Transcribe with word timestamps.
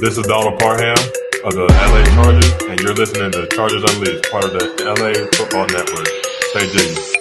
This 0.00 0.16
is 0.16 0.26
Donald 0.26 0.58
Parham 0.58 0.96
of 1.44 1.52
the 1.52 1.66
LA 1.68 2.02
Chargers, 2.14 2.50
and 2.70 2.80
you're 2.80 2.94
listening 2.94 3.30
to 3.32 3.46
Chargers 3.48 3.84
Unleashed, 3.84 4.30
part 4.30 4.44
of 4.44 4.52
the 4.52 4.84
LA 4.86 5.12
Football 5.36 5.66
Network. 5.66 6.08
Stay 6.48 6.72
Jiggy. 6.72 7.20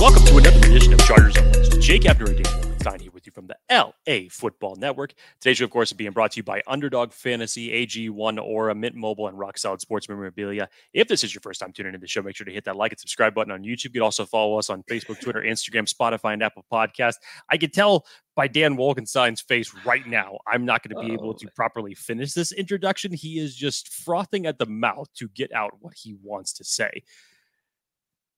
Welcome 0.00 0.24
to 0.24 0.38
another 0.38 0.58
edition 0.66 0.92
of 0.92 0.98
Chargers 1.04 1.36
Unleashed. 1.36 1.80
Jake 1.80 2.02
Hefner 2.02 2.26
and 2.26 2.42
Dan 2.42 2.52
Wolkenstein 2.52 3.00
here 3.00 3.12
with 3.12 3.26
you 3.26 3.32
from 3.32 3.46
the 3.46 3.56
LA 3.70 4.28
Football 4.28 4.74
Network. 4.74 5.14
Today's 5.40 5.58
show, 5.58 5.66
of 5.66 5.70
course, 5.70 5.92
is 5.92 5.96
being 5.96 6.10
brought 6.10 6.32
to 6.32 6.38
you 6.38 6.42
by 6.42 6.62
Underdog 6.66 7.12
Fantasy, 7.12 7.70
AG1, 7.86 8.42
Aura, 8.42 8.74
Mint 8.74 8.96
Mobile, 8.96 9.28
and 9.28 9.38
Rock 9.38 9.56
Solid 9.56 9.80
Sports 9.80 10.08
Memorabilia. 10.08 10.68
If 10.92 11.06
this 11.06 11.22
is 11.22 11.32
your 11.32 11.42
first 11.42 11.60
time 11.60 11.72
tuning 11.72 11.90
into 11.90 12.00
the 12.00 12.08
show, 12.08 12.22
make 12.22 12.34
sure 12.34 12.44
to 12.44 12.52
hit 12.52 12.64
that 12.64 12.74
like 12.74 12.90
and 12.90 12.98
subscribe 12.98 13.34
button 13.34 13.52
on 13.52 13.62
YouTube. 13.62 13.84
You 13.84 13.90
can 13.90 14.02
also 14.02 14.26
follow 14.26 14.58
us 14.58 14.68
on 14.68 14.82
Facebook, 14.82 15.20
Twitter, 15.20 15.42
Instagram, 15.42 15.88
Spotify, 15.88 16.32
and 16.32 16.42
Apple 16.42 16.64
Podcast. 16.72 17.14
I 17.48 17.56
can 17.56 17.70
tell 17.70 18.04
by 18.40 18.48
Dan 18.48 18.78
Wolkenstein's 18.78 19.42
face 19.42 19.70
right 19.84 20.06
now, 20.06 20.38
I'm 20.46 20.64
not 20.64 20.82
going 20.82 20.96
to 20.96 21.06
be 21.06 21.12
able 21.12 21.28
oh, 21.28 21.32
to 21.34 21.48
properly 21.54 21.92
finish 21.92 22.32
this 22.32 22.52
introduction. 22.52 23.12
He 23.12 23.38
is 23.38 23.54
just 23.54 23.92
frothing 23.92 24.46
at 24.46 24.56
the 24.56 24.64
mouth 24.64 25.12
to 25.16 25.28
get 25.28 25.52
out 25.52 25.72
what 25.80 25.92
he 25.94 26.16
wants 26.22 26.54
to 26.54 26.64
say. 26.64 27.02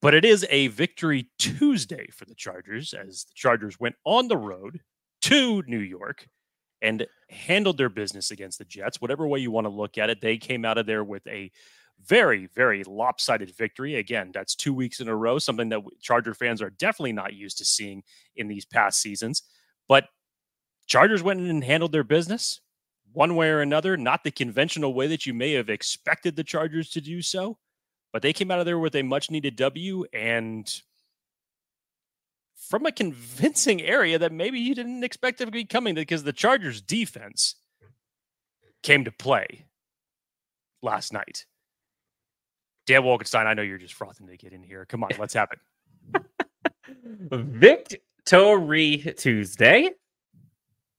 But 0.00 0.14
it 0.14 0.24
is 0.24 0.44
a 0.50 0.66
victory 0.66 1.30
Tuesday 1.38 2.08
for 2.12 2.24
the 2.24 2.34
Chargers 2.34 2.94
as 2.94 3.26
the 3.26 3.30
Chargers 3.36 3.78
went 3.78 3.94
on 4.04 4.26
the 4.26 4.36
road 4.36 4.80
to 5.20 5.62
New 5.68 5.78
York 5.78 6.26
and 6.80 7.06
handled 7.30 7.78
their 7.78 7.88
business 7.88 8.32
against 8.32 8.58
the 8.58 8.64
Jets. 8.64 9.00
Whatever 9.00 9.28
way 9.28 9.38
you 9.38 9.52
want 9.52 9.66
to 9.66 9.72
look 9.72 9.98
at 9.98 10.10
it, 10.10 10.20
they 10.20 10.36
came 10.36 10.64
out 10.64 10.78
of 10.78 10.86
there 10.86 11.04
with 11.04 11.24
a 11.28 11.52
very, 12.04 12.46
very 12.56 12.82
lopsided 12.82 13.56
victory. 13.56 13.94
Again, 13.94 14.32
that's 14.34 14.56
two 14.56 14.74
weeks 14.74 14.98
in 14.98 15.06
a 15.06 15.14
row, 15.14 15.38
something 15.38 15.68
that 15.68 15.82
Charger 16.00 16.34
fans 16.34 16.60
are 16.60 16.70
definitely 16.70 17.12
not 17.12 17.34
used 17.34 17.58
to 17.58 17.64
seeing 17.64 18.02
in 18.34 18.48
these 18.48 18.64
past 18.64 19.00
seasons. 19.00 19.44
But 19.88 20.08
Chargers 20.86 21.22
went 21.22 21.40
in 21.40 21.48
and 21.48 21.64
handled 21.64 21.92
their 21.92 22.04
business 22.04 22.60
one 23.12 23.36
way 23.36 23.50
or 23.50 23.60
another, 23.60 23.96
not 23.96 24.24
the 24.24 24.30
conventional 24.30 24.94
way 24.94 25.06
that 25.08 25.26
you 25.26 25.34
may 25.34 25.52
have 25.52 25.68
expected 25.68 26.34
the 26.36 26.44
Chargers 26.44 26.90
to 26.90 27.00
do 27.00 27.20
so 27.20 27.58
but 28.12 28.22
they 28.22 28.32
came 28.32 28.50
out 28.50 28.60
of 28.60 28.66
there 28.66 28.78
with 28.78 28.94
a 28.94 29.02
much 29.02 29.30
needed 29.30 29.56
W 29.56 30.04
and 30.12 30.82
from 32.54 32.86
a 32.86 32.92
convincing 32.92 33.80
area 33.80 34.18
that 34.18 34.32
maybe 34.32 34.60
you 34.60 34.74
didn't 34.74 35.02
expect 35.02 35.38
to 35.38 35.50
be 35.50 35.64
coming 35.64 35.94
because 35.94 36.22
the 36.22 36.32
Chargers 36.32 36.80
defense 36.80 37.56
came 38.82 39.04
to 39.04 39.12
play 39.12 39.64
last 40.82 41.12
night. 41.12 41.46
Dan 42.86 43.02
Wolkenstein, 43.02 43.46
I 43.46 43.54
know 43.54 43.62
you're 43.62 43.78
just 43.78 43.94
frothing 43.94 44.26
to 44.26 44.36
get 44.36 44.52
in 44.52 44.62
here. 44.62 44.84
Come 44.84 45.04
on, 45.04 45.10
let's 45.18 45.34
have 45.34 45.48
it. 45.52 46.22
Victory 48.28 48.98
Tuesday. 49.16 49.90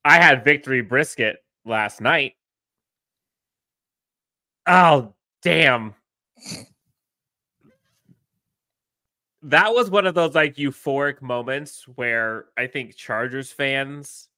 I 0.05 0.21
had 0.21 0.43
victory 0.43 0.81
brisket 0.81 1.37
last 1.65 2.01
night. 2.01 2.33
Oh, 4.67 5.13
damn. 5.41 5.95
that 9.43 9.73
was 9.73 9.89
one 9.89 10.05
of 10.05 10.15
those 10.15 10.35
like 10.35 10.55
euphoric 10.55 11.21
moments 11.21 11.85
where 11.95 12.45
I 12.57 12.67
think 12.67 12.95
Chargers 12.95 13.51
fans 13.51 14.29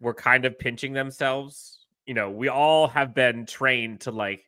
were 0.00 0.14
kind 0.14 0.44
of 0.44 0.58
pinching 0.58 0.92
themselves. 0.92 1.86
You 2.06 2.14
know, 2.14 2.30
we 2.30 2.48
all 2.48 2.88
have 2.88 3.14
been 3.14 3.46
trained 3.46 4.00
to 4.02 4.10
like 4.10 4.44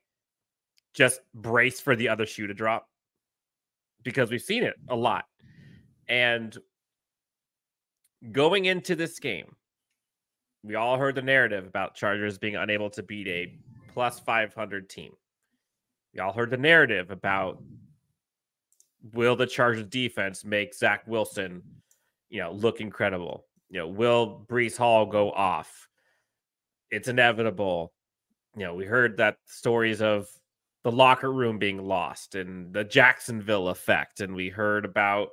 just 0.95 1.21
brace 1.35 1.81
for 1.81 1.95
the 1.95 2.09
other 2.09 2.27
shoe 2.27 2.47
to 2.47 2.55
drop 2.55 2.89
because 4.03 4.31
we've 4.31 4.41
seen 4.43 4.63
it 4.63 4.75
a 4.89 4.97
lot. 4.97 5.25
And 6.09 6.57
going 8.33 8.67
into 8.67 8.95
this 8.95 9.19
game, 9.19 9.57
we 10.63 10.75
all 10.75 10.99
heard 10.99 11.15
the 11.15 11.23
narrative 11.23 11.67
about 11.67 11.95
Chargers 11.95 12.39
being 12.39 12.57
unable 12.57 12.91
to 12.91 13.03
beat 13.03 13.29
a 13.29 13.59
plus 13.93 14.21
500 14.21 14.89
team. 14.89 15.13
We 16.15 16.21
all 16.21 16.33
heard 16.33 16.51
the 16.51 16.57
narrative 16.57 17.11
about 17.11 17.63
will 19.13 19.37
the 19.37 19.47
Chargers 19.47 19.85
defense 19.85 20.45
make 20.45 20.75
Zach 20.75 21.07
Wilson, 21.07 21.63
you 22.29 22.41
know, 22.41 22.53
look 22.53 22.81
incredible? 22.81 23.47
You 23.71 23.81
know, 23.81 23.89
will 23.89 24.45
Breece 24.49 24.77
Hall 24.77 25.07
go 25.07 25.31
off? 25.31 25.89
It's 26.91 27.09
inevitable. 27.09 27.93
You 28.57 28.67
know, 28.67 28.75
we 28.75 28.85
heard 28.85 29.17
that 29.17 29.37
stories 29.47 30.03
of 30.03 30.27
the 30.83 30.93
locker 30.93 31.33
room 31.33 31.59
being 31.59 31.79
lost 31.79 32.35
and 32.35 32.73
the 32.73 32.85
Jacksonville 32.85 33.69
effect, 33.69 34.21
and 34.21 34.35
we 34.35 34.49
heard 34.49 34.85
about 34.85 35.31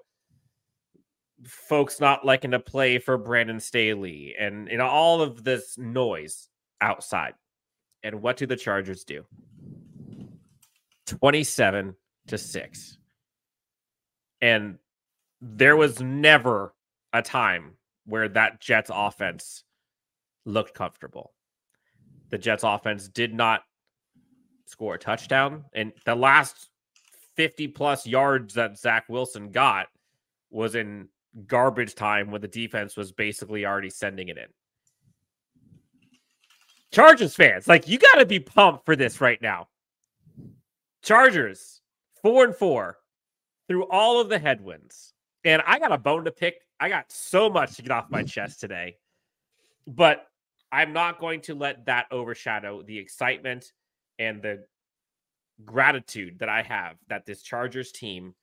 folks 1.43 1.99
not 1.99 2.25
liking 2.25 2.51
to 2.51 2.59
play 2.59 2.97
for 2.99 3.17
Brandon 3.17 3.59
Staley 3.59 4.35
and 4.39 4.65
know 4.65 4.87
all 4.87 5.21
of 5.21 5.43
this 5.43 5.77
noise 5.77 6.49
outside. 6.81 7.33
And 8.03 8.21
what 8.21 8.37
do 8.37 8.45
the 8.45 8.55
Chargers 8.55 9.03
do? 9.03 9.25
27 11.05 11.95
to 12.27 12.37
6. 12.37 12.97
And 14.41 14.77
there 15.41 15.75
was 15.75 16.01
never 16.01 16.73
a 17.13 17.21
time 17.21 17.73
where 18.05 18.29
that 18.29 18.61
Jets 18.61 18.91
offense 18.93 19.63
looked 20.45 20.73
comfortable. 20.73 21.33
The 22.29 22.37
Jets 22.37 22.63
offense 22.63 23.07
did 23.07 23.33
not 23.33 23.61
score 24.65 24.95
a 24.95 24.99
touchdown. 24.99 25.65
And 25.73 25.93
the 26.05 26.15
last 26.15 26.69
50 27.35 27.69
plus 27.69 28.05
yards 28.05 28.53
that 28.55 28.77
Zach 28.77 29.05
Wilson 29.07 29.51
got 29.51 29.87
was 30.49 30.75
in 30.75 31.07
garbage 31.45 31.95
time 31.95 32.31
when 32.31 32.41
the 32.41 32.47
defense 32.47 32.97
was 32.97 33.11
basically 33.11 33.65
already 33.65 33.89
sending 33.89 34.29
it 34.29 34.37
in. 34.37 34.47
Chargers 36.91 37.35
fans, 37.35 37.67
like 37.67 37.87
you 37.87 37.99
got 37.99 38.15
to 38.15 38.25
be 38.25 38.39
pumped 38.39 38.85
for 38.85 38.95
this 38.95 39.21
right 39.21 39.41
now. 39.41 39.67
Chargers, 41.03 41.81
four 42.21 42.45
and 42.45 42.55
four, 42.55 42.97
through 43.67 43.85
all 43.89 44.19
of 44.19 44.29
the 44.29 44.39
headwinds. 44.39 45.13
And 45.43 45.61
I 45.67 45.79
got 45.79 45.91
a 45.91 45.97
bone 45.97 46.25
to 46.25 46.31
pick. 46.31 46.61
I 46.79 46.89
got 46.89 47.11
so 47.11 47.49
much 47.49 47.75
to 47.75 47.81
get 47.81 47.91
off 47.91 48.09
my 48.09 48.23
chest 48.23 48.59
today. 48.59 48.97
But 49.85 50.25
I'm 50.71 50.93
not 50.93 51.19
going 51.19 51.41
to 51.41 51.55
let 51.55 51.85
that 51.85 52.07
overshadow 52.11 52.81
the 52.81 52.97
excitement 52.97 53.71
and 54.19 54.41
the 54.41 54.65
gratitude 55.65 56.39
that 56.39 56.49
I 56.49 56.61
have 56.63 56.95
that 57.07 57.25
this 57.25 57.41
Chargers 57.41 57.91
team 57.91 58.35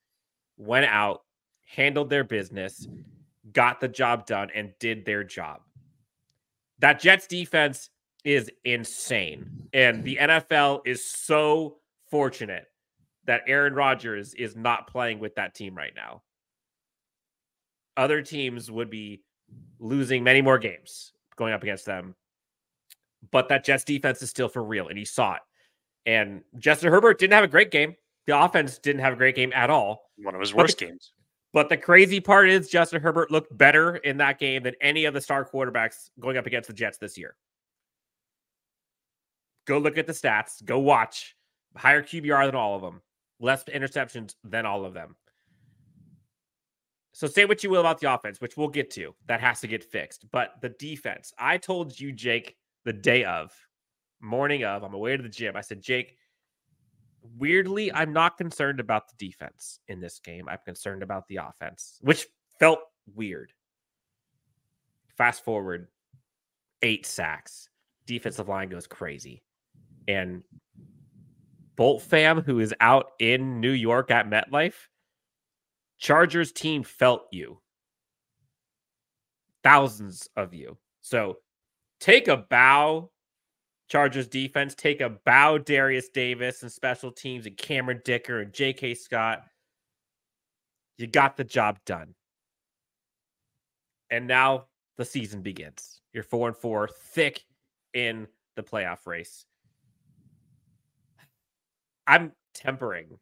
went 0.57 0.87
out, 0.87 1.23
handled 1.65 2.11
their 2.11 2.25
business, 2.25 2.87
got 3.53 3.81
the 3.81 3.89
job 3.89 4.27
done, 4.27 4.51
and 4.55 4.73
did 4.79 5.05
their 5.05 5.25
job. 5.25 5.61
That 6.79 7.01
Jets 7.01 7.27
defense 7.27 7.91
is 8.25 8.51
insane. 8.65 9.69
And 9.73 10.03
the 10.03 10.17
NFL 10.17 10.81
is 10.87 11.05
so 11.05 11.77
fortunate 12.11 12.67
that 13.27 13.43
Aaron 13.47 13.75
Rodgers 13.75 14.35
is 14.35 14.57
not 14.57 14.87
playing 14.87 15.19
with 15.19 15.35
that 15.37 15.55
team 15.55 15.75
right 15.75 15.93
now. 15.95 16.23
Other 17.97 18.23
teams 18.23 18.71
would 18.71 18.91
be 18.91 19.23
losing 19.79 20.25
many 20.25 20.43
more 20.43 20.59
games 20.59 21.13
going 21.37 21.53
up 21.53 21.63
against 21.63 21.87
them. 21.87 22.15
But 23.31 23.49
that 23.49 23.65
Jets 23.65 23.85
defense 23.85 24.21
is 24.23 24.31
still 24.31 24.49
for 24.49 24.63
real, 24.63 24.89
and 24.89 24.99
he 24.99 25.05
saw 25.05 25.35
it. 25.35 25.41
And 26.07 26.43
Justin 26.59 26.91
Herbert 26.91 27.19
didn't 27.19 27.33
have 27.33 27.45
a 27.45 27.49
great 27.49 27.71
game. 27.71 27.97
The 28.27 28.39
offense 28.39 28.79
didn't 28.79 29.01
have 29.01 29.15
a 29.15 29.17
great 29.17 29.35
game 29.35 29.53
at 29.55 29.71
all. 29.71 30.11
One 30.19 30.35
of 30.35 30.41
his 30.41 30.55
worst 30.55 30.79
the, 30.79 30.87
games. 30.87 31.14
But 31.55 31.71
the 31.71 31.77
crazy 31.79 32.21
part 32.21 32.51
is 32.51 32.69
Justin 32.69 33.01
Herbert 33.01 33.31
looked 33.31 33.57
better 33.57 33.97
in 33.97 34.19
that 34.19 34.39
game 34.39 34.63
than 34.65 34.75
any 34.83 35.07
of 35.07 35.15
the 35.15 35.21
star 35.21 35.49
quarterbacks 35.49 36.11
going 36.21 36.37
up 36.37 36.47
against 36.47 36.67
the 36.67 36.75
Jets 36.75 36.99
this 36.99 37.17
year. 37.17 37.37
Go 39.67 39.79
look 39.79 39.97
at 39.97 40.07
the 40.07 40.13
stats. 40.13 40.63
Go 40.63 40.81
watch. 40.81 41.37
Higher 41.77 42.03
QBR 42.03 42.47
than 42.47 42.55
all 42.55 42.77
of 42.77 42.83
them 42.83 43.01
less 43.41 43.65
interceptions 43.65 44.35
than 44.43 44.67
all 44.67 44.85
of 44.85 44.95
them. 44.95 45.17
So 47.13 47.27
say 47.29 47.45
what 47.45 47.63
you 47.63 47.71
will 47.71 47.81
about 47.81 48.01
the 48.01 48.13
offense, 48.13 48.41
which 48.41 48.57
we'll 48.57 48.69
get 48.69 48.91
to. 48.93 49.15
That 49.27 49.41
has 49.41 49.61
to 49.61 49.69
get 49.69 49.85
fixed. 49.85 50.25
But 50.33 50.55
the 50.61 50.71
defense, 50.71 51.33
I 51.39 51.59
told 51.59 51.99
you, 51.99 52.11
Jake, 52.11 52.57
the 52.85 52.93
day 52.93 53.25
of, 53.25 53.53
morning 54.21 54.65
of, 54.65 54.83
on 54.83 54.91
my 54.91 54.99
way 54.99 55.17
to 55.17 55.23
the 55.23 55.29
gym. 55.29 55.55
I 55.57 55.61
said, 55.61 55.81
Jake, 55.81 56.17
weirdly, 57.39 57.93
I'm 57.93 58.13
not 58.13 58.37
concerned 58.37 58.81
about 58.81 59.09
the 59.09 59.27
defense 59.27 59.81
in 59.89 60.01
this 60.01 60.19
game. 60.19 60.49
I'm 60.49 60.59
concerned 60.65 61.03
about 61.03 61.27
the 61.29 61.37
offense, 61.37 61.99
which 62.03 62.27
felt 62.59 62.81
weird. 63.15 63.53
Fast 65.17 65.45
forward, 65.45 65.89
eight 66.83 67.07
sacks. 67.07 67.69
Defensive 68.07 68.49
line 68.49 68.69
goes 68.69 68.87
crazy. 68.87 69.43
And 70.07 70.43
Bolt 71.77 72.03
fam 72.03 72.43
who 72.43 72.61
is 72.61 72.75
out 72.81 73.07
in 73.19 73.61
New 73.61 73.73
York 73.73 74.11
at 74.11 74.29
MetLife, 74.29 74.75
Chargers 75.99 76.53
team 76.53 76.83
felt 76.83 77.27
you. 77.33 77.61
Thousands 79.63 80.29
of 80.37 80.53
you. 80.53 80.77
So 81.01 81.39
take 82.01 82.29
a 82.29 82.37
bow, 82.37 83.11
Chargers 83.95 84.27
defense. 84.27 84.75
Take 84.75 85.01
a 85.01 85.09
bow, 85.09 85.57
Derius 85.57 86.09
Davis 86.09 86.65
and 86.65 86.73
special 86.73 87.13
teams 87.13 87.47
and 87.47 87.57
Cameron 87.57 88.03
Dicker 88.05 88.41
and 88.41 88.53
J.K. 88.53 88.95
Scott. 88.95 89.45
You 90.99 91.07
got 91.07 91.37
the 91.37 91.45
job 91.45 91.79
done. 91.87 92.17
And 94.11 94.27
now 94.27 94.65
the 94.97 95.05
season 95.05 95.43
begins. 95.43 96.01
You're 96.13 96.25
four 96.25 96.49
and 96.49 96.57
four, 96.57 96.89
thick 96.89 97.45
in 97.93 98.27
the 98.57 98.65
playoff 98.65 99.07
race. 99.07 99.45
I'm 102.05 102.33
tempering 102.53 103.17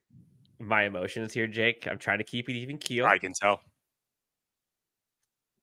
my 0.58 0.84
emotions 0.84 1.34
here, 1.34 1.46
Jake. 1.46 1.86
I'm 1.86 1.98
trying 1.98 2.16
to 2.16 2.24
keep 2.24 2.48
it 2.48 2.54
even 2.54 2.78
keel. 2.78 3.04
I 3.04 3.19
can 3.19 3.34
tell. 3.34 3.60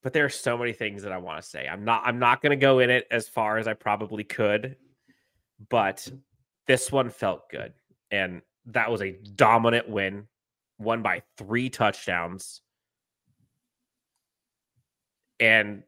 But 0.03 0.13
there 0.13 0.25
are 0.25 0.29
so 0.29 0.56
many 0.56 0.73
things 0.73 1.01
that 1.01 1.11
I 1.11 1.17
want 1.17 1.41
to 1.41 1.50
say. 1.50 1.67
I'm 1.67 1.83
not 1.83 2.03
I'm 2.06 2.19
not 2.19 2.44
going 2.44 2.51
to 2.51 2.56
go 2.61 2.77
in 2.77 2.91
it 2.91 3.07
as 3.09 3.27
far 3.27 3.57
as 3.57 3.67
I 3.67 3.73
probably 3.73 4.23
could, 4.23 4.75
but 5.69 6.07
this 6.67 6.91
one 6.91 7.09
felt 7.09 7.50
good. 7.50 7.73
And 8.11 8.41
that 8.67 8.91
was 8.91 9.01
a 9.01 9.17
dominant 9.35 9.89
win, 9.89 10.27
won 10.77 11.01
by 11.01 11.23
3 11.38 11.69
touchdowns. 11.69 12.61
And 15.39 15.83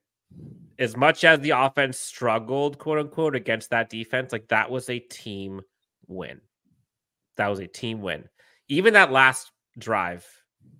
as 0.79 0.97
much 0.97 1.23
as 1.23 1.39
the 1.39 1.51
offense 1.51 1.97
struggled, 1.97 2.77
quote 2.77 2.99
unquote, 2.99 3.35
against 3.35 3.69
that 3.69 3.89
defense, 3.89 4.31
like 4.31 4.47
that 4.47 4.71
was 4.71 4.89
a 4.89 4.99
team 4.99 5.61
win. 6.07 6.41
That 7.37 7.47
was 7.47 7.59
a 7.59 7.67
team 7.67 8.01
win. 8.01 8.27
Even 8.67 8.93
that 8.93 9.11
last 9.11 9.51
drive, 9.77 10.25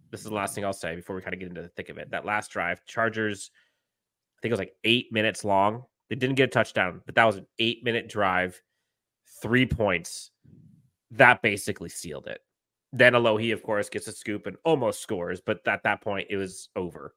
this 0.09 0.21
is 0.21 0.27
the 0.27 0.33
last 0.33 0.55
thing 0.55 0.65
I'll 0.65 0.73
say 0.73 0.95
before 0.95 1.15
we 1.15 1.21
kind 1.21 1.33
of 1.33 1.39
get 1.39 1.49
into 1.49 1.61
the 1.61 1.69
thick 1.69 1.89
of 1.89 1.97
it. 1.97 2.11
That 2.11 2.25
last 2.25 2.51
drive, 2.51 2.85
Chargers, 2.85 3.51
I 3.53 4.41
think 4.41 4.51
it 4.51 4.53
was 4.53 4.59
like 4.59 4.75
eight 4.83 5.11
minutes 5.11 5.45
long. 5.45 5.83
They 6.09 6.15
didn't 6.15 6.35
get 6.35 6.49
a 6.49 6.51
touchdown, 6.51 7.01
but 7.05 7.15
that 7.15 7.25
was 7.25 7.38
an 7.38 7.47
eight 7.59 7.83
minute 7.83 8.09
drive, 8.09 8.61
three 9.41 9.65
points. 9.65 10.31
That 11.11 11.41
basically 11.41 11.89
sealed 11.89 12.27
it. 12.27 12.41
Then 12.93 13.13
Alohi, 13.13 13.53
of 13.53 13.63
course, 13.63 13.89
gets 13.89 14.07
a 14.07 14.11
scoop 14.11 14.47
and 14.47 14.57
almost 14.63 15.01
scores, 15.01 15.41
but 15.41 15.65
at 15.67 15.83
that 15.83 16.01
point, 16.01 16.27
it 16.29 16.38
was 16.38 16.69
over. 16.75 17.15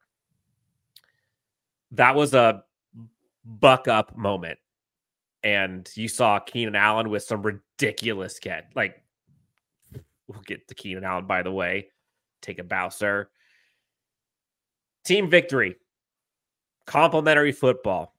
That 1.90 2.14
was 2.14 2.34
a 2.34 2.64
buck 3.44 3.88
up 3.88 4.16
moment. 4.16 4.58
And 5.42 5.88
you 5.94 6.08
saw 6.08 6.38
Keenan 6.38 6.74
Allen 6.74 7.10
with 7.10 7.22
some 7.22 7.42
ridiculous 7.42 8.38
get. 8.38 8.70
Like, 8.74 9.02
we'll 10.26 10.40
get 10.46 10.66
to 10.68 10.74
Keenan 10.74 11.04
Allen, 11.04 11.26
by 11.26 11.42
the 11.42 11.52
way. 11.52 11.88
Take 12.40 12.58
a 12.58 12.64
bow, 12.64 12.88
sir. 12.88 13.28
Team 15.04 15.28
victory. 15.28 15.76
Complimentary 16.86 17.52
football. 17.52 18.14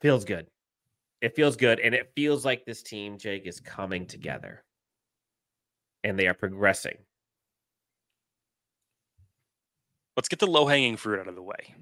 Feels 0.00 0.24
good. 0.24 0.46
It 1.24 1.34
feels 1.34 1.56
good. 1.56 1.80
And 1.80 1.94
it 1.94 2.12
feels 2.14 2.44
like 2.44 2.64
this 2.64 2.82
team, 2.82 3.18
Jake, 3.18 3.46
is 3.46 3.60
coming 3.60 4.06
together. 4.06 4.62
And 6.02 6.18
they 6.18 6.26
are 6.26 6.34
progressing. 6.34 6.98
Let's 10.16 10.28
get 10.28 10.38
the 10.38 10.46
low 10.46 10.66
hanging 10.66 10.96
fruit 10.96 11.18
out 11.18 11.28
of 11.28 11.34
the 11.34 11.42
way 11.42 11.74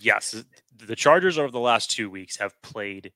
yes, 0.00 0.44
the 0.76 0.96
Chargers 0.96 1.38
over 1.38 1.50
the 1.50 1.58
last 1.58 1.90
two 1.90 2.10
weeks 2.10 2.36
have 2.38 2.60
played 2.62 3.12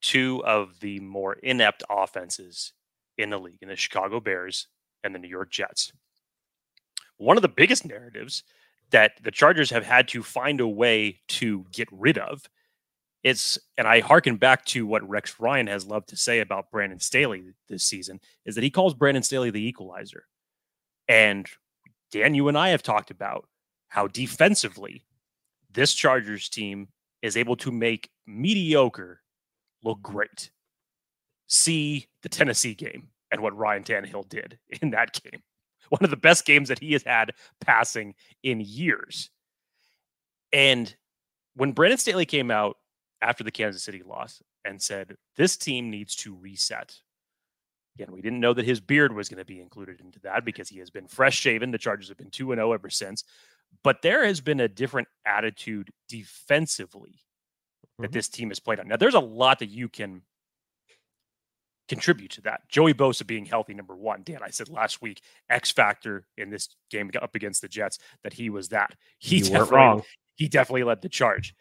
two 0.00 0.44
of 0.44 0.78
the 0.80 1.00
more 1.00 1.34
inept 1.34 1.82
offenses 1.90 2.72
in 3.18 3.30
the 3.30 3.38
league 3.38 3.58
in 3.62 3.68
the 3.68 3.76
Chicago 3.76 4.20
Bears 4.20 4.68
and 5.02 5.14
the 5.14 5.18
New 5.18 5.28
York 5.28 5.50
Jets. 5.50 5.92
One 7.16 7.36
of 7.36 7.42
the 7.42 7.48
biggest 7.48 7.86
narratives 7.86 8.44
that 8.90 9.12
the 9.22 9.30
Chargers 9.30 9.70
have 9.70 9.84
had 9.84 10.08
to 10.08 10.22
find 10.22 10.60
a 10.60 10.68
way 10.68 11.20
to 11.28 11.64
get 11.72 11.88
rid 11.90 12.18
of 12.18 12.42
is, 13.26 13.58
and 13.76 13.88
I 13.88 13.98
harken 13.98 14.36
back 14.36 14.64
to 14.66 14.86
what 14.86 15.06
Rex 15.08 15.40
Ryan 15.40 15.66
has 15.66 15.84
loved 15.84 16.10
to 16.10 16.16
say 16.16 16.38
about 16.38 16.70
Brandon 16.70 17.00
Staley 17.00 17.54
this 17.68 17.82
season, 17.82 18.20
is 18.44 18.54
that 18.54 18.62
he 18.62 18.70
calls 18.70 18.94
Brandon 18.94 19.22
Staley 19.24 19.50
the 19.50 19.66
equalizer. 19.66 20.26
And 21.08 21.44
Dan, 22.12 22.36
you 22.36 22.46
and 22.46 22.56
I 22.56 22.68
have 22.68 22.84
talked 22.84 23.10
about 23.10 23.48
how 23.88 24.06
defensively 24.06 25.04
this 25.72 25.92
Chargers 25.92 26.48
team 26.48 26.86
is 27.20 27.36
able 27.36 27.56
to 27.56 27.72
make 27.72 28.10
mediocre 28.28 29.22
look 29.82 30.00
great. 30.02 30.52
See 31.48 32.06
the 32.22 32.28
Tennessee 32.28 32.74
game 32.74 33.08
and 33.32 33.40
what 33.40 33.56
Ryan 33.56 33.82
Tannehill 33.82 34.28
did 34.28 34.56
in 34.80 34.90
that 34.90 35.20
game. 35.20 35.42
One 35.88 36.04
of 36.04 36.10
the 36.10 36.16
best 36.16 36.44
games 36.44 36.68
that 36.68 36.78
he 36.78 36.92
has 36.92 37.02
had 37.02 37.32
passing 37.60 38.14
in 38.44 38.60
years. 38.60 39.30
And 40.52 40.94
when 41.56 41.72
Brandon 41.72 41.98
Staley 41.98 42.24
came 42.24 42.52
out 42.52 42.76
after 43.22 43.44
the 43.44 43.50
Kansas 43.50 43.82
City 43.82 44.02
loss 44.04 44.42
and 44.64 44.80
said, 44.80 45.16
This 45.36 45.56
team 45.56 45.90
needs 45.90 46.14
to 46.16 46.34
reset. 46.34 46.94
Again, 47.96 48.12
we 48.12 48.20
didn't 48.20 48.40
know 48.40 48.52
that 48.52 48.66
his 48.66 48.80
beard 48.80 49.14
was 49.14 49.28
going 49.28 49.38
to 49.38 49.44
be 49.44 49.60
included 49.60 50.00
into 50.00 50.20
that 50.20 50.44
because 50.44 50.68
he 50.68 50.78
has 50.80 50.90
been 50.90 51.08
fresh 51.08 51.36
shaven. 51.36 51.70
The 51.70 51.78
Chargers 51.78 52.08
have 52.08 52.18
been 52.18 52.30
2 52.30 52.48
0 52.54 52.72
ever 52.72 52.90
since. 52.90 53.24
But 53.82 54.02
there 54.02 54.24
has 54.24 54.40
been 54.40 54.60
a 54.60 54.68
different 54.68 55.08
attitude 55.24 55.90
defensively 56.08 57.20
that 57.98 58.06
mm-hmm. 58.06 58.12
this 58.12 58.28
team 58.28 58.48
has 58.50 58.60
played 58.60 58.80
on. 58.80 58.88
Now, 58.88 58.96
there's 58.96 59.14
a 59.14 59.20
lot 59.20 59.60
that 59.60 59.70
you 59.70 59.88
can 59.88 60.22
contribute 61.88 62.32
to 62.32 62.40
that. 62.42 62.68
Joey 62.68 62.94
Bosa 62.94 63.26
being 63.26 63.46
healthy, 63.46 63.74
number 63.74 63.94
one. 63.94 64.22
Dan, 64.24 64.40
I 64.42 64.50
said 64.50 64.68
last 64.68 65.00
week, 65.00 65.22
X 65.48 65.70
factor 65.70 66.26
in 66.36 66.50
this 66.50 66.68
game 66.90 67.10
up 67.20 67.34
against 67.34 67.62
the 67.62 67.68
Jets 67.68 67.98
that 68.22 68.32
he 68.32 68.50
was 68.50 68.68
that. 68.70 68.94
He 69.18 69.38
you 69.38 69.44
definitely, 69.44 69.76
wrong. 69.76 70.02
He 70.34 70.48
definitely 70.48 70.84
led 70.84 71.02
the 71.02 71.08
charge. 71.08 71.54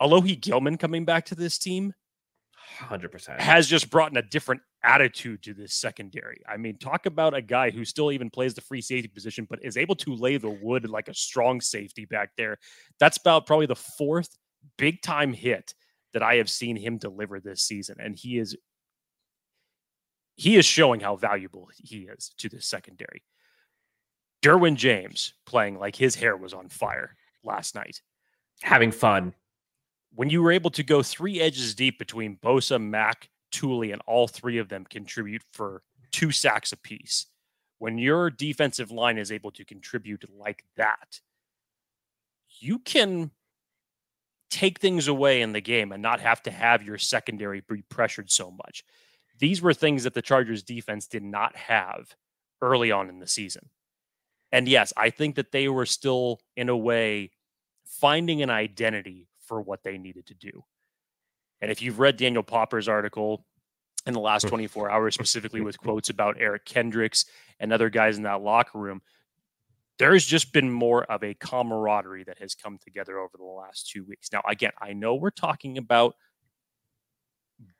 Alohi 0.00 0.40
Gilman 0.40 0.78
coming 0.78 1.04
back 1.04 1.26
to 1.26 1.34
this 1.34 1.58
team, 1.58 1.94
hundred 2.78 3.12
percent 3.12 3.40
has 3.40 3.68
just 3.68 3.90
brought 3.90 4.10
in 4.10 4.16
a 4.16 4.22
different 4.22 4.60
attitude 4.82 5.42
to 5.42 5.54
this 5.54 5.74
secondary. 5.74 6.40
I 6.48 6.56
mean, 6.56 6.76
talk 6.78 7.06
about 7.06 7.34
a 7.34 7.42
guy 7.42 7.70
who 7.70 7.84
still 7.84 8.12
even 8.12 8.30
plays 8.30 8.54
the 8.54 8.60
free 8.60 8.80
safety 8.80 9.08
position, 9.08 9.46
but 9.48 9.64
is 9.64 9.76
able 9.76 9.94
to 9.96 10.14
lay 10.14 10.36
the 10.36 10.50
wood 10.50 10.88
like 10.88 11.08
a 11.08 11.14
strong 11.14 11.60
safety 11.60 12.04
back 12.04 12.30
there. 12.36 12.58
That's 12.98 13.16
about 13.16 13.46
probably 13.46 13.66
the 13.66 13.76
fourth 13.76 14.36
big 14.76 15.02
time 15.02 15.32
hit 15.32 15.74
that 16.12 16.22
I 16.22 16.36
have 16.36 16.50
seen 16.50 16.76
him 16.76 16.98
deliver 16.98 17.40
this 17.40 17.62
season. 17.62 17.96
And 17.98 18.16
he 18.16 18.38
is 18.38 18.56
he 20.36 20.56
is 20.56 20.64
showing 20.64 21.00
how 21.00 21.16
valuable 21.16 21.68
he 21.76 22.08
is 22.12 22.32
to 22.38 22.48
this 22.48 22.66
secondary. 22.66 23.22
Derwin 24.42 24.76
James 24.76 25.32
playing 25.46 25.78
like 25.78 25.96
his 25.96 26.16
hair 26.16 26.36
was 26.36 26.52
on 26.52 26.68
fire 26.68 27.16
last 27.42 27.74
night. 27.74 28.02
Having 28.62 28.92
fun. 28.92 29.34
When 30.14 30.30
you 30.30 30.42
were 30.42 30.52
able 30.52 30.70
to 30.70 30.82
go 30.82 31.02
three 31.02 31.40
edges 31.40 31.74
deep 31.74 31.98
between 31.98 32.36
Bosa, 32.36 32.80
Mack, 32.80 33.30
Tuli, 33.50 33.90
and 33.92 34.00
all 34.06 34.28
three 34.28 34.58
of 34.58 34.68
them 34.68 34.84
contribute 34.88 35.42
for 35.52 35.82
two 36.12 36.30
sacks 36.30 36.72
apiece. 36.72 37.26
When 37.78 37.98
your 37.98 38.30
defensive 38.30 38.92
line 38.92 39.18
is 39.18 39.32
able 39.32 39.50
to 39.52 39.64
contribute 39.64 40.24
like 40.38 40.64
that, 40.76 41.20
you 42.60 42.78
can 42.78 43.32
take 44.50 44.78
things 44.78 45.08
away 45.08 45.42
in 45.42 45.52
the 45.52 45.60
game 45.60 45.90
and 45.90 46.00
not 46.00 46.20
have 46.20 46.40
to 46.44 46.50
have 46.52 46.84
your 46.84 46.96
secondary 46.98 47.60
be 47.68 47.82
pressured 47.82 48.30
so 48.30 48.52
much. 48.52 48.84
These 49.40 49.60
were 49.60 49.74
things 49.74 50.04
that 50.04 50.14
the 50.14 50.22
Chargers 50.22 50.62
defense 50.62 51.08
did 51.08 51.24
not 51.24 51.56
have 51.56 52.14
early 52.62 52.92
on 52.92 53.08
in 53.08 53.18
the 53.18 53.26
season. 53.26 53.68
And 54.52 54.68
yes, 54.68 54.92
I 54.96 55.10
think 55.10 55.34
that 55.34 55.50
they 55.50 55.68
were 55.68 55.86
still, 55.86 56.40
in 56.56 56.68
a 56.68 56.76
way, 56.76 57.32
finding 57.84 58.42
an 58.42 58.50
identity 58.50 59.26
for 59.46 59.60
what 59.60 59.82
they 59.82 59.98
needed 59.98 60.26
to 60.26 60.34
do. 60.34 60.64
And 61.60 61.70
if 61.70 61.82
you've 61.82 61.98
read 61.98 62.16
Daniel 62.16 62.42
Popper's 62.42 62.88
article 62.88 63.46
in 64.06 64.12
the 64.12 64.20
last 64.20 64.42
24 64.48 64.90
hours, 64.90 65.14
specifically 65.14 65.60
with 65.60 65.78
quotes 65.78 66.10
about 66.10 66.36
Eric 66.38 66.64
Kendricks 66.64 67.24
and 67.60 67.72
other 67.72 67.90
guys 67.90 68.16
in 68.16 68.24
that 68.24 68.42
locker 68.42 68.78
room, 68.78 69.02
there's 69.98 70.26
just 70.26 70.52
been 70.52 70.70
more 70.70 71.04
of 71.04 71.22
a 71.22 71.34
camaraderie 71.34 72.24
that 72.24 72.38
has 72.38 72.54
come 72.54 72.78
together 72.78 73.18
over 73.18 73.36
the 73.36 73.44
last 73.44 73.88
two 73.88 74.04
weeks. 74.04 74.32
Now, 74.32 74.42
again, 74.48 74.72
I 74.80 74.92
know 74.92 75.14
we're 75.14 75.30
talking 75.30 75.78
about 75.78 76.16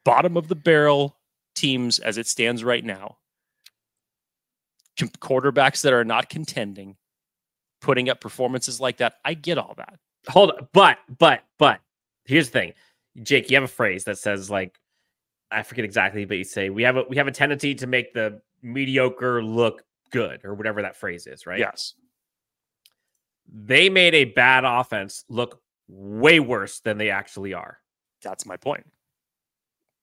bottom 0.05 0.37
of 0.37 0.49
the 0.49 0.55
barrel 0.55 1.19
teams 1.55 1.99
as 1.99 2.19
it 2.19 2.27
stands 2.27 2.63
right 2.63 2.85
now, 2.85 3.19
quarterbacks 4.99 5.83
that 5.83 5.93
are 5.93 6.05
not 6.05 6.29
contending, 6.29 6.97
putting 7.81 8.09
up 8.09 8.21
performances 8.21 8.81
like 8.81 8.99
that. 8.99 9.15
I 9.25 9.35
get 9.35 9.59
all 9.59 9.75
that. 9.77 9.99
Hold 10.29 10.53
on, 10.53 10.69
but 10.73 10.99
but 11.19 11.45
but 11.59 11.81
here's 12.25 12.49
the 12.49 12.53
thing. 12.53 12.73
Jake, 13.23 13.51
you 13.51 13.57
have 13.57 13.65
a 13.65 13.69
phrase 13.69 14.05
that 14.05 14.19
says 14.19 14.51
like 14.51 14.79
I 15.51 15.63
forget 15.63 15.85
exactly, 15.85 16.25
but 16.25 16.39
you 16.39 16.45
say 16.45 16.71
we 16.71 16.83
have 16.83 16.97
a 16.97 17.05
we 17.09 17.17
have 17.17 17.27
a 17.27 17.33
tendency 17.33 17.75
to 17.77 17.87
make 17.87 18.13
the 18.15 18.41
mediocre 18.63 19.43
look 19.43 19.83
good 20.11 20.45
or 20.45 20.55
whatever 20.55 20.83
that 20.83 20.97
phrase 20.97 21.27
is, 21.27 21.47
right? 21.47 21.59
Yes. 21.59 21.95
They 23.53 23.91
made 23.91 24.15
a 24.15 24.25
bad 24.25 24.65
offense 24.65 25.25
look 25.29 25.61
way 25.89 26.41
worse 26.41 26.81
than 26.81 26.99
they 26.99 27.11
actually 27.11 27.53
are. 27.53 27.79
That's 28.23 28.47
my 28.47 28.57
point. 28.57 28.87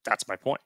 That's 0.05 0.27
my 0.27 0.35
point. 0.35 0.61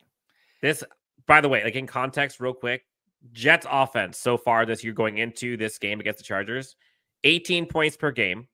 This, 0.62 0.84
by 1.26 1.42
the 1.42 1.50
way, 1.50 1.64
like 1.64 1.76
in 1.76 1.88
context, 1.88 2.40
real 2.40 2.54
quick, 2.54 2.84
Jets 3.32 3.66
offense 3.70 4.18
so 4.18 4.38
far 4.38 4.66
this 4.66 4.84
year 4.84 4.94
going 4.94 5.18
into 5.18 5.58
this 5.58 5.78
game 5.78 6.00
against 6.00 6.20
the 6.20 6.24
Chargers, 6.24 6.76
18 7.24 7.66
points 7.66 7.98
per 7.98 8.12
game, 8.12 8.48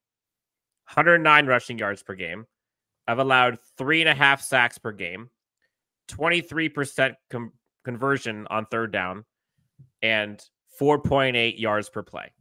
109 0.93 1.45
rushing 1.45 1.77
yards 1.77 2.03
per 2.03 2.15
game, 2.15 2.45
I've 3.07 3.19
allowed 3.19 3.60
three 3.77 4.01
and 4.01 4.10
a 4.10 4.13
half 4.13 4.41
sacks 4.41 4.77
per 4.77 4.91
game, 4.91 5.29
23% 6.10 7.15
com- 7.29 7.53
conversion 7.83 8.48
on 8.50 8.65
third 8.65 8.91
down, 8.91 9.25
and 10.01 10.41
4.8 10.79 11.60
yards 11.60 11.89
per 11.89 12.03
play. 12.03 12.31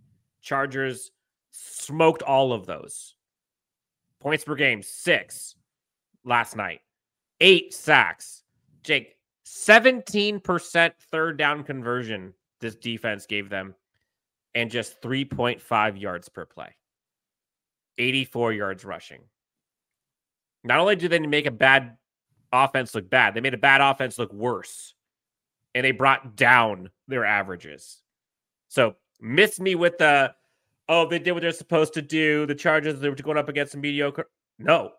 Chargers 0.43 1.11
smoked 1.51 2.23
all 2.23 2.53
of 2.53 2.67
those. 2.67 3.15
Points 4.21 4.45
per 4.45 4.55
game, 4.55 4.83
six. 4.83 5.55
last 6.25 6.57
night. 6.57 6.81
Eight 7.41 7.73
sacks. 7.73 8.43
Jake, 8.83 9.17
17% 9.47 10.93
third 11.11 11.39
down 11.39 11.65
conversion 11.65 12.35
this 12.61 12.77
defense 12.77 13.27
gave 13.27 13.49
them, 13.49 13.75
and 14.55 14.71
just 14.71 15.01
3.5 15.01 16.01
yards 16.01 16.29
per 16.29 16.45
play. 16.45 16.75
84 18.01 18.53
yards 18.53 18.85
rushing. 18.85 19.21
Not 20.65 20.79
only 20.79 20.97
did 20.97 21.11
they 21.11 21.19
make 21.19 21.47
a 21.47 21.51
bad 21.51 21.97
offense 22.53 22.95
look 22.95 23.09
bad, 23.09 23.35
they 23.35 23.41
made 23.41 23.55
a 23.55 23.59
bad 23.59 23.81
offense 23.81 24.19
look 24.19 24.33
worse. 24.33 24.95
And 25.75 25.85
they 25.85 25.93
brought 25.93 26.35
down 26.35 26.91
their 27.07 27.25
averages. 27.25 28.03
So 28.69 28.97
miss 29.21 29.61
me 29.61 29.77
with 29.77 29.99
the 29.99 30.35
oh, 30.89 31.09
they 31.09 31.21
did 31.21 31.33
what 31.33 31.43
they're 31.43 31.53
supposed 31.53 31.95
to 31.95 32.03
do. 32.03 32.47
The 32.47 32.55
Chargers 32.55 32.99
they 32.99 33.09
were 33.09 33.15
going 33.15 33.39
up 33.39 33.49
against 33.49 33.75
a 33.75 33.79
mediocre. 33.79 34.29
No, 34.59 34.93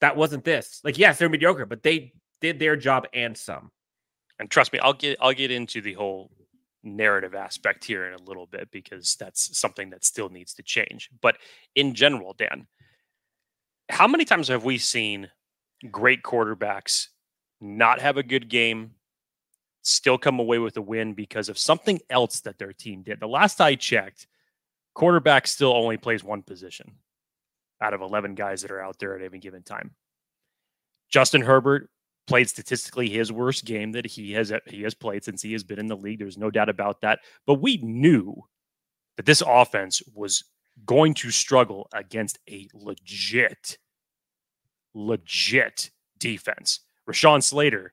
that 0.00 0.16
wasn't 0.16 0.44
this. 0.44 0.80
Like, 0.82 0.98
yes, 0.98 1.18
they're 1.18 1.28
mediocre, 1.28 1.66
but 1.66 1.82
they 1.84 2.12
did 2.40 2.58
their 2.58 2.76
job 2.76 3.06
and 3.14 3.36
some. 3.36 3.70
And 4.40 4.50
trust 4.50 4.72
me, 4.72 4.80
I'll 4.80 4.94
get 4.94 5.18
I'll 5.20 5.32
get 5.32 5.50
into 5.50 5.80
the 5.80 5.92
whole 5.92 6.30
narrative 6.82 7.34
aspect 7.34 7.84
here 7.84 8.06
in 8.06 8.14
a 8.14 8.22
little 8.22 8.46
bit 8.46 8.70
because 8.70 9.16
that's 9.16 9.58
something 9.58 9.90
that 9.90 10.04
still 10.04 10.28
needs 10.28 10.54
to 10.54 10.62
change. 10.62 11.10
But 11.20 11.36
in 11.74 11.94
general, 11.94 12.34
Dan, 12.34 12.66
how 13.88 14.06
many 14.06 14.24
times 14.24 14.48
have 14.48 14.64
we 14.64 14.78
seen 14.78 15.30
great 15.90 16.22
quarterbacks 16.22 17.08
not 17.60 18.00
have 18.00 18.16
a 18.16 18.22
good 18.22 18.48
game, 18.48 18.92
still 19.82 20.18
come 20.18 20.38
away 20.38 20.58
with 20.58 20.76
a 20.76 20.82
win 20.82 21.14
because 21.14 21.48
of 21.48 21.58
something 21.58 22.00
else 22.08 22.40
that 22.40 22.58
their 22.58 22.72
team 22.72 23.02
did? 23.02 23.20
The 23.20 23.28
last 23.28 23.60
I 23.60 23.74
checked, 23.74 24.26
quarterback 24.94 25.46
still 25.46 25.74
only 25.74 25.96
plays 25.96 26.24
one 26.24 26.42
position 26.42 26.92
out 27.82 27.94
of 27.94 28.00
11 28.00 28.34
guys 28.34 28.62
that 28.62 28.70
are 28.70 28.82
out 28.82 28.98
there 28.98 29.16
at 29.16 29.24
any 29.24 29.38
given 29.38 29.62
time. 29.62 29.94
Justin 31.08 31.40
Herbert 31.40 31.90
played 32.26 32.48
statistically 32.48 33.08
his 33.08 33.32
worst 33.32 33.64
game 33.64 33.92
that 33.92 34.06
he 34.06 34.32
has 34.32 34.52
he 34.66 34.82
has 34.82 34.94
played 34.94 35.24
since 35.24 35.42
he 35.42 35.52
has 35.52 35.64
been 35.64 35.78
in 35.78 35.88
the 35.88 35.96
league. 35.96 36.18
There's 36.18 36.38
no 36.38 36.50
doubt 36.50 36.68
about 36.68 37.00
that. 37.00 37.20
But 37.46 37.54
we 37.54 37.78
knew 37.78 38.34
that 39.16 39.26
this 39.26 39.42
offense 39.46 40.02
was 40.14 40.44
going 40.86 41.14
to 41.14 41.30
struggle 41.30 41.88
against 41.92 42.38
a 42.48 42.68
legit, 42.72 43.78
legit 44.94 45.90
defense. 46.18 46.80
Rashawn 47.08 47.42
Slater, 47.42 47.92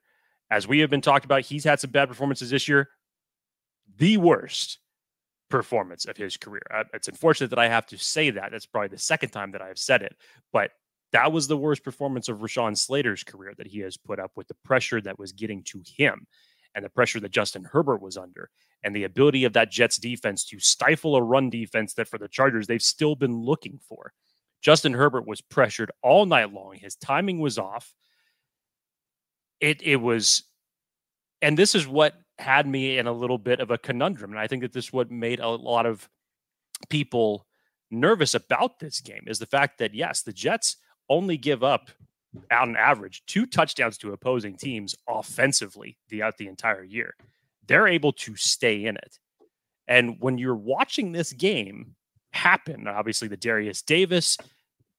as 0.51 0.67
we 0.67 0.79
have 0.79 0.89
been 0.89 1.01
talking 1.01 1.25
about, 1.25 1.41
he's 1.41 1.63
had 1.63 1.79
some 1.79 1.91
bad 1.91 2.07
performances 2.07 2.49
this 2.49 2.67
year. 2.67 2.89
The 3.97 4.17
worst 4.17 4.79
performance 5.49 6.05
of 6.05 6.17
his 6.17 6.37
career. 6.37 6.61
Uh, 6.73 6.83
it's 6.93 7.07
unfortunate 7.07 7.49
that 7.49 7.59
I 7.59 7.67
have 7.67 7.87
to 7.87 7.97
say 7.97 8.29
that. 8.31 8.51
That's 8.51 8.65
probably 8.65 8.89
the 8.89 8.97
second 8.97 9.29
time 9.29 9.51
that 9.51 9.61
I've 9.61 9.79
said 9.79 10.01
it, 10.01 10.15
but 10.51 10.71
that 11.13 11.31
was 11.31 11.47
the 11.47 11.57
worst 11.57 11.83
performance 11.83 12.29
of 12.29 12.39
Rashawn 12.39 12.77
Slater's 12.77 13.23
career 13.23 13.53
that 13.57 13.67
he 13.67 13.79
has 13.79 13.97
put 13.97 14.19
up 14.19 14.31
with 14.35 14.47
the 14.47 14.57
pressure 14.65 14.99
that 15.01 15.19
was 15.19 15.31
getting 15.31 15.63
to 15.63 15.81
him 15.85 16.27
and 16.75 16.83
the 16.83 16.89
pressure 16.89 17.19
that 17.19 17.31
Justin 17.31 17.63
Herbert 17.63 18.01
was 18.01 18.17
under 18.17 18.49
and 18.83 18.95
the 18.95 19.05
ability 19.05 19.45
of 19.45 19.53
that 19.53 19.71
Jets 19.71 19.97
defense 19.97 20.45
to 20.45 20.59
stifle 20.59 21.15
a 21.15 21.21
run 21.21 21.49
defense 21.49 21.93
that 21.93 22.07
for 22.07 22.17
the 22.17 22.27
Chargers 22.27 22.67
they've 22.67 22.81
still 22.81 23.15
been 23.15 23.41
looking 23.41 23.79
for. 23.87 24.13
Justin 24.61 24.93
Herbert 24.93 25.27
was 25.27 25.41
pressured 25.41 25.91
all 26.01 26.25
night 26.25 26.51
long. 26.51 26.75
His 26.75 26.95
timing 26.95 27.39
was 27.39 27.57
off. 27.57 27.93
It 29.59 29.81
it 29.81 29.97
was 29.97 30.43
and 31.41 31.57
this 31.57 31.73
is 31.73 31.87
what 31.87 32.13
had 32.37 32.67
me 32.67 32.97
in 32.97 33.07
a 33.07 33.11
little 33.11 33.37
bit 33.37 33.59
of 33.59 33.71
a 33.71 33.77
conundrum 33.77 34.31
and 34.31 34.39
I 34.39 34.47
think 34.47 34.61
that 34.61 34.73
this 34.73 34.93
what 34.93 35.09
made 35.09 35.39
a 35.39 35.49
lot 35.49 35.85
of 35.85 36.07
people 36.89 37.47
nervous 37.89 38.35
about 38.35 38.79
this 38.79 38.99
game 38.99 39.23
is 39.27 39.39
the 39.39 39.45
fact 39.45 39.79
that 39.79 39.93
yes, 39.93 40.21
the 40.21 40.33
Jets 40.33 40.77
only 41.09 41.37
give 41.37 41.63
up 41.63 41.89
on 42.51 42.75
average 42.75 43.23
two 43.25 43.45
touchdowns 43.45 43.97
to 43.99 44.13
opposing 44.13 44.55
teams 44.55 44.95
offensively 45.07 45.97
throughout 46.09 46.37
the 46.37 46.47
entire 46.47 46.83
year. 46.83 47.15
They're 47.67 47.87
able 47.87 48.13
to 48.13 48.35
stay 48.35 48.85
in 48.85 48.95
it. 48.97 49.19
And 49.87 50.17
when 50.19 50.37
you're 50.37 50.55
watching 50.55 51.11
this 51.11 51.33
game 51.33 51.95
happen, 52.31 52.87
obviously 52.87 53.27
the 53.27 53.37
Derius 53.37 53.81
Davis 53.81 54.37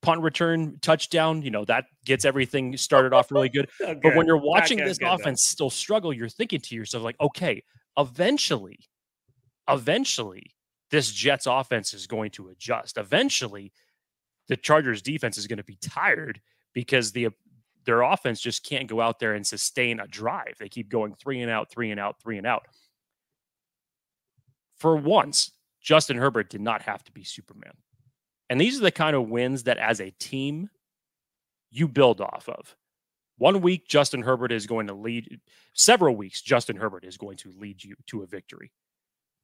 punt 0.01 0.23
return 0.23 0.79
touchdown, 0.81 1.43
you 1.43 1.51
know, 1.51 1.65
that 1.65 1.85
gets 2.05 2.25
everything 2.25 2.77
started 2.77 3.13
off 3.13 3.31
really 3.31 3.49
good. 3.49 3.69
good. 3.79 4.01
But 4.03 4.17
when 4.17 4.27
you're 4.27 4.37
watching 4.37 4.79
this 4.79 4.99
offense 5.03 5.45
though. 5.45 5.51
still 5.51 5.71
struggle, 5.71 6.13
you're 6.13 6.29
thinking 6.29 6.61
to 6.61 6.75
yourself, 6.75 7.05
like, 7.05 7.21
okay, 7.21 7.63
eventually, 7.97 8.79
eventually, 9.69 10.55
this 10.91 11.11
Jets 11.11 11.47
offense 11.47 11.93
is 11.93 12.07
going 12.07 12.31
to 12.33 12.49
adjust. 12.49 12.97
Eventually, 12.97 13.73
the 14.49 14.57
Chargers 14.57 15.03
defense 15.03 15.39
is 15.39 15.47
going 15.47 15.59
to 15.59 15.65
be 15.65 15.79
tired 15.81 16.41
because 16.73 17.13
the 17.13 17.29
their 17.85 18.03
offense 18.03 18.41
just 18.41 18.65
can't 18.65 18.87
go 18.87 19.01
out 19.01 19.19
there 19.19 19.33
and 19.33 19.47
sustain 19.47 20.01
a 20.01 20.07
drive. 20.07 20.57
They 20.59 20.69
keep 20.69 20.91
going 20.91 21.15
three 21.15 21.41
and 21.41 21.51
out, 21.51 21.71
three 21.71 21.91
and 21.91 21.99
out, 21.99 22.21
three 22.21 22.37
and 22.37 22.47
out. 22.47 22.67
For 24.77 24.95
once, 24.95 25.53
Justin 25.81 26.19
Herbert 26.19 26.51
did 26.51 26.61
not 26.61 26.83
have 26.83 27.03
to 27.05 27.13
be 27.13 27.25
Superman. 27.25 27.73
And 28.51 28.61
these 28.61 28.79
are 28.79 28.83
the 28.83 28.91
kind 28.91 29.17
of 29.17 29.29
wins 29.29 29.63
that 29.63 29.79
as 29.79 30.01
a 30.01 30.11
team 30.11 30.69
you 31.71 31.89
build 31.89 32.21
off 32.21 32.49
of. 32.49 32.77
One 33.39 33.61
week, 33.61 33.87
Justin 33.87 34.23
Herbert 34.23 34.53
is 34.53 34.67
going 34.67 34.89
to 34.89 34.95
lead, 34.95 35.41
several 35.73 36.17
weeks, 36.17 36.43
Justin 36.43 36.77
Herbert 36.77 37.05
is 37.05 37.17
going 37.17 37.37
to 37.39 37.53
lead 37.59 37.83
you 37.83 37.95
to 38.09 38.23
a 38.23 38.27
victory. 38.27 38.73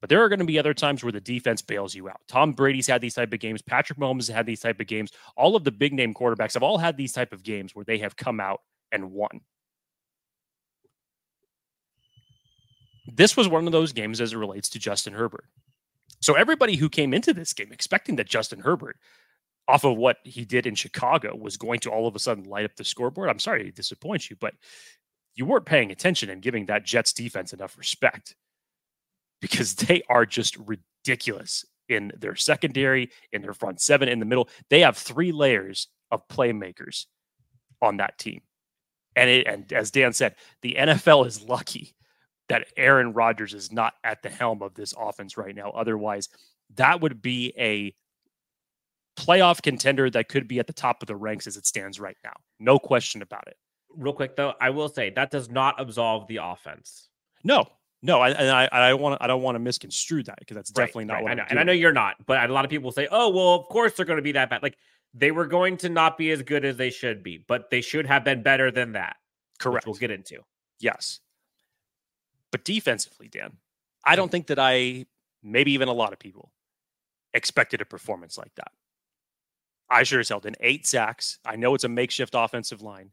But 0.04 0.10
there 0.10 0.22
are 0.22 0.28
going 0.28 0.40
to 0.40 0.44
be 0.44 0.58
other 0.58 0.74
times 0.74 1.02
where 1.02 1.12
the 1.12 1.20
defense 1.22 1.62
bails 1.62 1.94
you 1.94 2.10
out. 2.10 2.20
Tom 2.28 2.52
Brady's 2.52 2.86
had 2.86 3.00
these 3.00 3.14
type 3.14 3.32
of 3.32 3.40
games. 3.40 3.62
Patrick 3.62 3.98
Mahomes 3.98 4.26
has 4.26 4.28
had 4.28 4.44
these 4.44 4.60
type 4.60 4.78
of 4.78 4.86
games. 4.86 5.10
All 5.34 5.56
of 5.56 5.64
the 5.64 5.70
big 5.70 5.94
name 5.94 6.12
quarterbacks 6.12 6.52
have 6.52 6.62
all 6.62 6.76
had 6.76 6.98
these 6.98 7.14
type 7.14 7.32
of 7.32 7.42
games 7.42 7.74
where 7.74 7.86
they 7.86 7.96
have 7.96 8.14
come 8.14 8.38
out 8.38 8.60
and 8.92 9.12
won. 9.12 9.40
This 13.06 13.34
was 13.34 13.48
one 13.48 13.64
of 13.64 13.72
those 13.72 13.94
games 13.94 14.20
as 14.20 14.34
it 14.34 14.36
relates 14.36 14.68
to 14.68 14.78
Justin 14.78 15.14
Herbert. 15.14 15.46
So 16.20 16.34
everybody 16.34 16.76
who 16.76 16.90
came 16.90 17.14
into 17.14 17.32
this 17.32 17.54
game 17.54 17.72
expecting 17.72 18.16
that 18.16 18.28
Justin 18.28 18.60
Herbert, 18.60 18.98
off 19.68 19.84
of 19.84 19.96
what 19.96 20.18
he 20.24 20.44
did 20.44 20.66
in 20.66 20.74
Chicago, 20.74 21.34
was 21.34 21.56
going 21.56 21.80
to 21.80 21.90
all 21.90 22.06
of 22.06 22.14
a 22.14 22.18
sudden 22.18 22.44
light 22.44 22.66
up 22.66 22.76
the 22.76 22.84
scoreboard. 22.84 23.30
I'm 23.30 23.38
sorry 23.38 23.64
to 23.64 23.72
disappoint 23.72 24.28
you, 24.28 24.36
but 24.38 24.52
you 25.34 25.46
weren't 25.46 25.64
paying 25.64 25.90
attention 25.90 26.28
and 26.28 26.42
giving 26.42 26.66
that 26.66 26.84
Jets 26.84 27.14
defense 27.14 27.54
enough 27.54 27.78
respect 27.78 28.34
because 29.44 29.74
they 29.74 30.02
are 30.08 30.24
just 30.24 30.56
ridiculous 30.56 31.66
in 31.90 32.10
their 32.18 32.34
secondary, 32.34 33.10
in 33.30 33.42
their 33.42 33.52
front 33.52 33.78
seven, 33.78 34.08
in 34.08 34.20
the 34.20 34.24
middle. 34.24 34.48
They 34.70 34.80
have 34.80 34.96
three 34.96 35.32
layers 35.32 35.88
of 36.10 36.26
playmakers 36.28 37.04
on 37.82 37.98
that 37.98 38.16
team. 38.16 38.40
And 39.14 39.28
it, 39.28 39.46
and 39.46 39.70
as 39.70 39.90
Dan 39.90 40.14
said, 40.14 40.36
the 40.62 40.76
NFL 40.78 41.26
is 41.26 41.42
lucky 41.42 41.94
that 42.48 42.68
Aaron 42.78 43.12
Rodgers 43.12 43.52
is 43.52 43.70
not 43.70 43.92
at 44.02 44.22
the 44.22 44.30
helm 44.30 44.62
of 44.62 44.72
this 44.74 44.94
offense 44.98 45.36
right 45.36 45.54
now. 45.54 45.70
Otherwise, 45.72 46.30
that 46.76 47.02
would 47.02 47.20
be 47.20 47.52
a 47.58 47.94
playoff 49.20 49.60
contender 49.60 50.08
that 50.08 50.30
could 50.30 50.48
be 50.48 50.58
at 50.58 50.66
the 50.66 50.72
top 50.72 51.02
of 51.02 51.06
the 51.06 51.16
ranks 51.16 51.46
as 51.46 51.58
it 51.58 51.66
stands 51.66 52.00
right 52.00 52.16
now. 52.24 52.32
No 52.58 52.78
question 52.78 53.20
about 53.20 53.46
it. 53.46 53.56
Real 53.94 54.14
quick 54.14 54.36
though, 54.36 54.54
I 54.58 54.70
will 54.70 54.88
say 54.88 55.10
that 55.10 55.30
does 55.30 55.50
not 55.50 55.78
absolve 55.78 56.26
the 56.28 56.40
offense. 56.42 57.10
No, 57.44 57.68
no, 58.04 58.20
I, 58.20 58.32
and 58.32 58.50
I, 58.50 58.68
I 58.70 58.90
don't 58.90 59.00
want 59.00 59.18
to. 59.18 59.24
I 59.24 59.26
don't 59.26 59.40
want 59.40 59.54
to 59.54 59.58
misconstrue 59.58 60.22
that 60.24 60.38
because 60.38 60.56
that's 60.56 60.70
definitely 60.70 61.04
right, 61.04 61.06
not 61.06 61.14
right. 61.14 61.22
what 61.22 61.30
I 61.32 61.34
know. 61.36 61.44
And 61.48 61.58
I 61.58 61.62
know 61.62 61.72
you're 61.72 61.90
not, 61.90 62.16
but 62.26 62.50
a 62.50 62.52
lot 62.52 62.66
of 62.66 62.70
people 62.70 62.92
say, 62.92 63.08
"Oh, 63.10 63.30
well, 63.30 63.54
of 63.54 63.66
course 63.68 63.94
they're 63.94 64.04
going 64.04 64.18
to 64.18 64.22
be 64.22 64.32
that 64.32 64.50
bad." 64.50 64.62
Like 64.62 64.76
they 65.14 65.30
were 65.30 65.46
going 65.46 65.78
to 65.78 65.88
not 65.88 66.18
be 66.18 66.30
as 66.30 66.42
good 66.42 66.66
as 66.66 66.76
they 66.76 66.90
should 66.90 67.22
be, 67.22 67.38
but 67.38 67.70
they 67.70 67.80
should 67.80 68.04
have 68.04 68.22
been 68.22 68.42
better 68.42 68.70
than 68.70 68.92
that. 68.92 69.16
Correct. 69.58 69.86
We'll 69.86 69.94
get 69.94 70.10
into. 70.10 70.42
Yes, 70.80 71.20
but 72.52 72.62
defensively, 72.66 73.28
Dan, 73.28 73.56
I 74.04 74.10
hmm. 74.10 74.16
don't 74.16 74.30
think 74.30 74.48
that 74.48 74.58
I, 74.58 75.06
maybe 75.42 75.72
even 75.72 75.88
a 75.88 75.94
lot 75.94 76.12
of 76.12 76.18
people, 76.18 76.52
expected 77.32 77.80
a 77.80 77.86
performance 77.86 78.36
like 78.36 78.54
that. 78.56 78.72
I 79.88 80.02
sure 80.02 80.20
as 80.20 80.28
hell 80.28 80.40
did 80.40 80.58
eight 80.60 80.86
sacks. 80.86 81.38
I 81.46 81.56
know 81.56 81.74
it's 81.74 81.84
a 81.84 81.88
makeshift 81.88 82.34
offensive 82.36 82.82
line. 82.82 83.12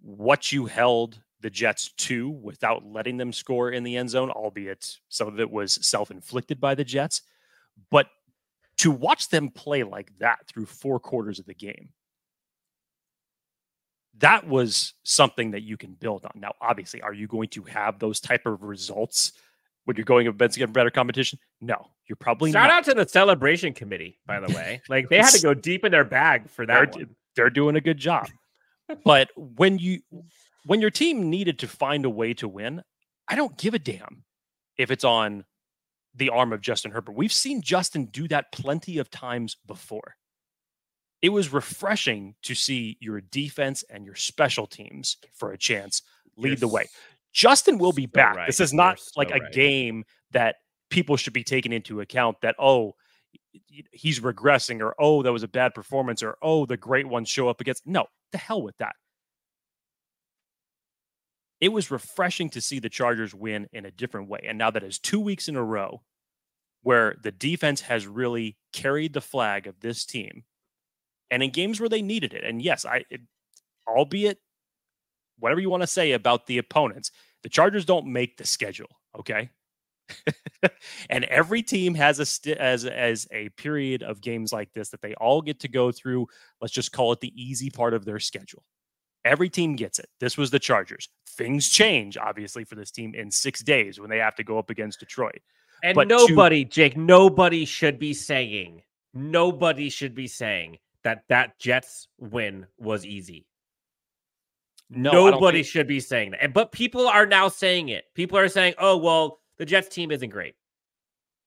What 0.00 0.52
you 0.52 0.66
held 0.66 1.20
the 1.44 1.50
Jets 1.50 1.92
two 1.98 2.30
without 2.30 2.86
letting 2.86 3.18
them 3.18 3.30
score 3.30 3.70
in 3.70 3.84
the 3.84 3.98
end 3.98 4.08
zone, 4.08 4.30
albeit 4.30 4.96
some 5.10 5.28
of 5.28 5.38
it 5.38 5.50
was 5.50 5.74
self 5.86 6.10
inflicted 6.10 6.58
by 6.58 6.74
the 6.74 6.84
Jets. 6.84 7.20
But 7.90 8.06
to 8.78 8.90
watch 8.90 9.28
them 9.28 9.50
play 9.50 9.82
like 9.82 10.10
that 10.20 10.38
through 10.48 10.64
four 10.64 10.98
quarters 10.98 11.38
of 11.38 11.44
the 11.44 11.52
game, 11.52 11.90
that 14.18 14.48
was 14.48 14.94
something 15.02 15.50
that 15.50 15.64
you 15.64 15.76
can 15.76 15.92
build 15.92 16.24
on. 16.24 16.32
Now, 16.34 16.54
obviously, 16.62 17.02
are 17.02 17.12
you 17.12 17.26
going 17.26 17.50
to 17.50 17.62
have 17.64 17.98
those 17.98 18.20
type 18.20 18.46
of 18.46 18.62
results 18.62 19.32
when 19.84 19.96
you're 19.96 20.04
going 20.04 20.26
against 20.26 20.58
a 20.58 20.66
better 20.66 20.90
competition? 20.90 21.38
No, 21.60 21.90
you're 22.08 22.16
probably 22.16 22.52
shout 22.52 22.68
not. 22.68 22.78
out 22.78 22.84
to 22.84 22.94
the 22.94 23.06
celebration 23.06 23.74
committee, 23.74 24.18
by 24.24 24.40
the 24.40 24.50
way. 24.54 24.80
Like 24.88 25.10
they 25.10 25.18
had 25.18 25.32
to 25.32 25.42
go 25.42 25.52
deep 25.52 25.84
in 25.84 25.92
their 25.92 26.04
bag 26.04 26.48
for 26.48 26.64
that. 26.64 26.94
They're, 26.94 27.06
they're 27.36 27.50
doing 27.50 27.76
a 27.76 27.82
good 27.82 27.98
job. 27.98 28.28
but 29.04 29.28
when 29.36 29.78
you 29.78 30.00
when 30.64 30.80
your 30.80 30.90
team 30.90 31.30
needed 31.30 31.58
to 31.60 31.68
find 31.68 32.04
a 32.04 32.10
way 32.10 32.34
to 32.34 32.48
win, 32.48 32.82
I 33.28 33.36
don't 33.36 33.56
give 33.56 33.74
a 33.74 33.78
damn 33.78 34.24
if 34.76 34.90
it's 34.90 35.04
on 35.04 35.44
the 36.14 36.30
arm 36.30 36.52
of 36.52 36.60
Justin 36.60 36.90
Herbert. 36.92 37.16
We've 37.16 37.32
seen 37.32 37.60
Justin 37.62 38.06
do 38.06 38.28
that 38.28 38.52
plenty 38.52 38.98
of 38.98 39.10
times 39.10 39.56
before. 39.66 40.16
it 41.22 41.30
was 41.30 41.52
refreshing 41.52 42.34
to 42.42 42.54
see 42.54 42.98
your 43.00 43.20
defense 43.22 43.82
and 43.88 44.04
your 44.04 44.14
special 44.14 44.66
teams 44.66 45.16
for 45.32 45.52
a 45.52 45.58
chance 45.58 46.02
lead 46.36 46.50
You're 46.50 46.56
the 46.56 46.68
way. 46.68 46.86
Justin 47.32 47.78
will 47.78 47.92
be 47.92 48.04
back. 48.06 48.36
right. 48.36 48.46
This 48.46 48.60
is 48.60 48.72
You're 48.72 48.76
not 48.76 49.00
like 49.16 49.30
a 49.30 49.40
right. 49.40 49.52
game 49.52 50.04
that 50.32 50.56
people 50.90 51.16
should 51.16 51.32
be 51.32 51.42
taking 51.42 51.72
into 51.72 52.00
account 52.00 52.40
that, 52.42 52.54
oh, 52.58 52.94
he's 53.90 54.20
regressing 54.20 54.82
or, 54.82 54.94
oh, 54.98 55.22
that 55.22 55.32
was 55.32 55.42
a 55.42 55.48
bad 55.48 55.74
performance 55.74 56.22
or, 56.22 56.36
oh, 56.42 56.66
the 56.66 56.76
great 56.76 57.08
ones 57.08 57.28
show 57.28 57.48
up 57.48 57.60
against. 57.60 57.86
No, 57.86 58.04
the 58.32 58.38
hell 58.38 58.62
with 58.62 58.76
that. 58.76 58.94
It 61.60 61.68
was 61.68 61.90
refreshing 61.90 62.50
to 62.50 62.60
see 62.60 62.78
the 62.78 62.88
Chargers 62.88 63.34
win 63.34 63.68
in 63.72 63.86
a 63.86 63.90
different 63.90 64.28
way. 64.28 64.40
And 64.46 64.58
now 64.58 64.70
that 64.70 64.82
is 64.82 64.98
two 64.98 65.20
weeks 65.20 65.48
in 65.48 65.56
a 65.56 65.64
row 65.64 66.02
where 66.82 67.16
the 67.22 67.32
defense 67.32 67.80
has 67.82 68.06
really 68.06 68.56
carried 68.72 69.14
the 69.14 69.20
flag 69.20 69.66
of 69.66 69.80
this 69.80 70.04
team 70.04 70.44
and 71.30 71.42
in 71.42 71.50
games 71.50 71.80
where 71.80 71.88
they 71.88 72.02
needed 72.02 72.34
it. 72.34 72.44
And 72.44 72.60
yes, 72.60 72.84
I, 72.84 73.04
it, 73.10 73.22
albeit 73.88 74.38
whatever 75.38 75.60
you 75.60 75.70
want 75.70 75.82
to 75.82 75.86
say 75.86 76.12
about 76.12 76.46
the 76.46 76.58
opponents, 76.58 77.10
the 77.42 77.48
Chargers 77.48 77.84
don't 77.84 78.06
make 78.06 78.36
the 78.36 78.46
schedule. 78.46 78.90
Okay. 79.18 79.50
and 81.10 81.24
every 81.24 81.62
team 81.62 81.94
has 81.94 82.18
a 82.18 82.26
st- 82.26 82.58
as 82.58 82.84
as 82.84 83.26
a 83.32 83.48
period 83.50 84.02
of 84.02 84.20
games 84.20 84.52
like 84.52 84.70
this 84.74 84.90
that 84.90 85.00
they 85.00 85.14
all 85.14 85.40
get 85.40 85.60
to 85.60 85.68
go 85.68 85.90
through. 85.90 86.26
Let's 86.60 86.74
just 86.74 86.92
call 86.92 87.12
it 87.12 87.20
the 87.20 87.32
easy 87.34 87.70
part 87.70 87.94
of 87.94 88.04
their 88.04 88.18
schedule. 88.18 88.64
Every 89.24 89.48
team 89.48 89.74
gets 89.76 89.98
it. 89.98 90.08
This 90.20 90.36
was 90.36 90.50
the 90.50 90.58
Chargers. 90.58 91.08
Things 91.26 91.68
change, 91.68 92.16
obviously, 92.16 92.64
for 92.64 92.74
this 92.74 92.90
team 92.90 93.14
in 93.14 93.30
six 93.30 93.62
days 93.62 93.98
when 93.98 94.10
they 94.10 94.18
have 94.18 94.34
to 94.36 94.44
go 94.44 94.58
up 94.58 94.70
against 94.70 95.00
Detroit. 95.00 95.40
And 95.82 95.94
But 95.94 96.08
to- 96.08 96.28
nobody, 96.28 96.64
Jake, 96.64 96.96
nobody 96.96 97.64
should 97.64 97.98
be 97.98 98.14
saying, 98.14 98.82
nobody 99.12 99.88
should 99.88 100.14
be 100.14 100.26
saying 100.28 100.78
that 101.02 101.24
that 101.28 101.58
Jets 101.58 102.08
win 102.18 102.66
was 102.78 103.04
easy. 103.04 103.46
No, 104.90 105.30
nobody 105.30 105.58
think- 105.58 105.66
should 105.66 105.86
be 105.86 106.00
saying 106.00 106.32
that. 106.32 106.42
And- 106.42 106.54
But 106.54 106.72
people 106.72 107.08
are 107.08 107.26
now 107.26 107.48
saying 107.48 107.88
it. 107.88 108.04
People 108.14 108.38
are 108.38 108.48
saying, 108.48 108.74
"Oh, 108.78 108.96
well, 108.96 109.40
the 109.56 109.64
Jets 109.66 109.88
team 109.88 110.10
isn't 110.10 110.30
great." 110.30 110.54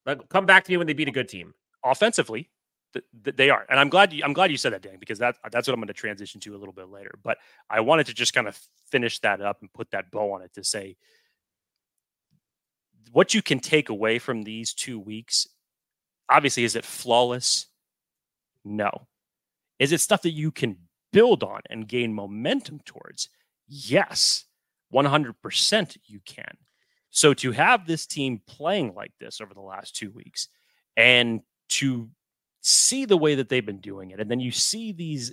Like, 0.04 0.28
come 0.28 0.46
back 0.46 0.64
to 0.64 0.70
me 0.70 0.76
when 0.76 0.86
they 0.86 0.92
beat 0.92 1.08
a 1.08 1.12
good 1.12 1.28
team. 1.28 1.54
offensively 1.84 2.50
th- 2.92 3.04
th- 3.24 3.36
they 3.36 3.50
are. 3.50 3.66
And 3.68 3.78
i'm 3.78 3.88
glad 3.88 4.12
you 4.12 4.22
i'm 4.24 4.32
glad 4.32 4.50
you 4.50 4.56
said 4.56 4.72
that 4.72 4.82
dan 4.82 4.98
because 4.98 5.18
that, 5.18 5.36
that's 5.50 5.66
what 5.68 5.74
i'm 5.74 5.80
going 5.80 5.88
to 5.88 5.94
transition 5.94 6.40
to 6.40 6.54
a 6.54 6.58
little 6.58 6.72
bit 6.72 6.88
later. 6.88 7.18
But 7.22 7.38
i 7.70 7.80
wanted 7.80 8.06
to 8.06 8.14
just 8.14 8.34
kind 8.34 8.48
of 8.48 8.58
finish 8.90 9.18
that 9.20 9.40
up 9.40 9.58
and 9.60 9.72
put 9.72 9.90
that 9.90 10.10
bow 10.10 10.32
on 10.32 10.42
it 10.42 10.52
to 10.54 10.64
say 10.64 10.96
what 13.12 13.34
you 13.34 13.42
can 13.42 13.60
take 13.60 13.88
away 13.88 14.18
from 14.18 14.42
these 14.42 14.74
two 14.74 14.98
weeks 14.98 15.46
obviously 16.30 16.64
is 16.64 16.76
it 16.76 16.84
flawless? 16.84 17.66
No. 18.64 19.06
Is 19.78 19.92
it 19.92 20.00
stuff 20.00 20.22
that 20.22 20.32
you 20.32 20.50
can 20.50 20.76
build 21.12 21.42
on 21.42 21.62
and 21.70 21.88
gain 21.88 22.12
momentum 22.12 22.80
towards? 22.84 23.28
Yes 23.66 24.44
100% 24.92 25.96
you 26.06 26.20
can. 26.24 26.56
So 27.10 27.34
to 27.34 27.52
have 27.52 27.86
this 27.86 28.06
team 28.06 28.40
playing 28.46 28.94
like 28.94 29.12
this 29.20 29.40
over 29.40 29.54
the 29.54 29.60
last 29.60 29.96
two 29.96 30.10
weeks 30.10 30.48
and 30.96 31.40
to 31.70 32.08
see 32.60 33.04
the 33.04 33.16
way 33.16 33.34
that 33.34 33.48
they've 33.48 33.66
been 33.66 33.80
doing 33.80 34.10
it 34.10 34.20
and 34.20 34.30
then 34.30 34.40
you 34.40 34.50
see 34.50 34.92
these 34.92 35.32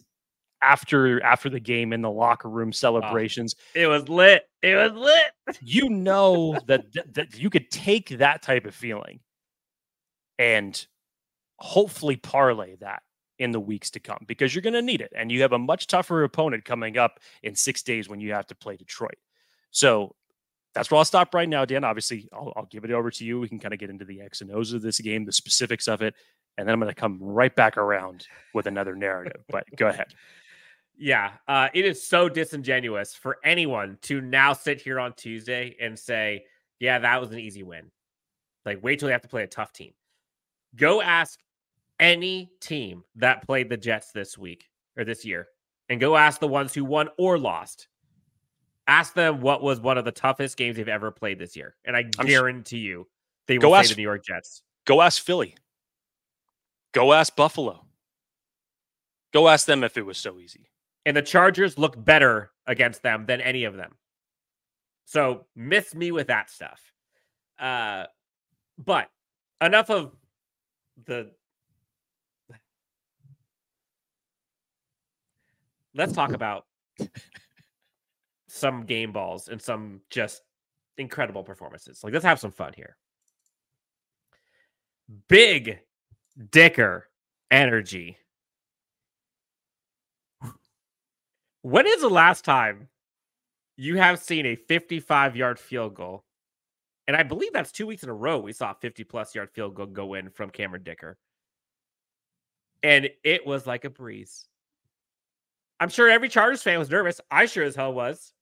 after 0.62 1.22
after 1.24 1.50
the 1.50 1.60
game 1.60 1.94
in 1.94 2.02
the 2.02 2.10
locker 2.10 2.50
room 2.50 2.70
ah, 2.70 2.72
celebrations 2.72 3.56
It 3.74 3.88
was 3.88 4.10
lit. 4.10 4.44
It 4.62 4.76
was 4.76 4.94
lit. 4.94 5.58
you 5.62 5.90
know 5.90 6.60
that, 6.68 6.92
that 6.94 7.14
that 7.14 7.38
you 7.38 7.50
could 7.50 7.70
take 7.70 8.10
that 8.18 8.42
type 8.42 8.66
of 8.66 8.74
feeling 8.74 9.20
and 10.40 10.86
hopefully 11.58 12.16
parlay 12.16 12.76
that 12.78 13.04
in 13.38 13.52
the 13.52 13.60
weeks 13.60 13.92
to 13.92 14.00
come 14.00 14.20
because 14.28 14.56
you're 14.56 14.62
going 14.62 14.74
to 14.74 14.82
need 14.82 15.02
it 15.02 15.12
and 15.16 15.32
you 15.32 15.42
have 15.42 15.52
a 15.52 15.60
much 15.60 15.88
tougher 15.88 16.24
opponent 16.24 16.64
coming 16.64 16.98
up 16.98 17.20
in 17.44 17.54
6 17.54 17.84
days 17.84 18.08
when 18.08 18.20
you 18.22 18.34
have 18.34 18.48
to 18.48 18.56
play 18.56 18.78
Detroit. 18.78 19.18
So 19.72 20.16
that's 20.74 20.90
where 20.90 20.98
I'll 20.98 21.06
stop 21.06 21.34
right 21.34 21.48
now, 21.48 21.64
Dan. 21.66 21.84
Obviously, 21.84 22.28
I'll, 22.34 22.54
I'll 22.56 22.66
give 22.66 22.86
it 22.86 22.92
over 22.92 23.12
to 23.12 23.26
you. 23.26 23.40
We 23.40 23.50
can 23.50 23.60
kind 23.60 23.74
of 23.74 23.80
get 23.80 23.90
into 23.90 24.06
the 24.06 24.22
X 24.22 24.42
and 24.42 24.52
O's 24.52 24.74
of 24.74 24.82
this 24.82 25.00
game, 25.00 25.26
the 25.26 25.32
specifics 25.32 25.88
of 25.88 26.02
it, 26.02 26.16
and 26.58 26.68
then 26.68 26.74
I'm 26.74 26.80
going 26.80 26.94
to 26.94 27.00
come 27.00 27.18
right 27.22 27.56
back 27.56 27.78
around 27.78 28.28
with 28.54 28.66
another 28.68 28.96
narrative. 28.96 29.44
But 29.50 29.66
go 29.76 29.88
ahead. 29.90 30.08
Yeah, 30.98 31.32
uh, 31.48 31.68
it 31.74 31.84
is 31.86 32.02
so 32.02 32.30
disingenuous 32.30 33.14
for 33.14 33.38
anyone 33.44 33.98
to 34.04 34.22
now 34.22 34.54
sit 34.54 34.80
here 34.80 35.00
on 35.00 35.14
Tuesday 35.14 35.76
and 35.82 35.98
say, 36.00 36.46
"Yeah, 36.80 37.00
that 37.00 37.20
was 37.20 37.32
an 37.32 37.40
easy 37.40 37.64
win." 37.64 37.92
Like, 38.66 38.82
wait 38.82 39.00
till 39.00 39.10
you 39.10 39.14
have 39.14 39.22
to 39.22 39.28
play 39.28 39.44
a 39.44 39.48
tough 39.48 39.74
team. 39.74 39.92
Go 40.76 41.02
ask 41.02 41.40
any 42.00 42.50
team 42.62 43.04
that 43.18 43.46
played 43.46 43.70
the 43.70 43.78
Jets 43.78 44.12
this 44.12 44.38
week 44.38 44.66
or 44.98 45.04
this 45.04 45.26
year, 45.26 45.48
and 45.90 46.00
go 46.00 46.16
ask 46.16 46.40
the 46.40 46.48
ones 46.48 46.74
who 46.74 46.86
won 46.86 47.10
or 47.18 47.38
lost. 47.38 47.88
Ask 48.88 49.16
them 49.16 49.42
what 49.42 49.62
was 49.64 49.82
one 49.82 49.98
of 49.98 50.06
the 50.06 50.12
toughest 50.12 50.56
games 50.58 50.78
they've 50.78 50.88
ever 50.88 51.12
played 51.12 51.40
this 51.40 51.58
year, 51.58 51.76
and 51.84 51.96
I 51.98 52.06
I'm 52.20 52.26
sh- 52.26 52.30
guarantee 52.30 52.78
you 52.78 53.08
they 53.48 53.58
Go 53.58 53.70
will 53.70 53.76
ask- 53.76 53.90
say 53.90 53.96
the 53.96 53.98
New 53.98 54.04
York 54.08 54.24
Jets. 54.24 54.62
Go 54.86 55.02
ask 55.02 55.22
Philly. 55.22 55.56
Go 56.96 57.12
ask 57.12 57.36
Buffalo. 57.36 57.86
Go 59.34 59.50
ask 59.50 59.68
them 59.68 59.84
if 59.84 59.98
it 59.98 60.06
was 60.06 60.18
so 60.18 60.40
easy. 60.40 60.70
and 61.06 61.16
the 61.16 61.22
Chargers 61.22 61.78
look 61.78 62.04
better 62.04 62.52
against 62.66 63.04
them 63.04 63.26
than 63.26 63.42
any 63.42 63.66
of 63.66 63.76
them. 63.76 63.94
So 65.06 65.46
miss 65.56 65.94
me 65.94 66.12
with 66.12 66.28
that 66.28 66.50
stuff. 66.50 66.82
Uh, 67.60 68.06
but 68.78 69.10
enough 69.62 69.90
of 69.90 70.14
the. 71.06 71.32
Let's 75.94 76.12
talk 76.12 76.34
about 76.34 76.66
some 78.48 78.86
game 78.86 79.12
balls 79.14 79.48
and 79.48 79.62
some 79.62 80.02
just 80.10 80.42
incredible 80.98 81.44
performances. 81.44 82.04
Like, 82.04 82.14
let's 82.14 82.26
have 82.26 82.40
some 82.40 82.52
fun 82.52 82.74
here. 82.76 82.98
Big 85.30 85.80
Dicker 86.52 87.08
energy. 87.50 88.18
When 91.62 91.88
is 91.88 92.02
the 92.02 92.10
last 92.10 92.46
time 92.46 92.90
you 93.78 93.98
have 93.98 94.20
seen 94.20 94.46
a 94.46 94.56
55 94.56 95.36
yard 95.36 95.60
field 95.60 95.96
goal? 95.96 96.24
And 97.08 97.16
I 97.16 97.24
believe 97.24 97.54
that's 97.54 97.72
two 97.72 97.88
weeks 97.88 98.04
in 98.04 98.10
a 98.10 98.14
row 98.14 98.40
we 98.40 98.54
saw 98.54 98.72
a 98.72 98.76
50 98.76 99.04
plus 99.04 99.34
yard 99.36 99.50
field 99.52 99.76
goal 99.76 99.86
go 99.86 100.14
in 100.16 100.30
from 100.30 100.50
Cameron 100.50 100.84
Dicker. 100.84 101.18
And 102.84 103.10
it 103.24 103.46
was 103.46 103.66
like 103.66 103.86
a 103.86 103.90
breeze. 103.90 104.48
I'm 105.80 105.90
sure 105.90 106.10
every 106.10 106.30
Chargers 106.30 106.64
fan 106.64 106.80
was 106.80 106.90
nervous. 106.90 107.20
I 107.32 107.46
sure 107.46 107.64
as 107.64 107.76
hell 107.76 107.94
was. 107.94 108.34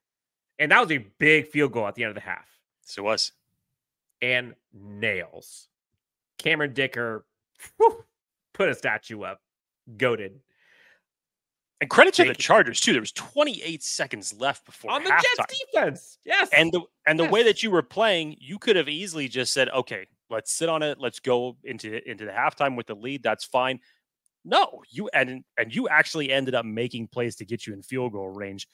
And 0.60 0.71
that 0.71 0.82
was 0.82 0.91
a 0.91 1.06
big 1.19 1.47
field 1.47 1.71
goal 1.71 1.88
at 1.88 1.95
the 1.95 2.03
end 2.03 2.10
of 2.10 2.15
the 2.15 2.21
half. 2.21 2.47
So 2.82 3.03
it 3.03 3.06
was. 3.06 3.32
And 4.21 4.56
nails. 4.73 5.67
Cameron 6.38 6.73
Dicker 6.73 7.25
whew, 7.78 8.04
put 8.54 8.69
a 8.69 8.76
statue 8.76 9.23
up. 9.23 9.39
Goaded. 9.97 10.39
And 11.82 11.89
credit 11.89 12.13
to 12.13 12.23
the 12.23 12.34
Chargers 12.34 12.80
too. 12.80 12.93
There 12.93 13.02
was 13.02 13.12
28 13.12 13.84
seconds 13.84 14.34
left 14.39 14.65
before 14.65 14.91
On 14.91 15.04
the 15.04 15.10
halftime. 15.10 15.21
Jets 15.38 15.65
defense. 15.73 16.17
Yes. 16.23 16.49
and 16.54 16.71
the 16.71 16.82
and 17.06 17.19
the 17.19 17.26
way 17.26 17.43
that 17.43 17.62
you 17.62 17.71
were 17.71 17.84
playing, 17.84 18.38
you 18.39 18.58
could 18.58 18.78
have 18.78 18.88
easily 18.88 19.28
just 19.28 19.52
said, 19.54 19.67
"Okay, 19.69 20.08
let's 20.30 20.54
sit 20.54 20.69
on 20.69 20.82
it. 20.82 20.97
Let's 20.99 21.19
go 21.19 21.58
into 21.65 22.10
into 22.10 22.23
the 22.23 22.32
halftime 22.32 22.78
with 22.78 22.88
the 22.88 22.95
lead. 22.95 23.21
That's 23.21 23.43
fine." 23.43 23.82
No, 24.45 24.82
you 24.89 25.10
and 25.13 25.43
and 25.58 25.76
you 25.76 25.89
actually 25.89 26.32
ended 26.32 26.56
up 26.56 26.65
making 26.65 27.08
plays 27.08 27.36
to 27.38 27.45
get 27.45 27.67
you 27.67 27.73
in 27.73 27.82
field 27.82 28.13
goal 28.13 28.30
range, 28.30 28.69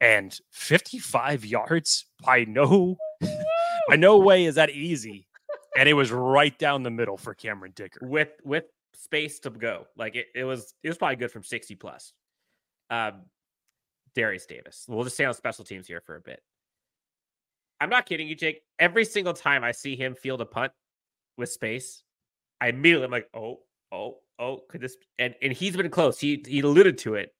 and 0.00 0.38
55 0.52 1.44
yards 1.44 2.06
by 2.24 2.44
no 2.44 2.96
by 3.88 3.96
no 3.96 4.18
way 4.18 4.44
is 4.44 4.54
that 4.54 4.70
easy. 4.70 5.26
And 5.76 5.88
it 5.88 5.94
was 5.94 6.10
right 6.10 6.56
down 6.58 6.82
the 6.82 6.90
middle 6.90 7.16
for 7.16 7.34
Cameron 7.34 7.72
Dicker. 7.74 8.00
with 8.02 8.30
with 8.44 8.64
space 8.94 9.38
to 9.40 9.50
go. 9.50 9.86
Like 9.96 10.16
it, 10.16 10.26
it 10.34 10.44
was 10.44 10.74
it 10.82 10.88
was 10.88 10.98
probably 10.98 11.16
good 11.16 11.30
from 11.30 11.42
60 11.42 11.74
plus. 11.76 12.12
Um 12.90 13.22
Derius 14.14 14.46
Davis. 14.46 14.86
We'll 14.88 15.04
just 15.04 15.16
stay 15.16 15.26
on 15.26 15.34
special 15.34 15.64
teams 15.64 15.86
here 15.86 16.00
for 16.00 16.16
a 16.16 16.20
bit. 16.20 16.42
I'm 17.80 17.90
not 17.90 18.06
kidding 18.06 18.26
you, 18.26 18.34
Jake. 18.34 18.62
Every 18.78 19.04
single 19.04 19.34
time 19.34 19.62
I 19.62 19.72
see 19.72 19.96
him 19.96 20.14
field 20.14 20.40
a 20.40 20.46
punt 20.46 20.72
with 21.36 21.50
space, 21.50 22.02
I 22.60 22.68
immediately 22.68 23.04
am 23.04 23.10
like, 23.10 23.28
oh, 23.34 23.60
oh, 23.92 24.20
oh, 24.38 24.60
could 24.68 24.80
this 24.80 24.96
and 25.18 25.34
and 25.42 25.52
he's 25.52 25.76
been 25.76 25.90
close. 25.90 26.18
He 26.18 26.42
he 26.46 26.60
alluded 26.60 26.98
to 26.98 27.14
it 27.14 27.34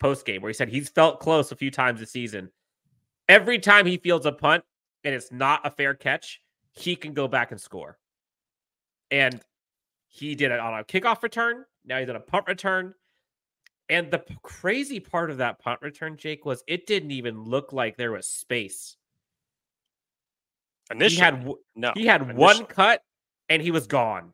post 0.00 0.24
game 0.26 0.42
where 0.42 0.48
he 0.48 0.54
said 0.54 0.68
he's 0.68 0.88
felt 0.88 1.20
close 1.20 1.52
a 1.52 1.56
few 1.56 1.70
times 1.70 2.00
this 2.00 2.10
season. 2.10 2.50
Every 3.28 3.58
time 3.58 3.86
he 3.86 3.98
fields 3.98 4.26
a 4.26 4.32
punt 4.32 4.64
and 5.04 5.14
it's 5.14 5.30
not 5.30 5.60
a 5.64 5.70
fair 5.70 5.94
catch, 5.94 6.40
he 6.72 6.96
can 6.96 7.12
go 7.12 7.28
back 7.28 7.50
and 7.52 7.60
score. 7.60 7.98
And 9.10 9.40
he 10.08 10.34
did 10.34 10.50
it 10.50 10.60
on 10.60 10.78
a 10.78 10.84
kickoff 10.84 11.22
return. 11.22 11.64
Now 11.84 11.98
he's 11.98 12.08
on 12.08 12.16
a 12.16 12.20
punt 12.20 12.46
return. 12.48 12.94
And 13.88 14.10
the 14.10 14.22
crazy 14.42 15.00
part 15.00 15.30
of 15.30 15.38
that 15.38 15.58
punt 15.58 15.80
return, 15.82 16.16
Jake, 16.16 16.44
was 16.44 16.62
it 16.66 16.86
didn't 16.86 17.10
even 17.10 17.44
look 17.44 17.72
like 17.72 17.96
there 17.96 18.12
was 18.12 18.26
space. 18.26 18.96
Initially, 20.90 21.16
he 21.16 21.20
had 21.20 21.48
no, 21.74 21.92
he 21.94 22.06
had 22.06 22.36
one 22.36 22.64
cut 22.66 23.02
and 23.48 23.60
he 23.60 23.70
was 23.70 23.86
gone. 23.86 24.32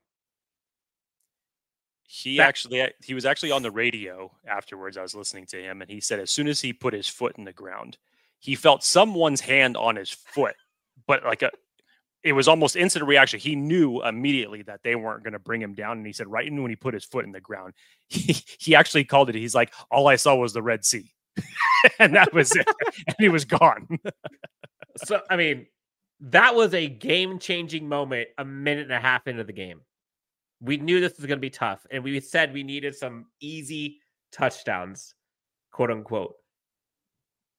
He 2.03 2.37
That- 2.39 2.49
actually 2.49 2.83
uh, 2.83 2.89
he 3.03 3.15
was 3.15 3.27
actually 3.27 3.51
on 3.51 3.63
the 3.63 3.71
radio 3.71 4.31
afterwards. 4.47 4.97
I 4.97 5.03
was 5.03 5.15
listening 5.15 5.47
to 5.47 5.61
him, 5.63 5.83
and 5.83 5.91
he 5.91 6.01
said 6.01 6.21
as 6.21 6.31
soon 6.31 6.49
as 6.49 6.61
he 6.61 6.73
put 6.73 6.95
his 6.95 7.09
foot 7.09 7.37
in 7.37 7.45
the 7.45 7.53
ground, 7.53 7.99
he 8.39 8.55
felt 8.55 8.83
someone's 8.83 9.41
hand 9.41 9.77
on 9.77 9.97
his 9.97 10.11
foot, 10.11 10.57
but 11.07 11.25
like 11.25 11.43
a 11.43 11.51
it 12.23 12.33
was 12.33 12.49
almost 12.49 12.77
instant 12.77 13.07
reaction. 13.07 13.39
He 13.39 13.55
knew 13.55 14.03
immediately 14.03 14.63
that 14.63 14.83
they 14.83 14.97
weren't 14.97 15.23
going 15.23 15.33
to 15.33 15.39
bring 15.39 15.63
him 15.63 15.75
down, 15.75 15.99
and 15.99 16.07
he 16.07 16.13
said 16.13 16.27
right 16.27 16.51
when 16.51 16.71
he 16.71 16.77
put 16.77 16.95
his 16.95 17.05
foot 17.05 17.25
in 17.25 17.33
the 17.33 17.41
ground, 17.41 17.75
he 18.09 18.37
he 18.59 18.75
actually 18.75 19.05
called 19.05 19.29
it. 19.29 19.35
He's 19.35 19.55
like, 19.55 19.73
all 19.91 20.09
I 20.09 20.17
saw 20.17 20.35
was 20.35 20.53
the 20.53 20.63
Red 20.63 20.85
Sea, 20.85 21.13
and 21.99 22.15
that 22.15 22.33
was 22.33 22.55
it, 22.55 22.67
and 23.07 23.17
he 23.19 23.29
was 23.29 23.45
gone. 23.45 23.87
So 25.05 25.23
I 25.31 25.37
mean, 25.37 25.67
that 26.21 26.55
was 26.55 26.75
a 26.75 26.89
game-changing 26.89 27.89
moment 27.89 28.29
a 28.37 28.45
minute 28.45 28.85
and 28.85 28.93
a 28.93 29.01
half 29.01 29.27
into 29.27 29.45
the 29.45 29.53
game. 29.53 29.81
We 30.61 30.77
knew 30.77 31.01
this 31.01 31.17
was 31.17 31.27
going 31.27 31.39
to 31.39 31.41
be 31.41 31.51
tough, 31.51 31.87
and 31.91 32.03
we 32.03 32.19
said 32.21 32.53
we 32.53 32.65
needed 32.65 32.97
some 32.97 33.27
easy 33.41 34.01
touchdowns, 34.33 35.15
quote 35.71 35.93
unquote. 35.93 36.35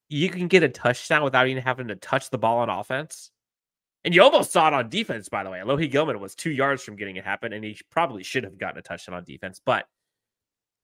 You 0.09 0.29
can 0.29 0.47
get 0.47 0.63
a 0.63 0.69
touchdown 0.69 1.23
without 1.23 1.47
even 1.47 1.63
having 1.63 1.87
to 1.89 1.95
touch 1.95 2.29
the 2.29 2.39
ball 2.39 2.57
on 2.57 2.69
offense. 2.69 3.31
And 4.05 4.15
you 4.15 4.23
almost 4.23 4.51
saw 4.51 4.67
it 4.67 4.73
on 4.73 4.89
defense, 4.89 5.27
by 5.27 5.43
the 5.43 5.49
way. 5.49 5.59
Alohi 5.59 5.91
Gilman 5.91 6.19
was 6.19 6.33
two 6.33 6.51
yards 6.51 6.83
from 6.83 6.95
getting 6.95 7.17
it 7.17 7.25
happen, 7.25 7.51
and 7.51 7.63
he 7.63 7.77
probably 7.91 8.23
should 8.23 8.45
have 8.45 8.57
gotten 8.57 8.79
a 8.79 8.81
touchdown 8.81 9.15
on 9.15 9.25
defense. 9.25 9.61
But 9.63 9.87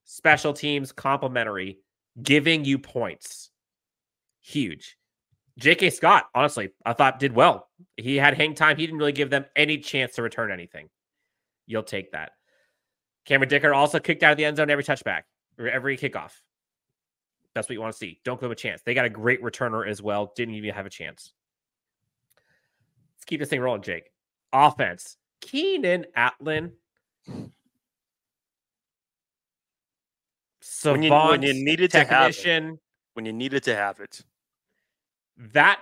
special 0.03 0.53
teams, 0.53 0.91
complimentary, 0.91 1.79
giving 2.21 2.65
you 2.65 2.77
points, 2.77 3.51
huge. 4.41 4.97
J.K. 5.57 5.91
Scott, 5.91 6.25
honestly, 6.35 6.71
I 6.85 6.91
thought 6.91 7.19
did 7.19 7.33
well. 7.33 7.69
He 7.95 8.17
had 8.17 8.33
hang 8.33 8.55
time. 8.55 8.75
He 8.75 8.85
didn't 8.85 8.99
really 8.99 9.13
give 9.13 9.29
them 9.29 9.45
any 9.55 9.77
chance 9.77 10.15
to 10.15 10.21
return 10.21 10.51
anything. 10.51 10.89
You'll 11.65 11.83
take 11.83 12.11
that. 12.11 12.31
Cameron 13.25 13.49
Dicker 13.49 13.73
also 13.73 13.99
kicked 13.99 14.21
out 14.21 14.31
of 14.31 14.37
the 14.37 14.45
end 14.45 14.57
zone 14.57 14.69
every 14.69 14.83
touchback 14.83 15.23
or 15.57 15.69
every 15.69 15.97
kickoff. 15.97 16.33
That's 17.53 17.69
what 17.69 17.73
you 17.73 17.81
want 17.81 17.93
to 17.93 17.97
see. 17.97 18.19
Don't 18.25 18.35
give 18.35 18.41
them 18.41 18.51
a 18.51 18.55
chance. 18.55 18.81
They 18.85 18.93
got 18.93 19.05
a 19.05 19.09
great 19.09 19.41
returner 19.41 19.87
as 19.87 20.01
well. 20.01 20.33
Didn't 20.35 20.55
even 20.55 20.73
have 20.73 20.85
a 20.85 20.89
chance. 20.89 21.31
Let's 23.25 23.29
keep 23.31 23.39
this 23.39 23.49
thing 23.49 23.61
rolling, 23.61 23.81
Jake. 23.81 24.11
Offense. 24.53 25.17
Keenan 25.41 26.05
Allen. 26.15 26.73
when, 30.91 31.01
you, 31.01 31.09
when 31.11 31.41
you 31.41 31.53
needed 31.55 31.89
to 31.91 32.03
have 32.03 32.37
it, 32.37 32.79
when 33.15 33.25
you 33.25 33.33
needed 33.33 33.63
to 33.63 33.75
have 33.75 33.99
it, 33.99 34.21
that 35.37 35.79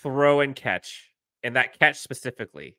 throw 0.00 0.38
and 0.42 0.54
catch, 0.54 1.10
and 1.42 1.56
that 1.56 1.76
catch 1.76 1.98
specifically, 1.98 2.76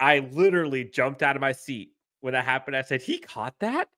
I 0.00 0.18
literally 0.32 0.82
jumped 0.82 1.22
out 1.22 1.36
of 1.36 1.40
my 1.40 1.52
seat 1.52 1.92
when 2.20 2.32
that 2.32 2.44
happened. 2.44 2.76
I 2.76 2.82
said, 2.82 3.00
He 3.00 3.20
caught 3.20 3.54
that? 3.60 3.88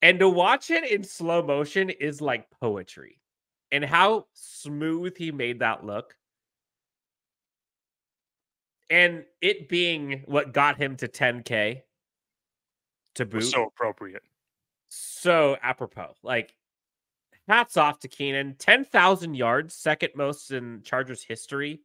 And 0.00 0.18
to 0.20 0.28
watch 0.30 0.70
it 0.70 0.90
in 0.90 1.04
slow 1.04 1.42
motion 1.42 1.90
is 1.90 2.22
like 2.22 2.48
poetry. 2.62 3.18
And 3.74 3.84
how 3.84 4.26
smooth 4.34 5.16
he 5.16 5.32
made 5.32 5.58
that 5.58 5.84
look. 5.84 6.14
And 8.88 9.24
it 9.40 9.68
being 9.68 10.22
what 10.26 10.52
got 10.52 10.76
him 10.76 10.96
to 10.98 11.08
10K 11.08 11.82
to 13.16 13.26
boot 13.26 13.42
so 13.42 13.64
appropriate. 13.64 14.22
so 14.90 15.56
apropos. 15.60 16.14
Like, 16.22 16.54
hats 17.48 17.76
off 17.76 17.98
to 18.00 18.08
Keenan. 18.08 18.54
10,000 18.60 19.34
yards, 19.34 19.74
second 19.74 20.10
most 20.14 20.52
in 20.52 20.82
Chargers 20.84 21.24
history, 21.24 21.80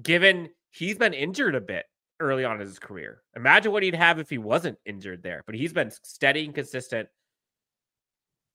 given 0.00 0.50
he's 0.70 0.98
been 0.98 1.14
injured 1.14 1.56
a 1.56 1.60
bit 1.60 1.86
early 2.20 2.44
on 2.44 2.60
in 2.60 2.66
his 2.66 2.78
career. 2.78 3.22
Imagine 3.34 3.72
what 3.72 3.82
he'd 3.82 3.96
have 3.96 4.20
if 4.20 4.30
he 4.30 4.38
wasn't 4.38 4.78
injured 4.86 5.24
there, 5.24 5.42
but 5.46 5.56
he's 5.56 5.72
been 5.72 5.90
steady 6.04 6.44
and 6.44 6.54
consistent. 6.54 7.08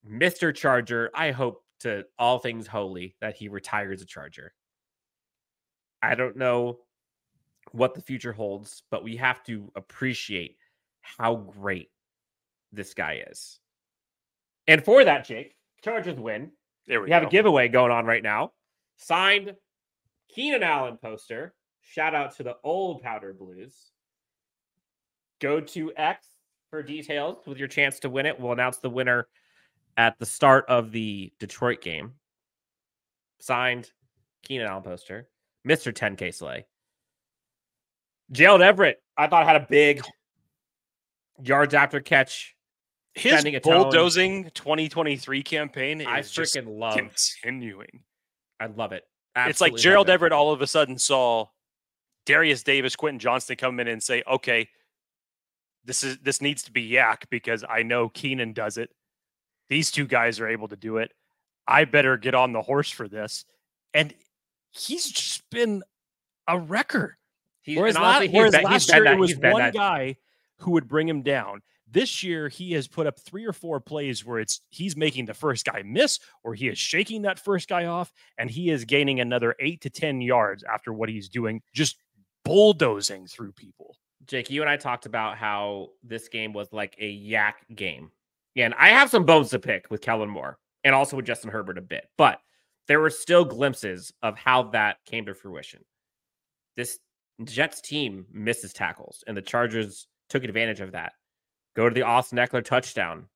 Mr. 0.09 0.55
Charger, 0.55 1.11
I 1.13 1.31
hope 1.31 1.65
to 1.81 2.05
all 2.17 2.39
things 2.39 2.67
holy 2.67 3.15
that 3.21 3.35
he 3.35 3.47
retires 3.47 4.01
a 4.01 4.05
Charger. 4.05 4.53
I 6.01 6.15
don't 6.15 6.37
know 6.37 6.79
what 7.71 7.93
the 7.93 8.01
future 8.01 8.33
holds, 8.33 8.83
but 8.89 9.03
we 9.03 9.17
have 9.17 9.43
to 9.43 9.71
appreciate 9.75 10.57
how 11.01 11.35
great 11.35 11.89
this 12.71 12.93
guy 12.93 13.23
is. 13.29 13.59
And 14.67 14.83
for 14.83 15.03
that, 15.03 15.25
Jake, 15.25 15.55
Chargers 15.83 16.19
win. 16.19 16.51
There 16.87 16.99
we, 16.99 17.05
We 17.05 17.11
have 17.11 17.23
a 17.23 17.29
giveaway 17.29 17.67
going 17.67 17.91
on 17.91 18.05
right 18.05 18.23
now. 18.23 18.51
Signed 18.97 19.55
Keenan 20.29 20.63
Allen 20.63 20.97
poster. 21.01 21.53
Shout 21.81 22.15
out 22.15 22.35
to 22.37 22.43
the 22.43 22.57
old 22.63 23.01
Powder 23.01 23.33
Blues. 23.33 23.91
Go 25.39 25.59
to 25.59 25.91
X 25.95 26.27
for 26.69 26.83
details 26.83 27.45
with 27.45 27.57
your 27.57 27.67
chance 27.67 27.99
to 27.99 28.09
win 28.09 28.25
it. 28.25 28.39
We'll 28.39 28.53
announce 28.53 28.77
the 28.77 28.89
winner 28.89 29.27
at 29.97 30.17
the 30.19 30.25
start 30.25 30.65
of 30.67 30.91
the 30.91 31.31
Detroit 31.39 31.81
game. 31.81 32.13
Signed 33.39 33.91
Keenan 34.43 34.67
Allen 34.67 34.83
poster. 34.83 35.27
Mr. 35.67 35.93
10K 35.93 36.33
Slay. 36.33 36.65
Gerald 38.31 38.61
Everett, 38.61 39.01
I 39.17 39.27
thought 39.27 39.45
had 39.45 39.57
a 39.57 39.67
big 39.69 40.01
yards 41.43 41.73
after 41.73 41.99
catch. 41.99 42.55
His 43.13 43.43
a 43.43 43.59
tone. 43.59 43.73
bulldozing 43.83 44.49
2023 44.51 45.43
campaign 45.43 45.99
is 45.99 46.07
I 46.07 46.19
freaking 46.21 46.79
love. 46.79 46.95
continuing. 46.95 48.03
I 48.59 48.67
love 48.67 48.93
it. 48.93 49.03
it's 49.35 49.59
like 49.59 49.75
Gerald 49.75 50.07
it. 50.07 50.13
Everett 50.13 50.31
all 50.31 50.53
of 50.53 50.61
a 50.61 50.67
sudden 50.67 50.97
saw 50.97 51.47
Derius 52.25 52.63
Davis, 52.63 52.95
Quentin 52.95 53.19
Johnston 53.19 53.57
come 53.57 53.81
in 53.81 53.89
and 53.89 54.01
say, 54.01 54.23
"Okay, 54.25 54.69
this 55.83 56.03
is 56.03 56.19
this 56.19 56.41
needs 56.41 56.63
to 56.63 56.71
be 56.71 56.89
YAC 56.89 57.29
because 57.29 57.65
I 57.67 57.83
know 57.83 58.09
Keenan 58.09 58.53
does 58.53 58.77
it. 58.77 58.91
These 59.71 59.89
two 59.89 60.05
guys 60.05 60.41
are 60.41 60.49
able 60.49 60.67
to 60.67 60.75
do 60.75 60.97
it. 60.97 61.13
I 61.65 61.85
better 61.85 62.17
get 62.17 62.35
on 62.35 62.51
the 62.51 62.61
horse 62.61 62.91
for 62.91 63.07
this." 63.07 63.45
And 63.93 64.13
he's 64.71 65.09
just 65.09 65.49
been 65.49 65.81
a 66.45 66.59
wrecker. 66.59 67.17
He's, 67.61 67.77
Whereas, 67.77 67.95
la- 67.95 68.01
honestly, 68.01 68.27
he's 68.27 68.35
whereas 68.35 68.51
been- 68.51 68.63
last 68.65 68.91
year 68.93 69.03
that- 69.05 69.13
it 69.13 69.19
was 69.19 69.29
he's 69.29 69.39
one 69.39 69.61
that- 69.61 69.73
guy 69.73 70.17
who 70.57 70.71
would 70.71 70.89
bring 70.89 71.07
him 71.07 71.21
down. 71.21 71.61
This 71.87 72.21
year 72.21 72.49
he 72.49 72.73
has 72.73 72.87
put 72.89 73.07
up 73.07 73.17
three 73.19 73.45
or 73.45 73.53
four 73.53 73.79
plays 73.79 74.25
where 74.25 74.39
it's 74.39 74.59
he's 74.69 74.95
making 74.97 75.25
the 75.25 75.33
first 75.33 75.65
guy 75.65 75.81
miss 75.85 76.19
or 76.43 76.53
he 76.53 76.67
is 76.67 76.77
shaking 76.77 77.21
that 77.23 77.39
first 77.39 77.67
guy 77.69 77.85
off 77.85 78.11
and 78.37 78.49
he 78.49 78.69
is 78.69 78.83
gaining 78.85 79.19
another 79.21 79.55
eight 79.59 79.81
to 79.81 79.89
ten 79.89 80.19
yards 80.21 80.63
after 80.63 80.91
what 80.93 81.07
he's 81.09 81.27
doing, 81.29 81.61
just 81.73 81.97
bulldozing 82.45 83.27
through 83.27 83.51
people. 83.53 83.95
Jake, 84.25 84.49
you 84.49 84.61
and 84.61 84.69
I 84.69 84.77
talked 84.77 85.05
about 85.05 85.37
how 85.37 85.89
this 86.03 86.27
game 86.29 86.53
was 86.53 86.71
like 86.73 86.95
a 86.99 87.09
YAC 87.09 87.53
game. 87.75 88.11
And 88.55 88.73
I 88.77 88.89
have 88.89 89.09
some 89.09 89.25
bones 89.25 89.49
to 89.51 89.59
pick 89.59 89.89
with 89.89 90.01
Kellen 90.01 90.29
Moore 90.29 90.57
and 90.83 90.93
also 90.93 91.15
with 91.15 91.25
Justin 91.25 91.51
Herbert 91.51 91.77
a 91.77 91.81
bit, 91.81 92.07
but 92.17 92.39
there 92.87 92.99
were 92.99 93.09
still 93.09 93.45
glimpses 93.45 94.11
of 94.21 94.37
how 94.37 94.63
that 94.63 94.97
came 95.05 95.25
to 95.25 95.33
fruition. 95.33 95.83
This 96.75 96.99
Jets 97.43 97.81
team 97.81 98.25
misses 98.31 98.73
tackles, 98.73 99.23
and 99.27 99.37
the 99.37 99.41
Chargers 99.41 100.07
took 100.29 100.43
advantage 100.43 100.81
of 100.81 100.91
that. 100.91 101.13
Go 101.75 101.87
to 101.87 101.93
the 101.93 102.01
Austin 102.01 102.37
Ekeler 102.37 102.63
touchdown 102.63 103.27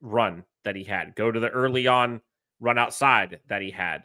run 0.00 0.44
that 0.64 0.76
he 0.76 0.84
had. 0.84 1.14
Go 1.14 1.30
to 1.30 1.40
the 1.40 1.50
early 1.50 1.86
on 1.86 2.20
run 2.60 2.78
outside 2.78 3.38
that 3.48 3.62
he 3.62 3.70
had, 3.70 4.02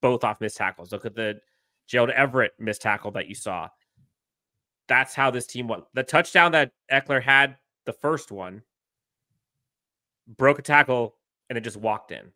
both 0.00 0.24
off 0.24 0.40
missed 0.40 0.56
tackles. 0.56 0.92
Look 0.92 1.04
at 1.04 1.14
the 1.14 1.40
Gerald 1.86 2.10
Everett 2.10 2.52
missed 2.58 2.82
tackle 2.82 3.10
that 3.12 3.28
you 3.28 3.34
saw 3.34 3.68
that's 4.88 5.14
how 5.14 5.30
this 5.30 5.46
team 5.46 5.68
went. 5.68 5.84
The 5.94 6.02
touchdown 6.02 6.52
that 6.52 6.72
Ekeler 6.90 7.22
had, 7.22 7.56
the 7.84 7.92
first 7.92 8.32
one, 8.32 8.62
broke 10.36 10.58
a 10.58 10.62
tackle 10.62 11.14
and 11.48 11.56
it 11.56 11.62
just 11.62 11.76
walked 11.76 12.12
in. 12.12 12.32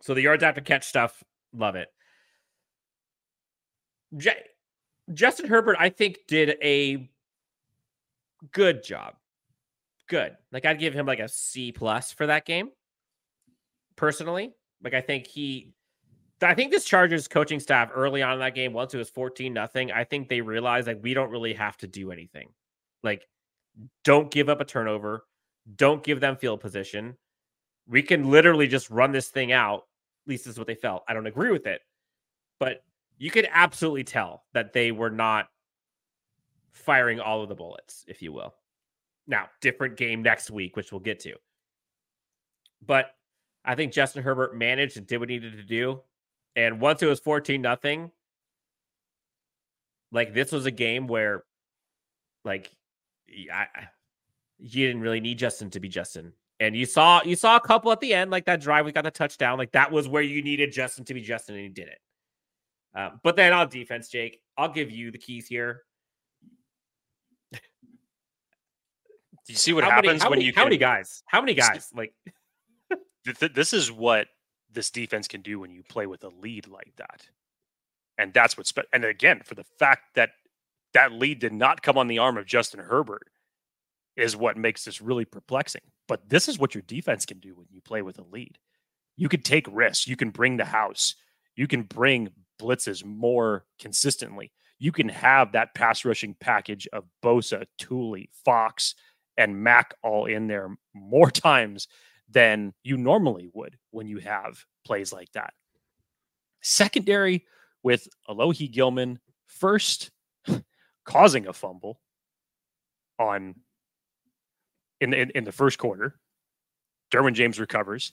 So 0.00 0.14
the 0.14 0.22
yards 0.22 0.42
after 0.42 0.60
catch 0.60 0.86
stuff, 0.86 1.22
love 1.52 1.76
it. 1.76 1.88
J- 4.16 4.44
Justin 5.12 5.48
Herbert, 5.48 5.76
I 5.78 5.88
think, 5.90 6.18
did 6.26 6.56
a 6.62 7.10
good 8.52 8.82
job. 8.82 9.14
Good. 10.08 10.36
Like 10.52 10.64
I'd 10.64 10.78
give 10.78 10.94
him 10.94 11.06
like 11.06 11.20
a 11.20 11.28
C 11.28 11.72
plus 11.72 12.12
for 12.12 12.26
that 12.26 12.46
game. 12.46 12.70
Personally, 13.96 14.54
like 14.82 14.94
I 14.94 15.00
think 15.00 15.26
he 15.26 15.74
I 16.40 16.54
think 16.54 16.70
this 16.70 16.84
Chargers 16.84 17.26
coaching 17.26 17.58
staff 17.58 17.90
early 17.92 18.22
on 18.22 18.34
in 18.34 18.38
that 18.40 18.54
game, 18.54 18.72
once 18.72 18.94
it 18.94 18.98
was 18.98 19.10
14 19.10 19.52
nothing, 19.52 19.90
I 19.90 20.04
think 20.04 20.28
they 20.28 20.40
realized 20.40 20.86
like 20.86 21.02
we 21.02 21.14
don't 21.14 21.30
really 21.30 21.54
have 21.54 21.76
to 21.78 21.86
do 21.86 22.12
anything. 22.12 22.50
Like, 23.02 23.26
don't 24.04 24.30
give 24.30 24.48
up 24.48 24.60
a 24.60 24.64
turnover, 24.64 25.24
don't 25.76 26.02
give 26.02 26.20
them 26.20 26.36
field 26.36 26.60
position. 26.60 27.16
We 27.86 28.02
can 28.02 28.30
literally 28.30 28.68
just 28.68 28.90
run 28.90 29.12
this 29.12 29.28
thing 29.28 29.52
out. 29.52 29.84
At 30.26 30.30
least 30.30 30.44
this 30.44 30.52
is 30.52 30.58
what 30.58 30.66
they 30.66 30.74
felt. 30.74 31.04
I 31.08 31.14
don't 31.14 31.26
agree 31.26 31.50
with 31.50 31.66
it, 31.66 31.80
but 32.58 32.82
you 33.18 33.30
could 33.30 33.48
absolutely 33.50 34.04
tell 34.04 34.44
that 34.52 34.72
they 34.72 34.92
were 34.92 35.10
not 35.10 35.48
firing 36.72 37.20
all 37.20 37.42
of 37.42 37.48
the 37.48 37.54
bullets, 37.54 38.04
if 38.06 38.22
you 38.22 38.32
will. 38.32 38.54
Now, 39.26 39.48
different 39.60 39.96
game 39.96 40.22
next 40.22 40.50
week, 40.50 40.76
which 40.76 40.92
we'll 40.92 41.00
get 41.00 41.20
to. 41.20 41.34
But 42.86 43.14
I 43.64 43.74
think 43.74 43.92
Justin 43.92 44.22
Herbert 44.22 44.56
managed 44.56 44.96
and 44.96 45.06
did 45.06 45.18
what 45.18 45.28
he 45.28 45.36
needed 45.36 45.56
to 45.56 45.64
do. 45.64 46.00
And 46.56 46.80
once 46.80 47.02
it 47.02 47.06
was 47.06 47.20
14 47.20 47.60
nothing, 47.60 48.10
like 50.12 50.32
this 50.32 50.52
was 50.52 50.66
a 50.66 50.70
game 50.70 51.06
where 51.06 51.44
like 52.44 52.70
I, 53.52 53.66
you 54.58 54.86
didn't 54.86 55.02
really 55.02 55.20
need 55.20 55.38
Justin 55.38 55.70
to 55.70 55.80
be 55.80 55.88
Justin. 55.88 56.32
And 56.60 56.74
you 56.74 56.86
saw 56.86 57.22
you 57.24 57.36
saw 57.36 57.56
a 57.56 57.60
couple 57.60 57.92
at 57.92 58.00
the 58.00 58.12
end, 58.12 58.30
like 58.30 58.44
that 58.46 58.60
drive 58.60 58.84
we 58.84 58.92
got 58.92 59.04
the 59.04 59.10
touchdown. 59.10 59.58
Like 59.58 59.72
that 59.72 59.92
was 59.92 60.08
where 60.08 60.22
you 60.22 60.42
needed 60.42 60.72
Justin 60.72 61.04
to 61.04 61.14
be 61.14 61.20
Justin, 61.20 61.54
and 61.54 61.62
he 61.64 61.68
did 61.68 61.88
it. 61.88 61.98
Uh, 62.94 63.10
but 63.22 63.36
then 63.36 63.52
on 63.52 63.68
defense, 63.68 64.08
Jake, 64.08 64.40
I'll 64.56 64.72
give 64.72 64.90
you 64.90 65.12
the 65.12 65.18
keys 65.18 65.46
here. 65.46 65.82
Do 67.52 67.58
you 69.46 69.54
see 69.54 69.72
what 69.72 69.84
how 69.84 69.90
happens 69.90 70.06
many, 70.06 70.18
how 70.18 70.30
when 70.30 70.38
many, 70.38 70.46
you 70.46 70.52
how 70.52 70.62
can, 70.62 70.70
many 70.70 70.78
guys? 70.78 71.22
How 71.26 71.40
many 71.40 71.54
guys? 71.54 71.90
Like 71.94 72.12
th- 73.24 73.38
th- 73.38 73.54
this 73.54 73.72
is 73.72 73.92
what 73.92 74.26
this 74.72 74.90
defense 74.90 75.28
can 75.28 75.42
do 75.42 75.60
when 75.60 75.70
you 75.70 75.84
play 75.84 76.06
with 76.06 76.24
a 76.24 76.28
lead 76.28 76.66
like 76.66 76.92
that. 76.96 77.28
And 78.18 78.34
that's 78.34 78.56
what's 78.56 78.70
spe- 78.70 78.88
and 78.92 79.04
again 79.04 79.42
for 79.44 79.54
the 79.54 79.64
fact 79.78 80.14
that 80.16 80.30
that 80.94 81.12
lead 81.12 81.38
did 81.38 81.52
not 81.52 81.82
come 81.82 81.96
on 81.96 82.08
the 82.08 82.18
arm 82.18 82.36
of 82.36 82.46
Justin 82.46 82.80
Herbert 82.80 83.28
is 84.18 84.36
what 84.36 84.56
makes 84.56 84.84
this 84.84 85.00
really 85.00 85.24
perplexing. 85.24 85.82
But 86.08 86.28
this 86.28 86.48
is 86.48 86.58
what 86.58 86.74
your 86.74 86.82
defense 86.82 87.24
can 87.24 87.38
do 87.38 87.54
when 87.54 87.66
you 87.70 87.80
play 87.80 88.02
with 88.02 88.18
a 88.18 88.24
lead. 88.24 88.58
You 89.16 89.28
can 89.28 89.42
take 89.42 89.66
risks, 89.70 90.06
you 90.06 90.16
can 90.16 90.30
bring 90.30 90.56
the 90.56 90.64
house, 90.64 91.14
you 91.56 91.66
can 91.66 91.82
bring 91.82 92.30
blitzes 92.60 93.04
more 93.04 93.64
consistently. 93.78 94.52
You 94.78 94.92
can 94.92 95.08
have 95.08 95.52
that 95.52 95.74
pass 95.74 96.04
rushing 96.04 96.34
package 96.38 96.86
of 96.92 97.04
Bosa, 97.22 97.66
Tuli, 97.78 98.30
Fox, 98.44 98.94
and 99.36 99.62
Mack 99.62 99.94
all 100.02 100.26
in 100.26 100.46
there 100.46 100.76
more 100.94 101.30
times 101.32 101.88
than 102.28 102.74
you 102.82 102.96
normally 102.96 103.48
would 103.54 103.76
when 103.90 104.06
you 104.06 104.18
have 104.18 104.64
plays 104.84 105.12
like 105.12 105.32
that. 105.32 105.54
Secondary 106.60 107.44
with 107.82 108.08
Alohi 108.28 108.70
Gilman 108.70 109.18
first 109.46 110.10
causing 111.04 111.46
a 111.46 111.52
fumble 111.52 112.00
on 113.18 113.54
in, 115.00 115.14
in 115.14 115.30
in 115.30 115.44
the 115.44 115.52
first 115.52 115.78
quarter. 115.78 116.18
Derwin 117.12 117.34
James 117.34 117.58
recovers. 117.58 118.12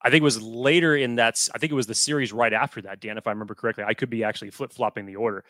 I 0.00 0.10
think 0.10 0.20
it 0.20 0.24
was 0.24 0.40
later 0.40 0.96
in 0.96 1.16
that. 1.16 1.48
I 1.54 1.58
think 1.58 1.72
it 1.72 1.76
was 1.76 1.88
the 1.88 1.94
series 1.94 2.32
right 2.32 2.52
after 2.52 2.80
that, 2.82 3.00
Dan, 3.00 3.18
if 3.18 3.26
I 3.26 3.30
remember 3.30 3.54
correctly. 3.54 3.84
I 3.84 3.94
could 3.94 4.10
be 4.10 4.24
actually 4.24 4.50
flip 4.50 4.72
flopping 4.72 5.06
the 5.06 5.16
order, 5.16 5.44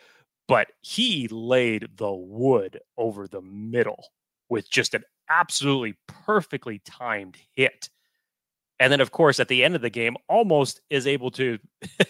but 0.47 0.68
he 0.81 1.29
laid 1.29 1.88
the 1.97 2.12
wood 2.12 2.81
over 2.97 3.29
the 3.29 3.42
middle 3.42 4.07
with 4.49 4.71
just 4.71 4.94
an 4.94 5.05
absolutely 5.29 5.94
perfectly 6.07 6.81
timed 6.85 7.37
hit. 7.55 7.90
And 8.81 8.92
then, 8.92 9.01
of 9.01 9.11
course, 9.11 9.40
at 9.40 9.49
the 9.49 9.64
end 9.64 9.75
of 9.75 9.83
the 9.83 9.90
game, 9.90 10.16
almost 10.29 10.81
is 10.88 11.07
able 11.07 11.31
to 11.33 11.59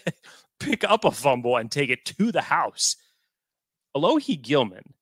pick 0.61 0.85
up 0.85 1.05
a 1.05 1.11
fumble 1.11 1.57
and 1.57 1.71
take 1.71 1.91
it 1.91 2.05
to 2.05 2.31
the 2.31 2.43
house. 2.43 2.97
Alohi 3.97 4.41
Gilman 4.41 4.95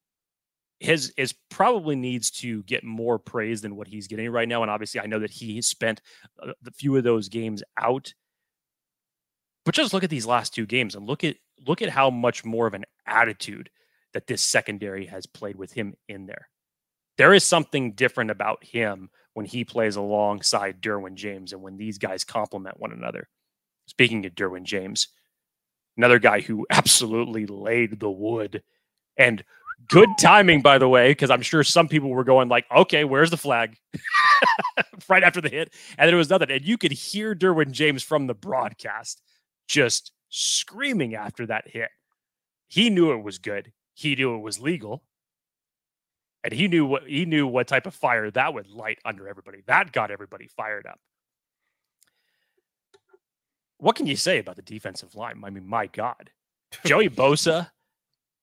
his 0.80 1.12
is 1.16 1.34
probably 1.50 1.96
needs 1.96 2.30
to 2.30 2.62
get 2.64 2.84
more 2.84 3.18
praise 3.18 3.62
than 3.62 3.76
what 3.76 3.88
he's 3.88 4.06
getting 4.06 4.30
right 4.30 4.48
now. 4.48 4.62
And 4.62 4.70
obviously, 4.70 5.00
I 5.00 5.06
know 5.06 5.20
that 5.20 5.30
he 5.30 5.60
spent 5.62 6.00
uh, 6.42 6.48
a, 6.48 6.68
a 6.68 6.70
few 6.72 6.96
of 6.96 7.04
those 7.04 7.28
games 7.28 7.62
out. 7.78 8.12
But 9.64 9.74
just 9.74 9.92
look 9.92 10.04
at 10.04 10.10
these 10.10 10.26
last 10.26 10.54
two 10.54 10.66
games 10.66 10.94
and 10.94 11.06
look 11.06 11.24
at 11.24 11.36
look 11.66 11.82
at 11.82 11.88
how 11.88 12.10
much 12.10 12.44
more 12.44 12.66
of 12.66 12.74
an 12.74 12.84
attitude 13.06 13.70
that 14.12 14.26
this 14.26 14.42
secondary 14.42 15.06
has 15.06 15.26
played 15.26 15.56
with 15.56 15.72
him 15.72 15.94
in 16.08 16.26
there. 16.26 16.48
There 17.18 17.32
is 17.32 17.44
something 17.44 17.92
different 17.92 18.30
about 18.30 18.62
him 18.62 19.10
when 19.34 19.46
he 19.46 19.64
plays 19.64 19.96
alongside 19.96 20.80
Derwin 20.80 21.14
James 21.14 21.52
and 21.52 21.62
when 21.62 21.76
these 21.76 21.98
guys 21.98 22.24
complement 22.24 22.78
one 22.78 22.92
another. 22.92 23.28
Speaking 23.86 24.24
of 24.26 24.34
Derwin 24.34 24.64
James, 24.64 25.08
another 25.96 26.18
guy 26.18 26.40
who 26.40 26.66
absolutely 26.70 27.46
laid 27.46 27.98
the 27.98 28.10
wood 28.10 28.62
and 29.16 29.42
good 29.88 30.08
timing 30.18 30.62
by 30.62 30.78
the 30.78 30.88
way 30.88 31.10
because 31.10 31.30
i'm 31.30 31.42
sure 31.42 31.62
some 31.62 31.86
people 31.86 32.08
were 32.08 32.24
going 32.24 32.48
like 32.48 32.66
okay 32.74 33.04
where's 33.04 33.30
the 33.30 33.36
flag? 33.36 33.76
Right 35.08 35.22
after 35.22 35.40
the 35.40 35.48
hit 35.48 35.72
and 35.96 36.08
there 36.08 36.16
was 36.16 36.28
nothing 36.28 36.50
and 36.50 36.64
you 36.64 36.76
could 36.76 36.90
hear 36.90 37.34
derwin 37.34 37.70
james 37.70 38.02
from 38.02 38.26
the 38.26 38.34
broadcast 38.34 39.22
just 39.66 40.12
screaming 40.28 41.14
after 41.14 41.46
that 41.46 41.68
hit. 41.68 41.90
He 42.68 42.90
knew 42.90 43.12
it 43.12 43.22
was 43.22 43.38
good. 43.38 43.72
He 43.94 44.14
knew 44.14 44.34
it 44.34 44.40
was 44.40 44.60
legal. 44.60 45.02
And 46.44 46.52
he 46.52 46.68
knew 46.68 46.86
what 46.86 47.04
he 47.08 47.24
knew 47.24 47.46
what 47.46 47.66
type 47.66 47.86
of 47.86 47.94
fire 47.94 48.30
that 48.30 48.54
would 48.54 48.68
light 48.68 48.98
under 49.04 49.28
everybody. 49.28 49.62
That 49.66 49.92
got 49.92 50.10
everybody 50.10 50.46
fired 50.46 50.86
up. 50.86 51.00
What 53.78 53.96
can 53.96 54.06
you 54.06 54.16
say 54.16 54.38
about 54.38 54.56
the 54.56 54.62
defensive 54.62 55.14
line? 55.14 55.42
I 55.44 55.50
mean 55.50 55.66
my 55.66 55.86
god. 55.86 56.30
Joey 56.84 57.08
bosa 57.08 57.70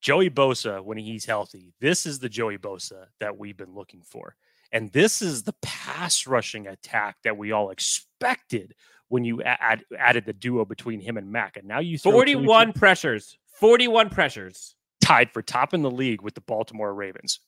Joey 0.03 0.29
Bosa, 0.29 0.83
when 0.83 0.97
he's 0.97 1.23
healthy, 1.23 1.73
this 1.79 2.05
is 2.05 2.19
the 2.19 2.27
Joey 2.27 2.57
Bosa 2.57 3.05
that 3.21 3.37
we've 3.37 3.55
been 3.55 3.73
looking 3.73 4.01
for. 4.01 4.35
And 4.73 4.91
this 4.91 5.21
is 5.21 5.43
the 5.43 5.55
pass 5.61 6.27
rushing 6.27 6.67
attack 6.67 7.15
that 7.23 7.37
we 7.37 7.53
all 7.53 7.69
expected 7.69 8.75
when 9.07 9.23
you 9.23 9.41
add, 9.43 9.85
added 9.97 10.25
the 10.25 10.33
duo 10.33 10.65
between 10.65 10.99
him 10.99 11.15
and 11.15 11.31
Mack. 11.31 11.55
And 11.55 11.69
now 11.69 11.79
you 11.79 11.97
41 11.97 12.73
pressures, 12.73 13.37
41 13.59 14.09
pressures. 14.09 14.75
Tied 14.99 15.31
for 15.31 15.41
top 15.41 15.73
in 15.73 15.81
the 15.81 15.91
league 15.91 16.21
with 16.21 16.33
the 16.33 16.41
Baltimore 16.41 16.93
Ravens. 16.93 17.39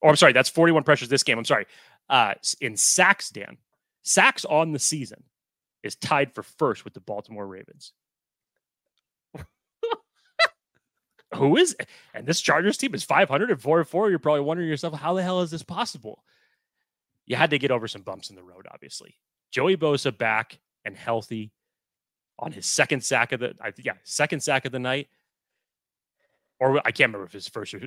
Or 0.00 0.10
I'm 0.10 0.16
sorry, 0.16 0.32
that's 0.32 0.48
41 0.48 0.84
pressures 0.84 1.08
this 1.08 1.22
game. 1.24 1.38
I'm 1.38 1.44
sorry. 1.44 1.66
Uh, 2.08 2.34
in 2.60 2.76
sacks, 2.76 3.30
Dan, 3.30 3.56
sacks 4.02 4.44
on 4.44 4.72
the 4.72 4.78
season 4.78 5.24
is 5.82 5.96
tied 5.96 6.34
for 6.34 6.42
first 6.42 6.84
with 6.84 6.94
the 6.94 7.00
Baltimore 7.00 7.46
Ravens. 7.46 7.92
Who 11.34 11.56
is 11.56 11.76
and 12.14 12.26
this 12.26 12.40
Chargers 12.40 12.76
team 12.76 12.94
is 12.94 13.04
500 13.04 13.50
and 13.50 13.60
4 13.60 13.78
and 13.80 13.88
4. 13.88 14.10
You're 14.10 14.18
probably 14.18 14.40
wondering 14.40 14.68
yourself, 14.68 14.94
how 14.94 15.14
the 15.14 15.22
hell 15.22 15.40
is 15.40 15.50
this 15.50 15.62
possible? 15.62 16.24
You 17.26 17.36
had 17.36 17.50
to 17.50 17.58
get 17.58 17.70
over 17.70 17.86
some 17.86 18.02
bumps 18.02 18.30
in 18.30 18.36
the 18.36 18.42
road, 18.42 18.66
obviously. 18.70 19.14
Joey 19.52 19.76
Bosa 19.76 20.16
back 20.16 20.58
and 20.84 20.96
healthy 20.96 21.52
on 22.38 22.52
his 22.52 22.66
second 22.66 23.04
sack 23.04 23.32
of 23.32 23.40
the 23.40 23.54
I 23.60 23.72
yeah, 23.78 23.94
second 24.04 24.40
sack 24.40 24.64
of 24.64 24.72
the 24.72 24.78
night. 24.78 25.08
Or 26.58 26.78
I 26.78 26.90
can't 26.90 27.08
remember 27.08 27.24
if 27.24 27.34
it's 27.34 27.48
first 27.48 27.72
or 27.74 27.80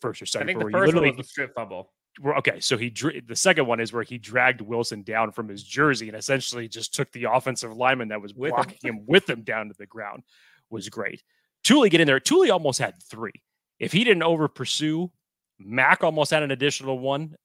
first 0.00 0.22
or 0.22 0.26
second. 0.26 0.48
I 0.48 0.52
think 0.52 0.64
the 0.64 0.70
first 0.70 0.94
one 0.94 1.04
was 1.04 1.16
the 1.16 1.24
strip 1.24 1.54
fumble. 1.54 1.90
Okay, 2.38 2.60
so 2.60 2.76
he 2.76 2.92
the 3.26 3.36
second 3.36 3.66
one 3.66 3.80
is 3.80 3.92
where 3.92 4.02
he 4.02 4.18
dragged 4.18 4.60
Wilson 4.60 5.02
down 5.02 5.32
from 5.32 5.48
his 5.48 5.62
jersey 5.62 6.08
and 6.08 6.16
essentially 6.16 6.68
just 6.68 6.92
took 6.92 7.10
the 7.12 7.24
offensive 7.24 7.74
lineman 7.76 8.08
that 8.08 8.20
was 8.20 8.34
with 8.34 8.50
blocking 8.50 8.78
him. 8.82 8.96
him 8.96 9.04
with 9.06 9.28
him 9.30 9.42
down 9.42 9.68
to 9.68 9.74
the 9.78 9.86
ground. 9.86 10.22
Was 10.70 10.88
great. 10.88 11.22
Tuli 11.64 11.90
get 11.90 12.00
in 12.00 12.06
there. 12.06 12.20
Tuli 12.20 12.50
almost 12.50 12.78
had 12.78 13.02
three. 13.02 13.32
If 13.78 13.92
he 13.92 14.04
didn't 14.04 14.22
over 14.22 14.48
pursue, 14.48 15.10
Mack 15.58 16.02
almost 16.02 16.30
had 16.30 16.42
an 16.42 16.50
additional 16.50 16.98
one. 16.98 17.36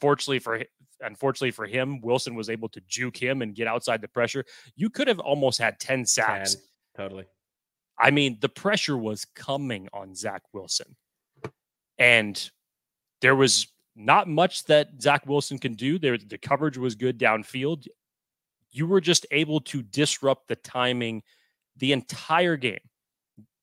Fortunately 0.00 0.38
for 0.38 0.62
unfortunately 1.00 1.50
for 1.50 1.66
him, 1.66 2.00
Wilson 2.00 2.34
was 2.34 2.50
able 2.50 2.68
to 2.70 2.80
juke 2.86 3.16
him 3.16 3.42
and 3.42 3.54
get 3.54 3.66
outside 3.66 4.00
the 4.00 4.08
pressure. 4.08 4.44
You 4.76 4.90
could 4.90 5.08
have 5.08 5.20
almost 5.20 5.58
had 5.58 5.78
10 5.78 6.06
sacks. 6.06 6.54
10, 6.54 6.64
totally. 6.96 7.24
I 7.98 8.10
mean, 8.10 8.38
the 8.40 8.48
pressure 8.48 8.96
was 8.96 9.24
coming 9.24 9.88
on 9.92 10.14
Zach 10.14 10.42
Wilson. 10.52 10.96
And 11.98 12.50
there 13.20 13.34
was 13.34 13.66
not 13.96 14.28
much 14.28 14.64
that 14.64 15.02
Zach 15.02 15.26
Wilson 15.26 15.58
can 15.58 15.74
do. 15.74 15.98
There, 15.98 16.16
the 16.16 16.38
coverage 16.38 16.78
was 16.78 16.94
good 16.94 17.18
downfield. 17.18 17.86
You 18.70 18.86
were 18.86 19.00
just 19.00 19.26
able 19.32 19.60
to 19.62 19.82
disrupt 19.82 20.46
the 20.46 20.56
timing 20.56 21.22
the 21.76 21.92
entire 21.92 22.56
game. 22.56 22.78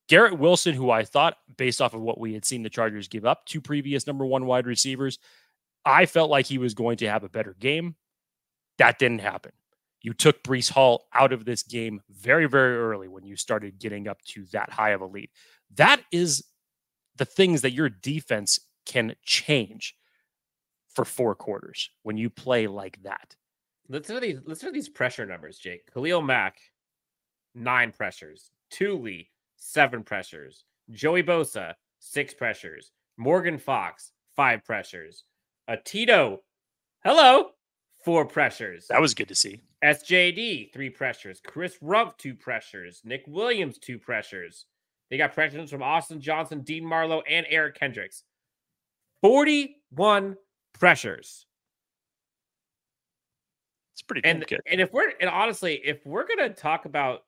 Garrett 0.08 0.38
Wilson, 0.38 0.76
who 0.76 0.92
I 0.92 1.04
thought, 1.04 1.38
based 1.58 1.82
off 1.82 1.94
of 1.94 2.02
what 2.02 2.20
we 2.20 2.34
had 2.34 2.46
seen 2.46 2.64
the 2.64 2.70
Chargers 2.70 3.08
give 3.08 3.26
up 3.26 3.46
to 3.48 3.62
previous 3.62 4.06
number 4.06 4.26
one 4.26 4.46
wide 4.46 4.68
receivers, 4.68 5.18
I 5.84 6.06
felt 6.06 6.30
like 6.30 6.46
he 6.46 6.58
was 6.58 6.74
going 6.74 6.98
to 6.98 7.10
have 7.10 7.24
a 7.24 7.30
better 7.30 7.56
game. 7.60 7.96
That 8.78 9.00
didn't 9.00 9.20
happen. 9.20 9.52
You 10.02 10.14
took 10.14 10.44
Breece 10.44 10.72
Hall 10.72 11.08
out 11.14 11.34
of 11.34 11.46
this 11.46 11.64
game 11.64 12.02
very, 12.10 12.48
very 12.48 12.78
early 12.78 13.08
when 13.08 13.26
you 13.26 13.36
started 13.36 13.80
getting 13.80 14.08
up 14.08 14.22
to 14.26 14.46
that 14.52 14.70
high 14.70 14.92
of 14.92 15.02
a 15.02 15.06
lead. 15.06 15.30
That 15.76 16.02
is 16.12 16.44
the 17.16 17.26
things 17.26 17.62
that 17.62 17.72
your 17.72 17.90
defense 17.90 18.60
can 18.86 19.16
change 19.24 19.96
for 20.94 21.06
four 21.06 21.34
quarters 21.34 21.90
when 22.04 22.18
you 22.18 22.30
play 22.30 22.68
like 22.68 23.02
that. 23.04 23.36
Let's 23.90 24.10
look 24.10 24.18
at 24.18 24.22
these, 24.24 24.40
let's 24.46 24.62
these 24.72 24.90
pressure 24.90 25.26
numbers, 25.26 25.58
Jake. 25.58 25.92
Khalil 25.92 26.22
Mack, 26.22 26.58
nine 27.56 27.92
pressures. 27.92 28.52
Tuli, 28.70 29.30
seven 29.66 30.04
pressures. 30.04 30.64
Joey 30.92 31.24
Bosa, 31.24 31.74
six 32.00 32.34
pressures. 32.34 32.92
Morgan 33.18 33.58
Fox, 33.58 34.12
five 34.36 34.64
pressures. 34.64 35.24
A 35.68 35.78
Tito, 35.78 36.44
hello, 37.04 37.50
four 38.04 38.26
pressures. 38.26 38.88
That 38.90 39.02
was 39.02 39.16
good 39.16 39.28
to 39.30 39.36
see. 39.36 39.62
SJD, 39.84 40.72
three 40.72 40.92
pressures. 40.92 41.42
Chris 41.46 41.78
Rumph, 41.84 42.18
two 42.18 42.36
pressures. 42.36 43.02
Nick 43.04 43.24
Williams, 43.28 43.80
two 43.80 43.98
pressures. 43.98 44.66
They 45.10 45.18
got 45.18 45.34
pressures 45.34 45.72
from 45.72 45.84
Austin 45.84 46.22
Johnson, 46.22 46.62
Dean 46.62 46.86
Marlowe, 46.86 47.22
and 47.22 47.46
Eric 47.50 47.80
Kendricks. 47.80 48.24
41 49.22 50.38
pressures. 50.74 51.48
It's 53.94 54.02
pretty 54.04 54.22
and, 54.24 54.46
good. 54.46 54.62
And 54.68 54.82
if 54.82 54.92
we're 54.92 55.14
and 55.20 55.30
honestly, 55.30 55.82
if 55.84 56.06
we're 56.06 56.28
gonna 56.28 56.50
talk 56.50 56.86
about 56.86 57.24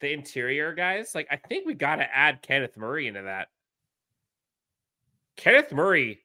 the 0.00 0.12
interior 0.12 0.74
guys, 0.74 1.14
like 1.14 1.28
I 1.30 1.36
think 1.36 1.66
we 1.66 1.74
got 1.74 1.96
to 1.96 2.16
add 2.16 2.42
Kenneth 2.42 2.76
Murray 2.76 3.06
into 3.06 3.22
that. 3.22 3.48
Kenneth 5.36 5.72
Murray 5.72 6.20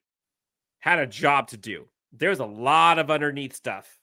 had 0.80 0.98
a 0.98 1.06
job 1.06 1.48
to 1.48 1.56
do. 1.56 1.88
There 2.12 2.30
was 2.30 2.40
a 2.40 2.46
lot 2.46 2.98
of 2.98 3.10
underneath 3.10 3.54
stuff. 3.54 3.98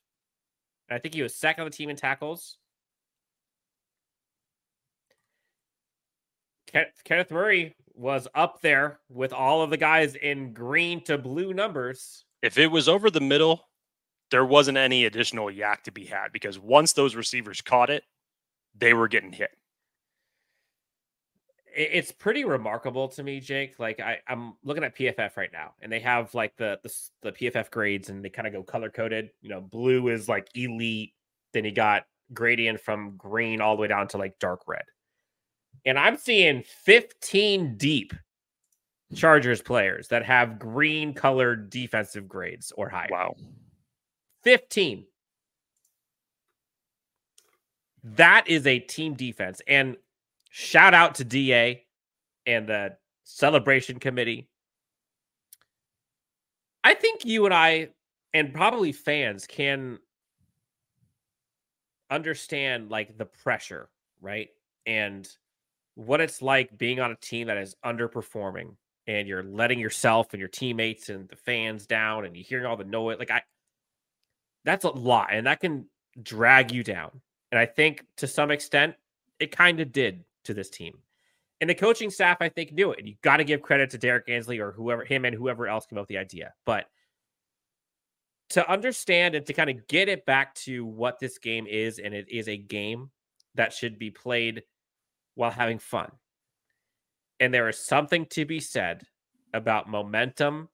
And 0.90 0.96
I 0.96 1.00
think 1.00 1.14
he 1.14 1.22
was 1.22 1.36
second 1.36 1.64
on 1.64 1.70
the 1.70 1.76
team 1.76 1.90
in 1.90 1.96
tackles. 1.96 2.58
Kenneth 7.06 7.32
Murray 7.32 7.76
was 7.94 8.28
up 8.36 8.62
there 8.62 9.00
with 9.10 9.32
all 9.32 9.62
of 9.62 9.70
the 9.70 9.78
guys 9.78 10.16
in 10.16 10.52
green 10.52 11.02
to 11.06 11.18
blue 11.18 11.54
numbers. 11.54 12.26
If 12.42 12.58
it 12.58 12.68
was 12.68 12.90
over 12.90 13.10
the 13.10 13.22
middle, 13.22 13.70
there 14.30 14.46
wasn't 14.46 14.78
any 14.78 15.06
additional 15.06 15.48
YAC 15.48 15.84
to 15.84 15.92
be 15.92 16.06
had 16.06 16.34
because 16.34 16.60
once 16.60 16.92
those 16.94 17.16
receivers 17.16 17.62
caught 17.62 17.90
it, 17.90 18.04
they 18.78 18.94
were 18.94 19.08
getting 19.08 19.32
hit. 19.32 19.52
It's 21.78 22.12
pretty 22.12 22.46
remarkable 22.46 23.10
to 23.10 23.24
me, 23.24 23.42
Jake. 23.42 23.80
Like 23.80 24.00
I, 24.00 24.20
I'm 24.28 24.54
looking 24.64 24.86
at 24.86 24.96
PFF 24.98 25.36
right 25.36 25.52
now, 25.52 25.74
and 25.82 25.92
they 25.92 26.00
have 26.00 26.34
like 26.34 26.56
the 26.56 26.80
the, 26.84 26.94
the 27.22 27.32
PFF 27.34 27.70
grades, 27.70 28.10
and 28.10 28.24
they 28.24 28.30
kind 28.30 28.48
of 28.48 28.54
go 28.54 28.64
color 28.64 28.90
coded. 28.90 29.30
You 29.42 29.50
know, 29.50 29.62
blue 29.62 30.08
is 30.08 30.30
like 30.30 30.48
elite. 30.56 31.14
Then 31.54 31.66
you 31.66 31.72
got 31.72 32.06
gradient 32.34 32.80
from 32.80 33.18
green 33.18 33.60
all 33.60 33.76
the 33.76 33.82
way 33.82 33.88
down 33.88 34.08
to 34.10 34.18
like 34.18 34.40
dark 34.40 34.62
red. 34.68 34.84
And 35.86 36.00
I'm 36.00 36.18
seeing 36.18 36.64
15 36.64 37.78
deep 37.78 38.14
Chargers 39.14 39.62
players 39.62 40.08
that 40.08 40.26
have 40.26 40.58
green 40.58 41.14
colored 41.14 41.70
defensive 41.70 42.28
grades 42.28 42.72
or 42.76 42.90
higher. 42.90 43.08
Wow. 43.12 43.36
15. 44.44 45.06
That 48.14 48.48
is 48.48 48.68
a 48.68 48.80
team 48.80 49.16
defense. 49.16 49.62
And 49.68 49.98
shout 50.52 50.94
out 50.94 51.16
to 51.16 51.24
DA 51.24 51.84
and 52.46 52.68
the 52.68 52.98
celebration 53.24 54.00
committee. 54.00 54.48
I 56.84 56.94
think 56.94 57.26
you 57.26 57.46
and 57.46 57.54
I, 57.54 57.90
and 58.34 58.54
probably 58.54 58.92
fans, 58.92 59.48
can 59.48 59.98
understand 62.12 62.92
like 62.92 63.18
the 63.18 63.26
pressure, 63.26 63.90
right? 64.22 64.50
And 64.86 65.28
what 65.96 66.22
it's 66.22 66.44
like 66.44 66.78
being 66.78 67.00
on 67.00 67.12
a 67.12 67.16
team 67.16 67.48
that 67.48 67.58
is 67.58 67.76
underperforming 67.84 68.76
and 69.08 69.28
you're 69.28 69.44
letting 69.44 69.80
yourself 69.80 70.28
and 70.34 70.40
your 70.40 70.50
teammates 70.50 71.10
and 71.10 71.28
the 71.30 71.36
fans 71.36 71.88
down 71.88 72.26
and 72.26 72.36
you're 72.36 72.46
hearing 72.46 72.66
all 72.66 72.78
the 72.78 72.84
noise. 72.84 73.18
Like 73.18 73.32
I 73.32 73.42
that's 74.64 74.86
a 74.86 74.90
lot 74.90 75.30
and 75.32 75.48
that 75.48 75.60
can 75.60 75.88
drag 76.22 76.72
you 76.72 76.84
down. 76.84 77.22
And 77.56 77.62
I 77.62 77.66
think 77.66 78.04
to 78.18 78.28
some 78.28 78.52
extent 78.52 78.96
it 79.40 79.56
kind 79.56 79.80
of 79.80 79.94
did 79.94 80.26
to 80.44 80.54
this 80.54 80.70
team. 80.70 80.98
And 81.62 81.70
the 81.70 81.74
coaching 81.74 82.10
staff, 82.10 82.36
I 82.42 82.50
think, 82.50 82.74
knew 82.74 82.92
it. 82.92 83.00
And 83.00 83.08
you 83.08 83.16
got 83.22 83.38
to 83.38 83.46
give 83.46 83.62
credit 83.62 83.92
to 83.92 83.98
Derrick 83.98 84.28
Ansley 84.28 84.60
or 84.60 84.74
whoever 84.74 85.06
him 85.06 85.24
and 85.24 85.34
whoever 85.34 85.66
else 85.66 85.86
came 85.86 85.98
up 85.98 86.02
with 86.02 86.10
the 86.10 86.18
idea. 86.18 86.54
But 86.66 86.88
to 88.50 88.70
understand 88.70 89.36
and 89.36 89.46
to 89.46 89.54
kind 89.54 89.70
of 89.70 89.88
get 89.88 90.10
it 90.10 90.26
back 90.26 90.54
to 90.56 90.86
what 90.86 91.18
this 91.18 91.38
game 91.38 91.66
is, 91.66 91.98
and 91.98 92.14
it 92.14 92.28
is 92.30 92.50
a 92.50 92.58
game 92.58 93.10
that 93.54 93.72
should 93.72 93.98
be 93.98 94.12
played 94.12 94.64
while 95.36 95.50
having 95.50 95.80
fun. 95.80 96.12
And 97.40 97.54
there 97.54 97.70
is 97.70 97.80
something 97.80 98.26
to 98.32 98.44
be 98.44 98.60
said 98.60 99.04
about 99.54 99.90
momentum 99.90 100.68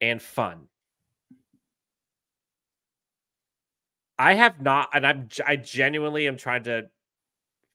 and 0.00 0.22
fun. 0.22 0.68
I 4.18 4.34
have 4.34 4.60
not, 4.60 4.90
and 4.94 5.06
I'm 5.06 5.28
I 5.46 5.56
genuinely 5.56 6.28
am 6.28 6.36
trying 6.36 6.64
to 6.64 6.88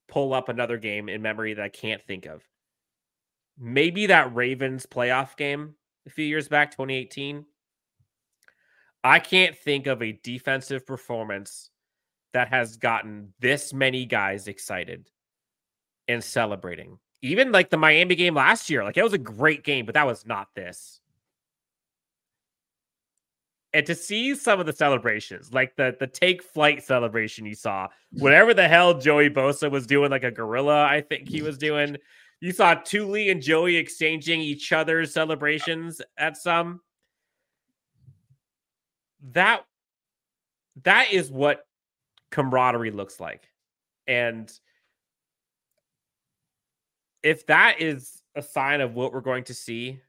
pull 0.08 0.32
up 0.32 0.48
another 0.48 0.78
game 0.78 1.08
in 1.08 1.22
memory 1.22 1.54
that 1.54 1.64
I 1.64 1.68
can't 1.68 2.02
think 2.02 2.26
of. 2.26 2.42
Maybe 3.58 4.06
that 4.06 4.34
Ravens 4.34 4.86
playoff 4.86 5.36
game 5.36 5.74
a 6.06 6.10
few 6.10 6.24
years 6.24 6.48
back, 6.48 6.70
2018. 6.70 7.44
I 9.04 9.18
can't 9.20 9.56
think 9.56 9.86
of 9.86 10.02
a 10.02 10.18
defensive 10.22 10.86
performance 10.86 11.70
that 12.32 12.48
has 12.48 12.76
gotten 12.76 13.32
this 13.40 13.72
many 13.72 14.06
guys 14.06 14.48
excited 14.48 15.10
and 16.08 16.22
celebrating. 16.22 16.98
Even 17.22 17.52
like 17.52 17.70
the 17.70 17.76
Miami 17.76 18.14
game 18.14 18.34
last 18.34 18.70
year, 18.70 18.84
like 18.84 18.96
it 18.96 19.02
was 19.02 19.12
a 19.12 19.18
great 19.18 19.64
game, 19.64 19.86
but 19.86 19.94
that 19.94 20.06
was 20.06 20.26
not 20.26 20.48
this. 20.54 20.97
And 23.74 23.84
to 23.84 23.94
see 23.94 24.34
some 24.34 24.60
of 24.60 24.66
the 24.66 24.72
celebrations, 24.72 25.52
like 25.52 25.76
the 25.76 25.94
the 25.98 26.06
take 26.06 26.42
flight 26.42 26.82
celebration 26.82 27.44
you 27.44 27.54
saw, 27.54 27.86
mm-hmm. 27.86 28.22
whatever 28.22 28.54
the 28.54 28.66
hell 28.66 28.98
Joey 28.98 29.28
Bosa 29.28 29.70
was 29.70 29.86
doing, 29.86 30.10
like 30.10 30.24
a 30.24 30.30
gorilla, 30.30 30.84
I 30.84 31.02
think 31.02 31.28
he 31.28 31.38
mm-hmm. 31.38 31.46
was 31.46 31.58
doing. 31.58 31.96
You 32.40 32.52
saw 32.52 32.74
Tuli 32.74 33.30
and 33.30 33.42
Joey 33.42 33.76
exchanging 33.76 34.40
each 34.40 34.72
other's 34.72 35.12
celebrations 35.12 36.00
at 36.16 36.36
some. 36.36 36.80
That 39.32 39.64
that 40.84 41.12
is 41.12 41.30
what 41.30 41.66
camaraderie 42.30 42.90
looks 42.90 43.20
like. 43.20 43.48
And 44.06 44.50
if 47.22 47.46
that 47.46 47.80
is 47.80 48.22
a 48.34 48.42
sign 48.42 48.80
of 48.80 48.94
what 48.94 49.12
we're 49.12 49.20
going 49.20 49.44
to 49.44 49.54
see, 49.54 50.00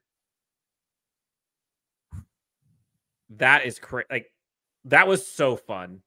that 3.38 3.66
is 3.66 3.80
crazy. 3.80 4.08
Like 4.10 4.32
that 4.86 5.08
was 5.08 5.26
so 5.26 5.56
fun. 5.56 6.02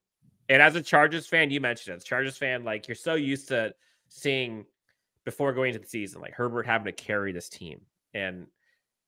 And 0.49 0.61
as 0.61 0.75
a 0.75 0.83
Chargers 0.83 1.27
fan, 1.27 1.51
you 1.51 1.61
mentioned 1.61 1.95
it. 1.95 1.97
As 1.99 2.05
Chargers 2.05 2.37
fan, 2.37 2.65
like 2.65 2.89
you're 2.89 2.95
so 2.95 3.15
used 3.15 3.49
to 3.49 3.75
seeing 4.09 4.67
before 5.25 5.53
going 5.53 5.69
into 5.69 5.81
the 5.81 5.89
season, 5.89 6.21
like 6.21 6.35
Herbert 6.35 6.67
having 6.67 6.87
to 6.87 6.93
carry 6.93 7.33
this 7.33 7.49
team. 7.49 7.81
And 8.13 8.47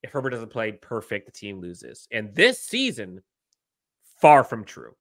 if 0.02 0.12
Herbert 0.12 0.30
doesn't 0.30 0.50
play 0.50 0.72
perfect, 0.72 1.26
the 1.26 1.32
team 1.32 1.60
loses. 1.60 2.08
And 2.10 2.34
this 2.34 2.60
season, 2.60 3.22
far 4.20 4.44
from 4.44 4.64
true. 4.64 4.94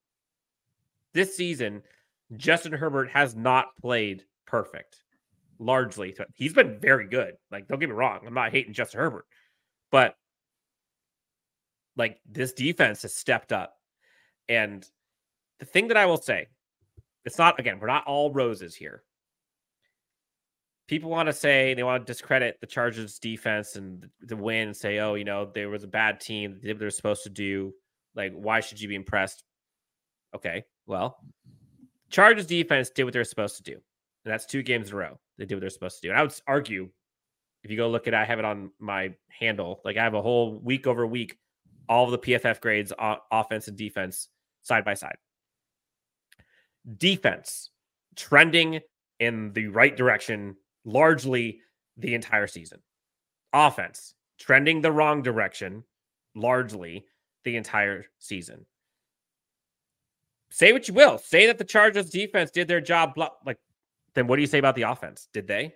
This 1.12 1.36
season, 1.36 1.82
Justin 2.36 2.72
Herbert 2.72 3.10
has 3.10 3.36
not 3.36 3.76
played 3.80 4.24
perfect 4.46 5.04
largely. 5.58 6.14
He's 6.34 6.52
been 6.52 6.78
very 6.80 7.06
good. 7.06 7.34
Like, 7.50 7.68
don't 7.68 7.78
get 7.78 7.88
me 7.88 7.94
wrong, 7.94 8.20
I'm 8.26 8.34
not 8.34 8.50
hating 8.50 8.72
Justin 8.72 9.00
Herbert, 9.00 9.26
but 9.90 10.16
like 11.96 12.18
this 12.28 12.52
defense 12.52 13.02
has 13.02 13.14
stepped 13.14 13.52
up. 13.52 13.74
And 14.48 14.86
the 15.60 15.66
thing 15.66 15.88
that 15.88 15.96
I 15.96 16.06
will 16.06 16.16
say, 16.16 16.48
it's 17.24 17.38
not 17.38 17.58
again, 17.58 17.78
we're 17.80 17.86
not 17.86 18.06
all 18.06 18.32
roses 18.32 18.74
here. 18.74 19.02
People 20.86 21.08
want 21.08 21.28
to 21.28 21.32
say 21.32 21.72
they 21.72 21.82
want 21.82 22.06
to 22.06 22.12
discredit 22.12 22.58
the 22.60 22.66
Chargers 22.66 23.18
defense 23.18 23.76
and 23.76 24.06
the 24.20 24.36
win 24.36 24.68
and 24.68 24.76
say, 24.76 24.98
oh, 24.98 25.14
you 25.14 25.24
know, 25.24 25.50
there 25.54 25.70
was 25.70 25.82
a 25.82 25.88
bad 25.88 26.20
team, 26.20 26.58
they 26.60 26.68
did 26.68 26.76
what 26.76 26.80
they're 26.80 26.90
supposed 26.90 27.22
to 27.22 27.30
do. 27.30 27.72
Like, 28.14 28.32
why 28.34 28.60
should 28.60 28.80
you 28.80 28.88
be 28.88 28.94
impressed? 28.94 29.44
Okay, 30.36 30.64
well, 30.86 31.16
Chargers 32.10 32.46
defense 32.46 32.90
did 32.90 33.04
what 33.04 33.12
they're 33.12 33.24
supposed 33.24 33.56
to 33.56 33.62
do. 33.62 33.72
And 33.72 34.32
that's 34.32 34.46
two 34.46 34.62
games 34.62 34.88
in 34.88 34.94
a 34.94 34.98
row. 34.98 35.18
They 35.38 35.46
did 35.46 35.54
what 35.54 35.60
they're 35.60 35.70
supposed 35.70 36.00
to 36.00 36.08
do. 36.08 36.10
And 36.10 36.18
I 36.18 36.22
would 36.22 36.34
argue, 36.46 36.90
if 37.62 37.70
you 37.70 37.76
go 37.76 37.88
look 37.88 38.06
at 38.06 38.14
it, 38.14 38.16
I 38.18 38.24
have 38.24 38.38
it 38.38 38.44
on 38.44 38.70
my 38.78 39.14
handle. 39.28 39.80
Like 39.84 39.96
I 39.96 40.04
have 40.04 40.14
a 40.14 40.22
whole 40.22 40.60
week 40.60 40.86
over 40.86 41.06
week, 41.06 41.38
all 41.88 42.04
of 42.04 42.10
the 42.10 42.18
PFF 42.18 42.60
grades, 42.60 42.92
on 42.92 43.18
offense 43.30 43.68
and 43.68 43.76
defense, 43.76 44.28
side 44.62 44.84
by 44.84 44.94
side. 44.94 45.16
Defense 46.96 47.70
trending 48.16 48.80
in 49.20 49.52
the 49.52 49.68
right 49.68 49.96
direction 49.96 50.56
largely 50.84 51.60
the 51.96 52.14
entire 52.14 52.46
season. 52.46 52.80
Offense 53.52 54.14
trending 54.38 54.80
the 54.80 54.92
wrong 54.92 55.22
direction 55.22 55.84
largely 56.34 57.04
the 57.44 57.56
entire 57.56 58.06
season. 58.18 58.66
Say 60.50 60.72
what 60.72 60.88
you 60.88 60.94
will. 60.94 61.18
Say 61.18 61.46
that 61.46 61.58
the 61.58 61.64
Chargers 61.64 62.10
defense 62.10 62.50
did 62.50 62.68
their 62.68 62.80
job 62.80 63.14
like 63.44 63.58
then 64.14 64.26
what 64.26 64.36
do 64.36 64.42
you 64.42 64.46
say 64.46 64.58
about 64.58 64.76
the 64.76 64.82
offense? 64.82 65.28
Did 65.32 65.48
they? 65.48 65.74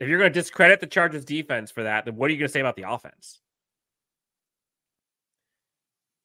If 0.00 0.08
you're 0.08 0.18
going 0.18 0.32
to 0.32 0.40
discredit 0.40 0.80
the 0.80 0.86
Chargers 0.86 1.24
defense 1.24 1.70
for 1.70 1.84
that, 1.84 2.04
then 2.04 2.16
what 2.16 2.28
are 2.28 2.32
you 2.32 2.38
going 2.38 2.48
to 2.48 2.52
say 2.52 2.60
about 2.60 2.76
the 2.76 2.88
offense? 2.88 3.40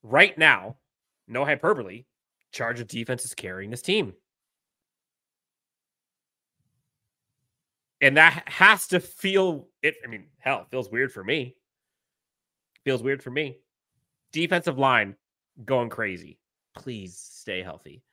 Right 0.03 0.37
now, 0.37 0.75
no 1.27 1.45
hyperbole, 1.45 2.03
Chargers 2.51 2.85
defense 2.85 3.25
is 3.25 3.33
carrying 3.33 3.71
this 3.71 3.81
team. 3.81 4.13
And 8.01 8.17
that 8.17 8.43
has 8.47 8.87
to 8.87 8.99
feel 8.99 9.69
it. 9.81 9.95
I 10.03 10.07
mean, 10.07 10.25
hell, 10.37 10.61
it 10.61 10.67
feels 10.69 10.91
weird 10.91 11.11
for 11.11 11.23
me. 11.23 11.55
Feels 12.83 13.01
weird 13.01 13.23
for 13.23 13.31
me. 13.31 13.57
Defensive 14.33 14.77
line 14.77 15.15
going 15.63 15.89
crazy. 15.89 16.37
Please 16.75 17.17
stay 17.17 17.63
healthy. 17.63 18.03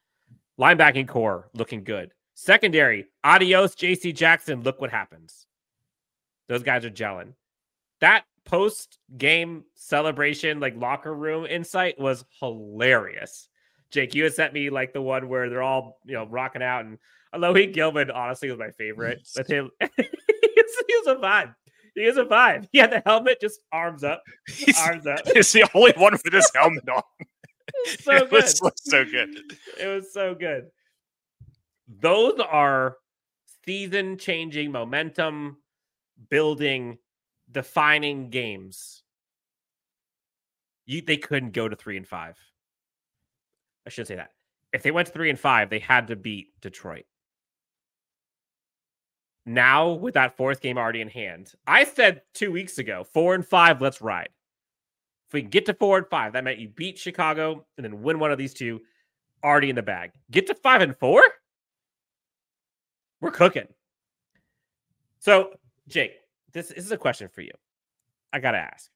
Linebacking 0.61 1.09
core 1.09 1.51
looking 1.55 1.83
good. 1.83 2.13
Secondary, 2.35 3.07
adios, 3.25 3.75
JC 3.75 4.15
Jackson. 4.15 4.63
Look 4.63 4.81
what 4.81 4.91
happens. 4.91 5.47
Those 6.49 6.63
guys 6.63 6.85
are 6.85 6.91
gelling. 6.91 7.35
That 8.01 8.25
post 8.51 8.99
game 9.17 9.65
celebration, 9.77 10.59
like 10.59 10.75
locker 10.77 11.15
room 11.15 11.47
insight, 11.47 11.99
was 12.01 12.25
hilarious. 12.41 13.49
Jake, 13.93 14.15
you 14.15 14.25
had 14.25 14.35
sent 14.35 14.53
me 14.53 14.71
like 14.71 14.93
the 14.93 15.01
one 15.01 15.29
where 15.29 15.49
they're 15.49 15.63
all, 15.63 15.99
you 16.05 16.15
know, 16.15 16.27
rocking 16.27 16.63
out. 16.63 16.85
And 16.85 16.99
Alohi 17.35 17.73
Gilman, 17.73 18.11
honestly, 18.11 18.51
was 18.51 18.59
my 18.59 18.71
favorite 18.73 19.21
with 19.37 19.47
him. 19.47 19.71
he, 19.81 19.89
was, 20.57 21.07
a 21.07 21.15
vibe. 21.15 21.55
he 21.95 22.03
is 22.03 22.17
a 22.17 22.27
five. 22.27 22.69
He 22.73 22.79
had 22.79 22.91
the 22.91 23.03
helmet, 23.07 23.41
just 23.41 23.61
arms 23.73 24.03
up, 24.03 24.23
He's, 24.49 24.79
arms 24.79 25.07
up. 25.07 25.21
he's 25.35 25.53
the 25.53 25.69
only 25.75 25.93
one 25.97 26.13
with 26.13 26.33
his 26.33 26.51
helmet 26.55 26.89
on. 26.89 27.03
so 28.01 28.17
it 28.17 28.31
good. 28.31 28.33
was 28.33 28.61
so 28.77 29.05
good. 29.05 29.31
It 29.79 29.87
was 29.87 30.13
so 30.13 30.35
good. 30.35 30.67
Those 32.01 32.41
are 32.41 32.97
season 33.65 34.19
changing 34.19 34.73
momentum 34.73 35.59
building 36.29 36.99
defining 37.51 38.31
games. 38.31 39.03
You, 40.87 41.03
they 41.03 41.17
couldn't 41.17 41.53
go 41.53 41.69
to 41.69 41.77
three 41.77 41.97
and 41.97 42.07
five. 42.07 42.37
I 43.87 43.91
shouldn't 43.91 44.09
say 44.09 44.17
that. 44.17 44.31
If 44.73 44.83
they 44.83 44.91
went 44.91 45.09
to 45.09 45.13
three 45.13 45.31
and 45.31 45.39
five, 45.39 45.71
they 45.71 45.79
had 45.79 46.09
to 46.09 46.17
beat 46.17 46.49
Detroit. 46.61 47.05
Now, 49.47 49.91
with 49.93 50.15
that 50.15 50.37
fourth 50.37 50.61
game 50.61 50.79
already 50.79 51.01
in 51.01 51.09
hand, 51.09 51.53
I 51.67 51.85
said 51.85 52.23
two 52.35 52.53
weeks 52.53 52.79
ago, 52.79 53.05
four 53.05 53.35
and 53.35 53.47
five, 53.47 53.81
let's 53.81 54.01
ride. 54.01 54.29
If 55.29 55.35
we 55.35 55.43
get 55.43 55.67
to 55.67 55.75
four 55.75 55.99
and 55.99 56.07
five, 56.09 56.35
that 56.35 56.45
meant 56.45 56.59
you 56.59 56.69
beat 56.69 56.99
Chicago 56.99 57.65
and 57.77 57.85
then 57.85 58.03
win 58.03 58.19
one 58.19 58.31
of 58.31 58.39
these 58.39 58.55
two, 58.55 58.81
already 59.43 59.71
in 59.71 59.77
the 59.77 59.83
bag. 59.83 60.13
Get 60.31 60.47
to 60.49 60.55
five 60.55 60.83
and 60.83 60.97
four, 60.97 61.23
we're 63.21 63.31
cooking. 63.31 63.69
So, 65.19 65.55
Jake, 65.89 66.20
this, 66.53 66.69
this 66.69 66.85
is 66.85 66.93
a 66.93 66.97
question 66.97 67.29
for 67.29 67.41
you. 67.41 67.53
I 68.33 68.41
got 68.41 68.53
to 68.53 68.59
ask. 68.59 68.91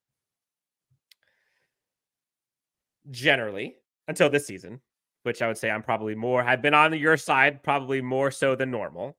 Generally, 3.10 3.76
until 4.08 4.30
this 4.30 4.46
season, 4.46 4.80
which 5.24 5.42
I 5.42 5.48
would 5.48 5.58
say 5.58 5.70
I'm 5.70 5.82
probably 5.82 6.14
more, 6.14 6.42
I've 6.42 6.62
been 6.62 6.74
on 6.74 6.92
your 6.98 7.16
side, 7.16 7.62
probably 7.62 8.00
more 8.00 8.30
so 8.30 8.54
than 8.54 8.70
normal. 8.70 9.16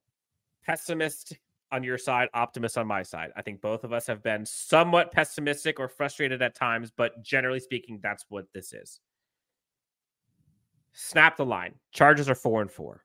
Pessimist 0.66 1.38
on 1.72 1.84
your 1.84 1.98
side, 1.98 2.30
optimist 2.34 2.78
on 2.78 2.88
my 2.88 3.04
side. 3.04 3.32
I 3.36 3.42
think 3.42 3.62
both 3.62 3.84
of 3.84 3.92
us 3.92 4.08
have 4.08 4.24
been 4.24 4.46
somewhat 4.46 5.12
pessimistic 5.12 5.80
or 5.80 5.88
frustrated 5.88 6.42
at 6.42 6.56
times, 6.56 6.92
but 6.96 7.22
generally 7.24 7.60
speaking, 7.60 8.00
that's 8.02 8.26
what 8.30 8.46
this 8.54 8.74
is. 8.74 9.00
Snap 10.94 11.36
the 11.36 11.46
line. 11.46 11.74
Chargers 11.92 12.30
are 12.30 12.36
four 12.36 12.62
and 12.62 12.72
four. 12.72 13.04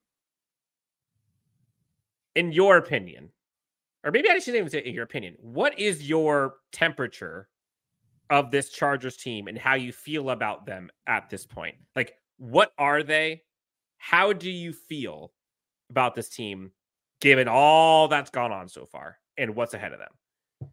In 2.36 2.52
your 2.52 2.76
opinion, 2.76 3.30
or 4.04 4.10
maybe 4.10 4.30
I 4.30 4.38
shouldn't 4.38 4.56
even 4.56 4.70
say 4.70 4.78
in 4.80 4.94
your 4.94 5.04
opinion, 5.04 5.36
what 5.40 5.78
is 5.78 6.08
your 6.08 6.54
temperature 6.72 7.48
of 8.30 8.50
this 8.50 8.70
Chargers 8.70 9.16
team 9.16 9.48
and 9.48 9.58
how 9.58 9.74
you 9.74 9.92
feel 9.92 10.30
about 10.30 10.66
them 10.66 10.90
at 11.06 11.28
this 11.28 11.46
point? 11.46 11.76
Like, 11.94 12.14
what 12.38 12.72
are 12.78 13.02
they? 13.02 13.42
How 13.98 14.32
do 14.32 14.50
you 14.50 14.72
feel 14.72 15.32
about 15.90 16.14
this 16.14 16.28
team 16.28 16.72
given 17.20 17.48
all 17.48 18.08
that's 18.08 18.30
gone 18.30 18.52
on 18.52 18.68
so 18.68 18.86
far 18.86 19.18
and 19.36 19.54
what's 19.54 19.74
ahead 19.74 19.92
of 19.92 19.98
them? 19.98 20.70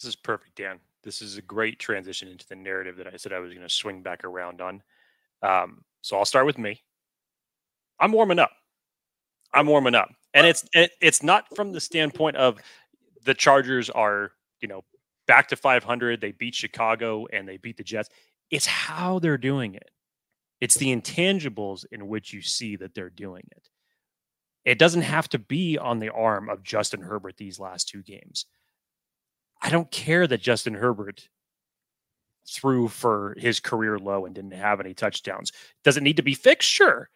This 0.00 0.08
is 0.08 0.16
perfect, 0.16 0.56
Dan. 0.56 0.78
This 1.02 1.22
is 1.22 1.36
a 1.36 1.42
great 1.42 1.80
transition 1.80 2.28
into 2.28 2.46
the 2.46 2.54
narrative 2.54 2.96
that 2.98 3.08
I 3.08 3.16
said 3.16 3.32
I 3.32 3.40
was 3.40 3.52
going 3.52 3.66
to 3.66 3.72
swing 3.72 4.02
back 4.02 4.24
around 4.24 4.60
on. 4.60 4.82
Um, 5.42 5.82
so 6.02 6.16
I'll 6.16 6.24
start 6.24 6.46
with 6.46 6.58
me. 6.58 6.82
I'm 7.98 8.12
warming 8.12 8.38
up. 8.38 8.50
I'm 9.54 9.66
warming 9.66 9.94
up, 9.94 10.10
and 10.34 10.46
it's 10.46 10.64
it, 10.72 10.92
it's 11.00 11.22
not 11.22 11.54
from 11.54 11.72
the 11.72 11.80
standpoint 11.80 12.36
of 12.36 12.58
the 13.24 13.34
Chargers 13.34 13.90
are 13.90 14.32
you 14.60 14.68
know 14.68 14.84
back 15.26 15.48
to 15.48 15.56
500. 15.56 16.20
They 16.20 16.32
beat 16.32 16.54
Chicago 16.54 17.26
and 17.32 17.48
they 17.48 17.56
beat 17.56 17.76
the 17.76 17.84
Jets. 17.84 18.08
It's 18.50 18.66
how 18.66 19.18
they're 19.18 19.38
doing 19.38 19.74
it. 19.74 19.90
It's 20.60 20.76
the 20.76 20.94
intangibles 20.94 21.84
in 21.90 22.06
which 22.08 22.32
you 22.32 22.42
see 22.42 22.76
that 22.76 22.94
they're 22.94 23.10
doing 23.10 23.44
it. 23.50 23.68
It 24.64 24.78
doesn't 24.78 25.02
have 25.02 25.28
to 25.30 25.38
be 25.38 25.76
on 25.76 25.98
the 25.98 26.10
arm 26.10 26.48
of 26.48 26.62
Justin 26.62 27.00
Herbert 27.02 27.36
these 27.36 27.58
last 27.58 27.88
two 27.88 28.02
games. 28.02 28.46
I 29.60 29.70
don't 29.70 29.90
care 29.90 30.26
that 30.26 30.40
Justin 30.40 30.74
Herbert 30.74 31.28
threw 32.48 32.88
for 32.88 33.34
his 33.38 33.60
career 33.60 33.98
low 33.98 34.26
and 34.26 34.34
didn't 34.34 34.52
have 34.52 34.80
any 34.80 34.94
touchdowns. 34.94 35.52
Does 35.84 35.96
it 35.96 36.02
need 36.02 36.16
to 36.16 36.22
be 36.22 36.34
fixed? 36.34 36.68
Sure. 36.68 37.08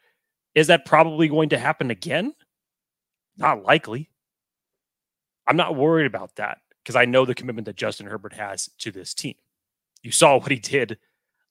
Is 0.56 0.68
that 0.68 0.86
probably 0.86 1.28
going 1.28 1.50
to 1.50 1.58
happen 1.58 1.90
again? 1.90 2.34
Not 3.36 3.62
likely. 3.62 4.08
I'm 5.46 5.56
not 5.56 5.76
worried 5.76 6.06
about 6.06 6.34
that 6.36 6.58
because 6.82 6.96
I 6.96 7.04
know 7.04 7.26
the 7.26 7.34
commitment 7.34 7.66
that 7.66 7.76
Justin 7.76 8.06
Herbert 8.06 8.32
has 8.32 8.70
to 8.78 8.90
this 8.90 9.12
team. 9.12 9.34
You 10.02 10.10
saw 10.10 10.38
what 10.38 10.50
he 10.50 10.58
did 10.58 10.98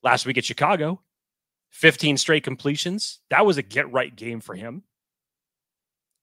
last 0.02 0.26
week 0.26 0.36
at 0.36 0.44
Chicago 0.44 1.00
15 1.70 2.16
straight 2.16 2.42
completions. 2.42 3.20
That 3.30 3.46
was 3.46 3.58
a 3.58 3.62
get 3.62 3.90
right 3.92 4.14
game 4.14 4.40
for 4.40 4.54
him. 4.54 4.82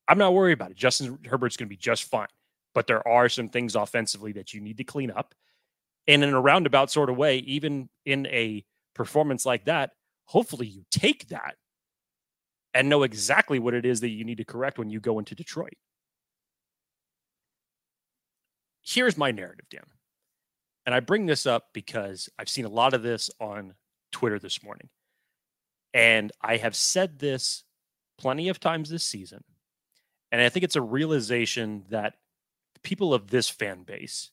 I'm 0.06 0.18
not 0.18 0.34
worried 0.34 0.52
about 0.52 0.72
it. 0.72 0.76
Justin 0.76 1.18
Herbert's 1.24 1.56
going 1.56 1.68
to 1.68 1.70
be 1.70 1.76
just 1.76 2.04
fine. 2.04 2.28
But 2.74 2.86
there 2.86 3.06
are 3.08 3.28
some 3.30 3.48
things 3.48 3.76
offensively 3.76 4.32
that 4.32 4.52
you 4.52 4.60
need 4.60 4.76
to 4.76 4.84
clean 4.84 5.10
up. 5.10 5.34
And 6.06 6.22
in 6.22 6.34
a 6.34 6.40
roundabout 6.40 6.90
sort 6.90 7.08
of 7.08 7.16
way, 7.16 7.38
even 7.38 7.88
in 8.04 8.26
a 8.26 8.64
performance 8.94 9.46
like 9.46 9.64
that, 9.66 9.92
hopefully 10.26 10.66
you 10.66 10.84
take 10.90 11.28
that 11.28 11.54
and 12.74 12.88
know 12.88 13.04
exactly 13.04 13.58
what 13.58 13.72
it 13.72 13.86
is 13.86 14.00
that 14.00 14.10
you 14.10 14.24
need 14.24 14.38
to 14.38 14.44
correct 14.44 14.78
when 14.78 14.90
you 14.90 15.00
go 15.00 15.18
into 15.18 15.34
Detroit. 15.34 15.76
Here's 18.82 19.16
my 19.16 19.30
narrative, 19.30 19.66
Dan. 19.70 19.84
And 20.84 20.94
I 20.94 21.00
bring 21.00 21.24
this 21.24 21.46
up 21.46 21.68
because 21.72 22.28
I've 22.38 22.48
seen 22.48 22.66
a 22.66 22.70
lot 22.70 22.92
of 22.92 23.02
this 23.02 23.30
on 23.40 23.74
Twitter 24.12 24.38
this 24.38 24.62
morning. 24.62 24.90
And 25.94 26.32
I 26.42 26.58
have 26.58 26.74
said 26.74 27.18
this 27.18 27.64
plenty 28.18 28.48
of 28.48 28.60
times 28.60 28.90
this 28.90 29.04
season. 29.04 29.44
And 30.32 30.42
I 30.42 30.48
think 30.48 30.64
it's 30.64 30.76
a 30.76 30.82
realization 30.82 31.84
that 31.90 32.14
people 32.82 33.14
of 33.14 33.30
this 33.30 33.48
fan 33.48 33.84
base 33.84 34.30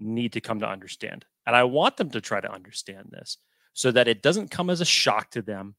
need 0.00 0.32
to 0.32 0.40
come 0.40 0.60
to 0.60 0.68
understand. 0.68 1.24
And 1.46 1.54
I 1.54 1.64
want 1.64 1.96
them 1.96 2.10
to 2.10 2.20
try 2.20 2.40
to 2.40 2.50
understand 2.50 3.08
this 3.10 3.36
so 3.74 3.90
that 3.90 4.08
it 4.08 4.22
doesn't 4.22 4.50
come 4.50 4.70
as 4.70 4.80
a 4.80 4.86
shock 4.86 5.30
to 5.32 5.42
them 5.42 5.74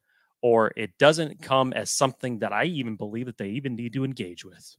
or 0.46 0.72
it 0.76 0.96
doesn't 1.00 1.42
come 1.42 1.74
as 1.74 1.90
something 1.90 2.38
that 2.38 2.54
I 2.54 2.66
even 2.66 2.98
believe 2.98 3.26
that 3.26 3.40
they 3.40 3.50
even 3.50 3.76
need 3.76 3.94
to 3.94 4.06
engage 4.06 4.46
with. 4.46 4.76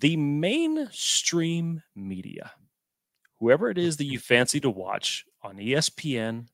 The 0.00 0.18
mainstream 0.18 1.82
media, 1.96 2.52
whoever 3.40 3.70
it 3.70 3.78
is 3.78 3.96
that 3.96 4.04
you 4.04 4.18
fancy 4.18 4.60
to 4.60 4.68
watch 4.68 5.24
on 5.42 5.56
ESPN, 5.56 6.48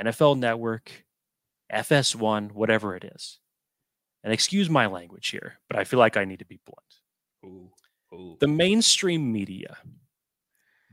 NFL 0.00 0.38
Network, 0.38 1.04
FS1, 1.70 2.52
whatever 2.52 2.96
it 2.96 3.04
is. 3.04 3.38
And 4.24 4.32
excuse 4.32 4.70
my 4.70 4.86
language 4.86 5.28
here, 5.28 5.58
but 5.68 5.78
I 5.78 5.84
feel 5.84 5.98
like 5.98 6.16
I 6.16 6.24
need 6.24 6.38
to 6.38 6.46
be 6.46 6.58
blunt. 6.64 6.94
Ooh, 7.44 7.70
ooh. 8.16 8.38
The 8.40 8.48
mainstream 8.48 9.30
media 9.30 9.76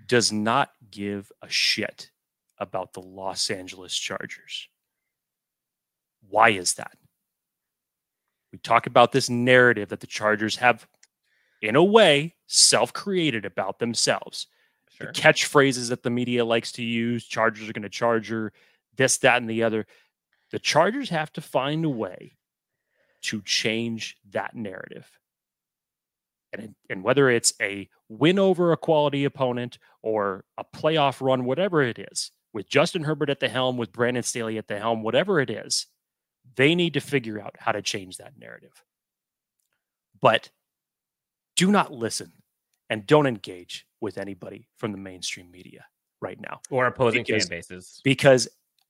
does 0.08 0.34
not 0.34 0.72
give 0.92 1.32
a 1.42 1.48
shit 1.48 2.12
about 2.58 2.92
the 2.92 3.02
Los 3.02 3.50
Angeles 3.50 3.96
Chargers. 3.96 4.68
Why 6.28 6.50
is 6.50 6.76
that? 6.76 6.98
We 8.52 8.60
talk 8.60 8.88
about 8.88 9.12
this 9.12 9.30
narrative 9.30 9.90
that 9.90 10.00
the 10.00 10.08
Chargers 10.08 10.56
have, 10.58 10.88
in 11.62 11.76
a 11.76 11.84
way, 11.84 12.36
self 12.48 12.94
created 12.94 13.46
about 13.46 13.80
themselves. 13.80 14.48
Sure. 14.92 15.08
The 15.08 15.14
catchphrases 15.14 15.90
that 15.90 16.04
the 16.04 16.10
media 16.10 16.44
likes 16.44 16.72
to 16.74 16.84
use 16.84 17.26
Chargers 17.26 17.70
are 17.70 17.74
going 17.74 17.84
to 17.84 17.90
Charger, 17.90 18.52
this, 18.98 19.18
that, 19.20 19.38
and 19.38 19.50
the 19.50 19.64
other. 19.64 19.86
The 20.52 20.60
Chargers 20.60 21.10
have 21.10 21.32
to 21.34 21.42
find 21.42 21.86
a 21.86 21.90
way 21.90 22.34
to 23.22 23.42
change 23.44 24.18
that 24.32 24.56
narrative. 24.56 25.08
And, 26.52 26.74
and 26.90 27.04
whether 27.04 27.30
it's 27.30 27.54
a 27.62 27.88
win 28.08 28.40
over 28.40 28.72
a 28.72 28.78
quality 28.78 29.26
opponent 29.26 29.78
or 30.02 30.46
a 30.58 30.64
playoff 30.64 31.22
run, 31.22 31.46
whatever 31.46 31.84
it 31.84 32.00
is, 32.00 32.32
with 32.54 32.68
Justin 32.68 33.04
Herbert 33.04 33.30
at 33.30 33.40
the 33.40 33.50
helm, 33.50 33.78
with 33.78 33.92
Brandon 33.92 34.24
Staley 34.24 34.58
at 34.58 34.68
the 34.68 34.80
helm, 34.80 35.04
whatever 35.04 35.40
it 35.40 35.52
is, 35.52 35.86
they 36.56 36.76
need 36.76 36.94
to 36.94 37.00
figure 37.02 37.40
out 37.42 37.56
how 37.60 37.72
to 37.72 37.82
change 37.82 38.18
that 38.18 38.38
narrative. 38.38 38.84
But 40.22 40.50
do 41.56 41.72
not 41.72 41.92
listen 41.94 42.32
and 42.90 43.06
don't 43.08 43.28
engage 43.28 43.86
with 44.02 44.18
anybody 44.18 44.68
from 44.78 44.92
the 44.92 44.98
mainstream 44.98 45.52
media 45.52 45.86
right 46.22 46.40
now 46.40 46.62
Or 46.70 46.86
opposing 46.88 47.24
Because- 47.24 47.48
fan 47.48 47.58
bases. 47.60 48.02
because 48.04 48.48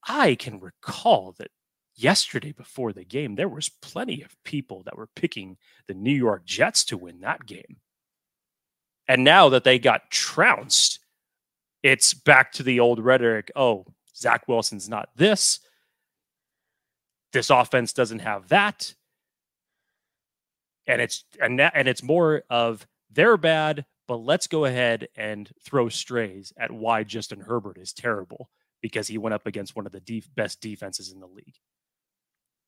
I 0.08 0.36
can 0.36 0.60
recall 0.60 1.34
that 1.34 1.52
yesterday 1.96 2.52
before 2.54 2.94
the 2.94 3.04
game 3.04 3.36
there 3.36 3.50
was 3.50 3.70
plenty 3.70 4.22
of 4.22 4.36
people 4.44 4.84
that 4.84 4.98
were 4.98 5.08
picking 5.16 5.58
the 5.88 5.94
New 5.94 6.14
York 6.14 6.46
Jets 6.46 6.86
to 6.86 6.98
win 6.98 7.20
that 7.20 7.46
game. 7.46 7.82
And 9.08 9.24
now 9.24 9.50
that 9.50 9.64
they 9.64 9.80
got 9.80 10.10
trounced, 10.12 11.00
it's 11.84 12.14
back 12.14 12.52
to 12.54 12.64
the 12.64 12.80
old 12.80 13.00
rhetoric, 13.00 13.52
oh, 13.56 13.86
Zach 14.16 14.48
Wilson's 14.48 14.88
not 14.88 15.10
this. 15.16 15.60
This 17.34 17.50
offense 17.50 17.94
doesn't 17.94 18.20
have 18.20 18.50
that. 18.50 18.96
And 20.88 21.02
it's 21.02 21.26
and 21.42 21.60
that, 21.60 21.74
and 21.76 21.88
it's 21.88 22.04
more 22.04 22.44
of 22.50 22.88
they're 23.12 23.38
bad, 23.38 23.86
but 24.08 24.18
let's 24.18 24.48
go 24.48 24.66
ahead 24.66 25.08
and 25.16 25.50
throw 25.64 25.90
strays 25.90 26.54
at 26.58 26.72
why 26.72 27.04
Justin 27.04 27.42
Herbert 27.42 27.78
is 27.78 27.94
terrible 27.94 28.50
because 28.82 29.08
he 29.08 29.18
went 29.18 29.34
up 29.34 29.48
against 29.48 29.76
one 29.76 29.86
of 29.86 29.92
the 29.92 30.00
def- 30.00 30.34
best 30.36 30.62
defenses 30.62 31.12
in 31.12 31.20
the 31.20 31.28
league. 31.28 31.56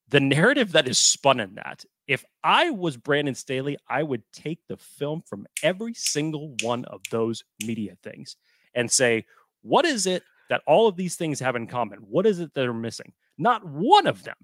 the 0.10 0.20
narrative 0.20 0.74
that 0.74 0.88
is 0.88 1.00
spun 1.00 1.40
in 1.40 1.56
that, 1.56 1.86
if 2.08 2.26
I 2.44 2.70
was 2.72 2.98
Brandon 2.98 3.36
Staley, 3.36 3.78
I 3.90 4.04
would 4.04 4.24
take 4.34 4.60
the 4.68 4.78
film 4.78 5.22
from 5.26 5.48
every 5.64 5.94
single 5.94 6.56
one 6.62 6.86
of 6.86 7.02
those 7.12 7.44
media 7.66 7.96
things 8.04 8.36
and 8.76 8.92
say, 8.92 9.26
what 9.62 9.86
is 9.86 10.08
it 10.08 10.24
that 10.50 10.64
all 10.68 10.88
of 10.88 10.98
these 10.98 11.16
things 11.16 11.40
have 11.40 11.56
in 11.56 11.68
common? 11.68 12.00
What 12.00 12.26
is 12.26 12.40
it 12.40 12.54
that 12.56 12.68
are 12.68 12.74
missing? 12.74 13.14
Not 13.38 13.66
one 13.66 14.06
of 14.06 14.24
them 14.24 14.36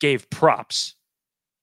gave 0.00 0.28
props 0.30 0.94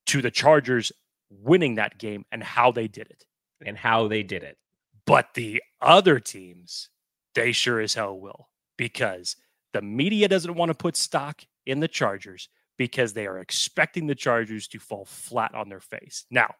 to 0.08 0.22
the 0.22 0.32
Chargers 0.32 0.92
winning 1.30 1.76
that 1.76 1.98
game 1.98 2.26
and 2.32 2.44
how 2.44 2.72
they 2.72 2.88
did 2.88 3.08
it. 3.08 3.26
And 3.66 3.78
how 3.78 4.10
they 4.10 4.24
did 4.24 4.44
it. 4.44 4.58
But 5.06 5.36
the 5.36 5.64
other 5.82 6.20
teams, 6.20 6.90
they 7.34 7.54
sure 7.54 7.80
as 7.80 7.94
hell 7.94 8.20
will 8.20 8.50
because 8.78 9.38
the 9.72 9.82
media 9.82 10.28
doesn't 10.28 10.56
want 10.56 10.70
to 10.70 10.76
put 10.76 10.98
stock 10.98 11.44
in 11.66 11.80
the 11.80 11.88
Chargers 11.88 12.50
because 12.78 13.14
they 13.14 13.26
are 13.26 13.40
expecting 13.40 14.08
the 14.08 14.16
Chargers 14.16 14.68
to 14.70 14.80
fall 14.80 15.06
flat 15.06 15.56
on 15.56 15.70
their 15.70 15.80
face. 15.80 16.26
Now, 16.30 16.56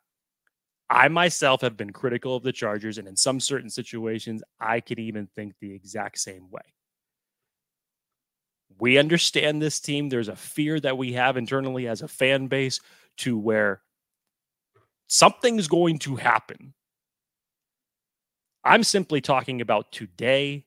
I 0.90 1.08
myself 1.08 1.62
have 1.62 1.76
been 1.76 1.92
critical 1.92 2.36
of 2.36 2.44
the 2.44 2.52
Chargers, 2.52 2.98
and 2.98 3.08
in 3.08 3.16
some 3.16 3.40
certain 3.40 3.70
situations, 3.70 4.44
I 4.60 4.80
could 4.80 5.00
even 5.00 5.28
think 5.28 5.56
the 5.60 5.74
exact 5.74 6.20
same 6.20 6.50
way. 6.52 6.62
We 8.80 8.98
understand 8.98 9.62
this 9.62 9.80
team. 9.80 10.10
There's 10.10 10.28
a 10.28 10.36
fear 10.36 10.80
that 10.80 10.98
we 10.98 11.14
have 11.14 11.38
internally 11.38 11.88
as 11.88 12.02
a 12.02 12.08
fan 12.08 12.48
base 12.48 12.80
to 13.18 13.38
where 13.38 13.82
something's 15.08 15.68
going 15.68 16.00
to 16.00 16.16
happen. 16.16 16.74
I'm 18.64 18.84
simply 18.84 19.22
talking 19.22 19.62
about 19.62 19.92
today, 19.92 20.66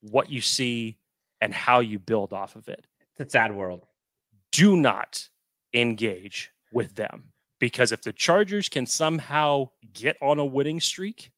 what 0.00 0.30
you 0.30 0.40
see, 0.40 0.98
and 1.40 1.52
how 1.52 1.80
you 1.80 1.98
build 1.98 2.32
off 2.32 2.56
of 2.56 2.68
it. 2.68 2.86
It's 3.16 3.28
a 3.28 3.30
sad 3.30 3.54
world 3.54 3.86
do 4.54 4.76
not 4.76 5.28
engage 5.72 6.52
with 6.72 6.94
them 6.94 7.24
because 7.58 7.90
if 7.90 8.02
the 8.02 8.12
Chargers 8.12 8.68
can 8.68 8.86
somehow 8.86 9.68
get 9.92 10.16
on 10.22 10.38
a 10.38 10.44
winning 10.44 10.78
streak, 10.80 11.32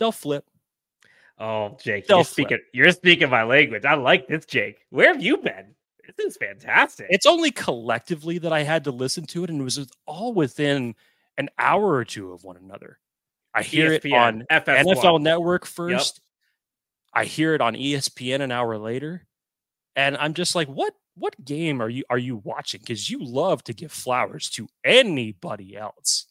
they'll 0.00 0.10
flip. 0.10 0.50
Oh, 1.38 1.76
Jake, 1.82 2.08
you're 2.08 2.24
speaking, 2.24 2.60
you're 2.72 2.92
speaking 2.92 3.28
my 3.28 3.42
language. 3.42 3.84
I 3.84 3.94
like 3.94 4.28
this, 4.28 4.44
Jake. 4.46 4.78
Where 4.90 5.12
have 5.12 5.22
you 5.22 5.38
been? 5.38 5.74
This 6.16 6.26
is 6.32 6.36
fantastic. 6.36 7.06
It's 7.10 7.26
only 7.26 7.50
collectively 7.50 8.38
that 8.38 8.52
I 8.52 8.62
had 8.62 8.84
to 8.84 8.90
listen 8.90 9.26
to 9.26 9.44
it, 9.44 9.50
and 9.50 9.60
it 9.60 9.64
was 9.64 9.90
all 10.06 10.32
within 10.32 10.94
an 11.38 11.48
hour 11.58 11.94
or 11.94 12.04
two 12.04 12.32
of 12.32 12.44
one 12.44 12.56
another. 12.56 12.98
I 13.54 13.62
hear 13.62 13.90
ESPN, 13.90 14.04
it 14.04 14.12
on 14.12 14.46
FS1. 14.50 14.84
NFL 14.84 15.20
Network 15.22 15.66
first. 15.66 16.20
Yep. 16.20 17.22
I 17.22 17.24
hear 17.24 17.54
it 17.54 17.60
on 17.60 17.74
ESPN 17.74 18.40
an 18.40 18.52
hour 18.52 18.76
later, 18.76 19.26
and 19.96 20.16
I'm 20.16 20.34
just 20.34 20.54
like, 20.54 20.68
what 20.68 20.94
what 21.16 21.42
game 21.44 21.80
are 21.80 21.88
you 21.88 22.04
are 22.10 22.18
you 22.18 22.36
watching? 22.36 22.80
Because 22.80 23.08
you 23.08 23.24
love 23.24 23.62
to 23.64 23.72
give 23.72 23.92
flowers 23.92 24.50
to 24.50 24.68
anybody 24.84 25.76
else, 25.76 26.26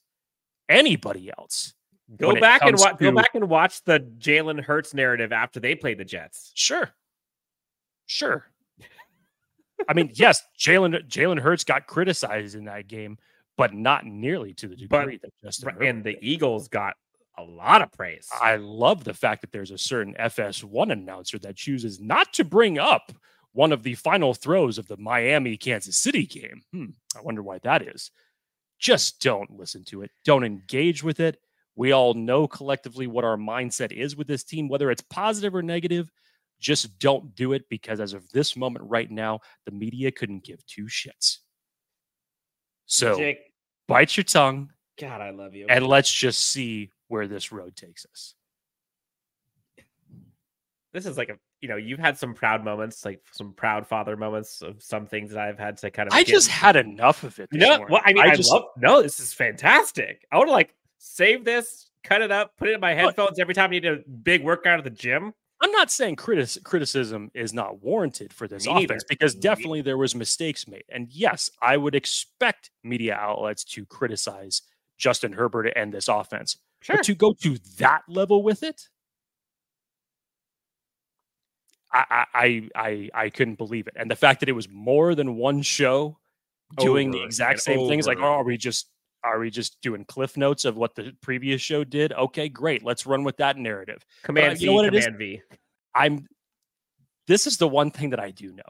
anybody 0.67 1.31
else. 1.37 1.73
Go 2.17 2.39
back 2.39 2.61
and 2.63 2.77
wa- 2.77 2.91
to... 2.91 3.03
go 3.03 3.11
back 3.11 3.31
and 3.33 3.49
watch 3.49 3.83
the 3.83 3.99
Jalen 3.99 4.61
Hurts 4.61 4.93
narrative 4.93 5.31
after 5.31 5.59
they 5.59 5.75
played 5.75 5.97
the 5.97 6.05
Jets. 6.05 6.51
Sure, 6.55 6.89
sure. 8.05 8.45
I 9.87 9.93
mean, 9.93 10.11
yes, 10.13 10.43
Jalen 10.59 11.07
Jalen 11.07 11.39
Hurts 11.39 11.63
got 11.63 11.87
criticized 11.87 12.55
in 12.55 12.65
that 12.65 12.87
game, 12.87 13.17
but 13.57 13.73
not 13.73 14.05
nearly 14.05 14.53
to 14.55 14.67
the 14.67 14.75
degree 14.75 15.19
but, 15.21 15.21
that 15.21 15.31
Justin. 15.43 15.75
And 15.81 16.03
the 16.03 16.17
Eagles 16.21 16.67
got 16.67 16.95
a 17.37 17.43
lot 17.43 17.81
of 17.81 17.91
praise. 17.91 18.29
I 18.41 18.57
love 18.57 19.03
the 19.03 19.13
fact 19.13 19.41
that 19.41 19.51
there's 19.51 19.71
a 19.71 19.77
certain 19.77 20.13
FS1 20.19 20.91
announcer 20.91 21.39
that 21.39 21.55
chooses 21.55 21.99
not 21.99 22.31
to 22.33 22.43
bring 22.43 22.77
up 22.77 23.11
one 23.53 23.71
of 23.71 23.83
the 23.83 23.95
final 23.95 24.33
throws 24.33 24.77
of 24.77 24.87
the 24.87 24.97
Miami 24.97 25.57
Kansas 25.57 25.97
City 25.97 26.25
game. 26.25 26.61
Hmm, 26.71 26.85
I 27.17 27.21
wonder 27.21 27.41
why 27.41 27.59
that 27.59 27.81
is. 27.81 28.11
Just 28.79 29.21
don't 29.21 29.57
listen 29.57 29.83
to 29.85 30.01
it. 30.01 30.11
Don't 30.25 30.43
engage 30.43 31.03
with 31.03 31.19
it. 31.19 31.39
We 31.75 31.91
all 31.91 32.13
know 32.13 32.47
collectively 32.47 33.07
what 33.07 33.23
our 33.23 33.37
mindset 33.37 33.91
is 33.91 34.15
with 34.15 34.27
this 34.27 34.43
team, 34.43 34.67
whether 34.67 34.91
it's 34.91 35.01
positive 35.01 35.55
or 35.55 35.61
negative. 35.61 36.11
Just 36.59 36.97
don't 36.99 37.35
do 37.35 37.53
it 37.53 37.63
because, 37.69 37.99
as 37.99 38.13
of 38.13 38.29
this 38.29 38.55
moment 38.55 38.85
right 38.87 39.09
now, 39.09 39.39
the 39.65 39.71
media 39.71 40.11
couldn't 40.11 40.45
give 40.45 40.65
two 40.65 40.85
shits. 40.85 41.39
So 42.85 43.17
Jake, 43.17 43.39
bite 43.87 44.15
your 44.15 44.23
tongue. 44.23 44.69
God, 44.99 45.19
I 45.19 45.31
love 45.31 45.55
you. 45.55 45.65
And 45.67 45.87
let's 45.87 46.11
just 46.11 46.45
see 46.51 46.91
where 47.07 47.27
this 47.27 47.51
road 47.51 47.75
takes 47.75 48.05
us. 48.05 48.35
This 50.93 51.05
is 51.05 51.17
like 51.17 51.29
a 51.29 51.37
you 51.63 51.69
know, 51.69 51.77
you've 51.77 51.97
had 51.97 52.17
some 52.17 52.33
proud 52.33 52.61
moments, 52.61 53.05
like 53.05 53.21
some 53.31 53.53
proud 53.53 53.87
father 53.87 54.17
moments 54.17 54.61
of 54.61 54.83
some 54.83 55.05
things 55.05 55.31
that 55.31 55.39
I've 55.39 55.57
had 55.57 55.77
to 55.77 55.89
kind 55.89 56.09
of. 56.09 56.13
I 56.13 56.25
just 56.25 56.49
had 56.49 56.75
enough 56.75 57.23
of 57.23 57.39
it. 57.39 57.47
no, 57.53 57.85
well, 57.89 58.01
I 58.03 58.11
mean, 58.11 58.21
I, 58.21 58.31
I 58.31 58.35
just, 58.35 58.51
love. 58.51 58.65
No, 58.75 59.01
this 59.01 59.21
is 59.21 59.31
fantastic. 59.31 60.25
I 60.29 60.39
would 60.39 60.49
like 60.49 60.75
save 61.03 61.43
this, 61.43 61.89
cut 62.03 62.21
it 62.21 62.31
up, 62.31 62.55
put 62.57 62.69
it 62.69 62.75
in 62.75 62.79
my 62.79 62.93
headphones 62.93 63.37
every 63.37 63.53
time 63.53 63.69
I 63.69 63.71
need 63.71 63.85
a 63.85 63.97
big 64.23 64.43
workout 64.43 64.77
at 64.77 64.85
the 64.85 64.89
gym. 64.89 65.33
I'm 65.61 65.71
not 65.71 65.91
saying 65.91 66.15
critis- 66.15 66.61
criticism 66.63 67.29
is 67.33 67.53
not 67.53 67.81
warranted 67.81 68.33
for 68.33 68.47
this 68.47 68.65
Me 68.65 68.71
offense 68.71 69.03
either. 69.03 69.05
because 69.07 69.35
definitely 69.35 69.81
there 69.81 69.97
was 69.97 70.15
mistakes 70.15 70.67
made, 70.67 70.83
and 70.89 71.07
yes, 71.09 71.49
I 71.61 71.77
would 71.77 71.95
expect 71.95 72.71
media 72.83 73.15
outlets 73.15 73.63
to 73.65 73.85
criticize 73.85 74.61
Justin 74.97 75.33
Herbert 75.33 75.71
and 75.75 75.93
this 75.93 76.07
offense, 76.07 76.57
sure. 76.81 76.97
but 76.97 77.05
to 77.05 77.15
go 77.15 77.33
to 77.41 77.57
that 77.77 78.01
level 78.07 78.43
with 78.43 78.63
it, 78.63 78.89
I, 81.91 82.25
I 82.33 82.69
I 82.75 83.09
I 83.13 83.29
couldn't 83.29 83.55
believe 83.55 83.87
it, 83.87 83.93
and 83.95 84.09
the 84.09 84.15
fact 84.15 84.39
that 84.41 84.49
it 84.49 84.53
was 84.53 84.67
more 84.67 85.15
than 85.15 85.35
one 85.35 85.61
show 85.61 86.17
doing 86.77 87.09
over 87.09 87.19
the 87.19 87.23
exact 87.23 87.61
same 87.61 87.79
over. 87.79 87.89
things. 87.89 88.07
Like, 88.07 88.17
oh, 88.19 88.23
are 88.23 88.43
we 88.43 88.57
just 88.57 88.87
are 89.23 89.39
we 89.39 89.49
just 89.49 89.81
doing 89.81 90.05
cliff 90.05 90.37
notes 90.37 90.65
of 90.65 90.75
what 90.75 90.95
the 90.95 91.15
previous 91.21 91.61
show 91.61 91.83
did? 91.83 92.13
Okay, 92.13 92.49
great. 92.49 92.83
Let's 92.83 93.05
run 93.05 93.23
with 93.23 93.37
that 93.37 93.57
narrative. 93.57 94.05
Command 94.23 94.59
V, 94.59 94.65
you 94.65 94.73
know 94.73 94.89
Command 94.89 95.17
V. 95.17 95.41
I'm. 95.95 96.27
This 97.27 97.47
is 97.47 97.57
the 97.57 97.67
one 97.67 97.89
thing 97.89 98.09
that 98.09 98.19
I 98.19 98.31
do 98.31 98.51
know. 98.51 98.63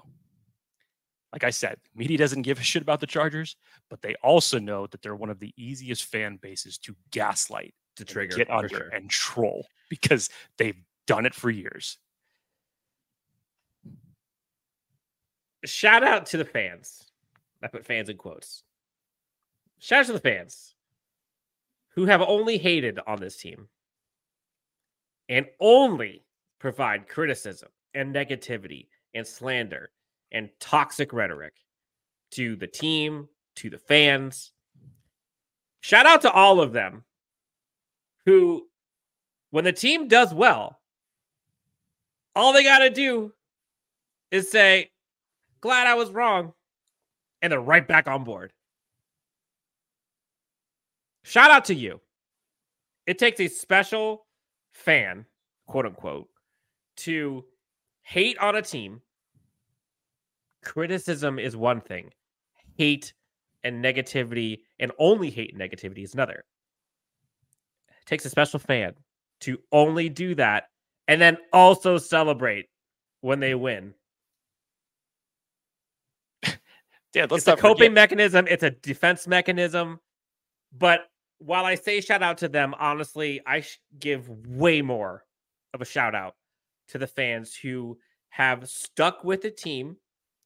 Like 1.32 1.44
I 1.44 1.50
said, 1.50 1.78
media 1.96 2.20
doesn't 2.20 2.44
give 2.44 2.60
a 2.60 2.64
shit 2.64 2.84
about 2.84 3.00
the 3.00 3.08
Chargers, 3.08 3.56
but 3.90 4.04
they 4.04 4.14
also 4.22 4.60
know 4.60 4.86
that 4.88 5.02
they're 5.02 5.16
one 5.16 5.32
of 5.32 5.40
the 5.40 5.52
easiest 5.58 6.06
fan 6.06 6.38
bases 6.40 6.78
to 6.80 6.96
gaslight, 7.10 7.74
to 7.96 8.06
trigger, 8.06 8.36
get 8.36 8.52
under, 8.52 8.70
sure. 8.70 8.90
and 8.90 9.10
troll 9.10 9.66
because 9.90 10.30
they've 10.60 10.78
done 11.08 11.26
it 11.26 11.34
for 11.34 11.50
years. 11.50 11.98
shout 15.66 16.04
out 16.04 16.26
to 16.28 16.38
the 16.38 16.46
fans. 16.46 17.04
I 17.62 17.68
put 17.68 17.86
fans 17.86 18.10
in 18.10 18.18
quotes. 18.18 18.64
Shout 19.84 20.00
out 20.00 20.06
to 20.06 20.14
the 20.14 20.20
fans 20.20 20.76
who 21.90 22.06
have 22.06 22.22
only 22.22 22.58
hated 22.58 23.02
on 23.06 23.20
this 23.20 23.36
team 23.36 23.68
and 25.28 25.46
only 25.60 26.24
provide 26.58 27.10
criticism 27.10 27.68
and 27.94 28.16
negativity 28.16 28.88
and 29.14 29.28
slander 29.28 29.90
and 30.32 30.50
toxic 30.62 31.12
rhetoric 31.12 31.56
to 32.32 32.56
the 32.56 32.66
team, 32.66 33.28
to 33.58 33.70
the 33.70 33.78
fans. 33.78 34.54
Shout 35.82 36.06
out 36.06 36.22
to 36.22 36.32
all 36.32 36.62
of 36.62 36.72
them 36.72 37.04
who, 38.26 38.66
when 39.52 39.66
the 39.66 39.74
team 39.74 40.08
does 40.08 40.34
well, 40.34 40.80
all 42.38 42.54
they 42.54 42.64
got 42.64 42.80
to 42.80 42.90
do 42.90 43.34
is 44.32 44.50
say, 44.50 44.92
Glad 45.60 45.88
I 45.88 45.96
was 45.96 46.10
wrong. 46.10 46.54
And 47.42 47.52
they're 47.52 47.60
right 47.60 47.86
back 47.86 48.08
on 48.08 48.24
board. 48.24 48.54
Shout 51.24 51.52
out 51.52 51.66
to 51.66 51.76
you. 51.76 52.00
It 53.08 53.18
takes 53.18 53.40
a 53.40 53.48
special 53.48 54.26
fan, 54.74 55.26
quote 55.68 55.86
unquote, 55.86 56.28
to 56.98 57.44
hate 58.02 58.38
on 58.38 58.56
a 58.56 58.62
team. 58.62 59.02
Criticism 60.64 61.40
is 61.40 61.58
one 61.58 61.82
thing, 61.82 62.12
hate 62.78 63.14
and 63.64 63.84
negativity, 63.84 64.60
and 64.80 64.92
only 65.00 65.30
hate 65.30 65.54
and 65.54 65.62
negativity 65.62 66.04
is 66.04 66.14
another. 66.14 66.46
It 67.90 68.06
takes 68.06 68.26
a 68.26 68.30
special 68.30 68.60
fan 68.60 68.94
to 69.42 69.58
only 69.72 70.10
do 70.10 70.36
that 70.36 70.66
and 71.08 71.22
then 71.22 71.38
also 71.52 71.98
celebrate 71.98 72.68
when 73.22 73.40
they 73.40 73.56
win 73.56 73.94
yeah, 77.14 77.28
it's 77.30 77.48
a 77.48 77.56
coping 77.56 77.92
forget. 77.92 77.94
mechanism. 77.94 78.48
It's 78.50 78.64
a 78.64 78.72
defense 78.72 79.28
mechanism. 79.28 80.00
But 80.78 81.02
while 81.46 81.66
I 81.66 81.76
say 81.76 82.00
shout 82.00 82.24
out 82.24 82.38
to 82.40 82.48
them, 82.48 82.74
honestly, 82.80 83.42
I 83.46 83.66
give 84.00 84.30
way 84.48 84.82
more 84.82 85.26
of 85.74 85.82
a 85.82 85.86
shout 85.86 86.16
out 86.16 86.36
to 86.90 86.98
the 86.98 87.08
fans 87.08 87.56
who 87.56 87.98
have 88.30 88.70
stuck 88.70 89.24
with 89.24 89.42
the 89.42 89.52
team, 89.52 89.98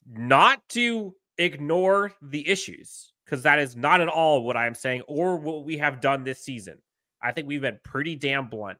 not 0.09 0.67
to 0.69 1.15
ignore 1.37 2.13
the 2.21 2.47
issues, 2.47 3.13
because 3.25 3.43
that 3.43 3.59
is 3.59 3.75
not 3.75 4.01
at 4.01 4.07
all 4.07 4.43
what 4.43 4.57
I'm 4.57 4.73
saying 4.73 5.01
or 5.07 5.37
what 5.37 5.65
we 5.65 5.77
have 5.77 6.01
done 6.01 6.23
this 6.23 6.43
season. 6.43 6.79
I 7.21 7.31
think 7.31 7.47
we've 7.47 7.61
been 7.61 7.79
pretty 7.83 8.15
damn 8.15 8.47
blunt 8.47 8.77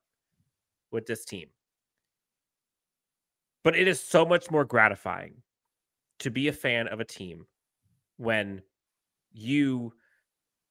with 0.92 1.06
this 1.06 1.26
team. 1.26 1.48
But 3.64 3.76
it 3.76 3.88
is 3.88 4.02
so 4.02 4.26
much 4.26 4.50
more 4.50 4.66
gratifying 4.66 5.36
to 6.20 6.32
be 6.32 6.48
a 6.48 6.54
fan 6.54 6.88
of 6.88 7.00
a 7.00 7.06
team 7.06 7.46
when 8.18 8.62
you 9.34 9.94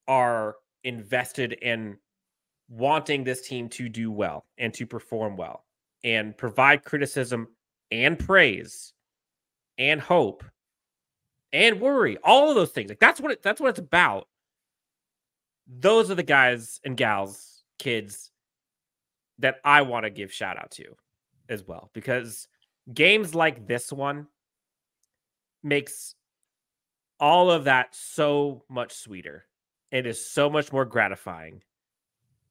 are 0.09 0.57
invested 0.87 1.53
in 1.55 1.99
wanting 2.69 3.25
this 3.25 3.47
team 3.47 3.69
to 3.69 3.89
do 3.89 4.11
well 4.11 4.45
and 4.59 4.73
to 4.75 4.87
perform 4.87 5.37
well 5.37 5.65
and 6.03 6.37
provide 6.37 6.85
criticism 6.85 7.49
and 7.91 8.19
praise 8.19 8.93
and 9.79 10.01
hope 10.01 10.43
and 11.53 11.81
worry 11.81 12.17
all 12.25 12.49
of 12.49 12.55
those 12.55 12.71
things. 12.71 12.89
Like 12.89 13.01
that's 13.01 13.21
what 13.21 13.33
it, 13.33 13.43
that's 13.43 13.61
what 13.61 13.71
it's 13.71 13.79
about. 13.79 14.29
Those 15.67 16.11
are 16.11 16.15
the 16.15 16.23
guys 16.23 16.81
and 16.85 16.97
gals 16.97 17.57
kids 17.79 18.31
that 19.39 19.57
i 19.65 19.83
want 19.83 20.05
to 20.05 20.11
give 20.11 20.33
shout 20.33 20.59
out 20.59 20.71
to 20.71 20.85
as 21.49 21.67
well 21.67 21.91
because 21.93 22.49
games 22.93 23.35
like 23.35 23.67
this 23.67 23.93
one 23.93 24.27
makes 25.63 26.15
all 27.21 27.51
of 27.51 27.65
that 27.65 27.95
so 27.95 28.63
much 28.69 28.93
sweeter 28.93 29.46
it 29.91 30.07
is 30.07 30.25
so 30.25 30.51
much 30.51 30.73
more 30.73 30.85
gratifying 30.85 31.63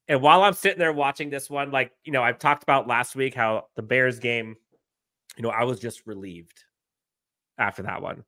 and 0.08 0.22
while 0.22 0.44
i'm 0.44 0.54
sitting 0.54 0.80
there 0.80 0.94
watching 0.94 1.30
this 1.30 1.50
one 1.50 1.72
like 1.72 1.92
you 2.04 2.12
know 2.12 2.24
i've 2.24 2.40
talked 2.40 2.64
about 2.64 2.88
last 2.88 3.16
week 3.16 3.34
how 3.34 3.66
the 3.76 3.82
bears 3.82 4.20
game 4.20 4.56
you 5.38 5.44
know 5.44 5.50
i 5.50 5.64
was 5.64 5.80
just 5.80 6.06
relieved 6.06 6.64
after 7.58 7.82
that 7.82 8.02
one 8.02 8.24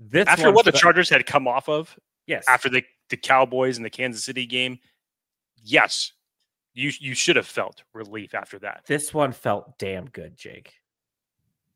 this 0.00 0.26
After 0.28 0.50
what 0.50 0.64
the 0.64 0.72
Chargers 0.72 1.10
had 1.10 1.26
come 1.26 1.46
off 1.46 1.68
of 1.68 1.96
yes 2.26 2.46
after 2.48 2.70
the, 2.70 2.82
the 3.10 3.18
Cowboys 3.18 3.76
and 3.76 3.84
the 3.84 3.90
Kansas 3.90 4.24
City 4.24 4.46
game, 4.46 4.78
yes, 5.62 6.12
you 6.72 6.90
you 6.98 7.14
should 7.14 7.36
have 7.36 7.46
felt 7.46 7.82
relief 7.92 8.34
after 8.34 8.58
that. 8.60 8.84
this 8.86 9.12
one 9.12 9.32
felt 9.32 9.78
damn 9.78 10.06
good, 10.06 10.36
Jake. 10.36 10.72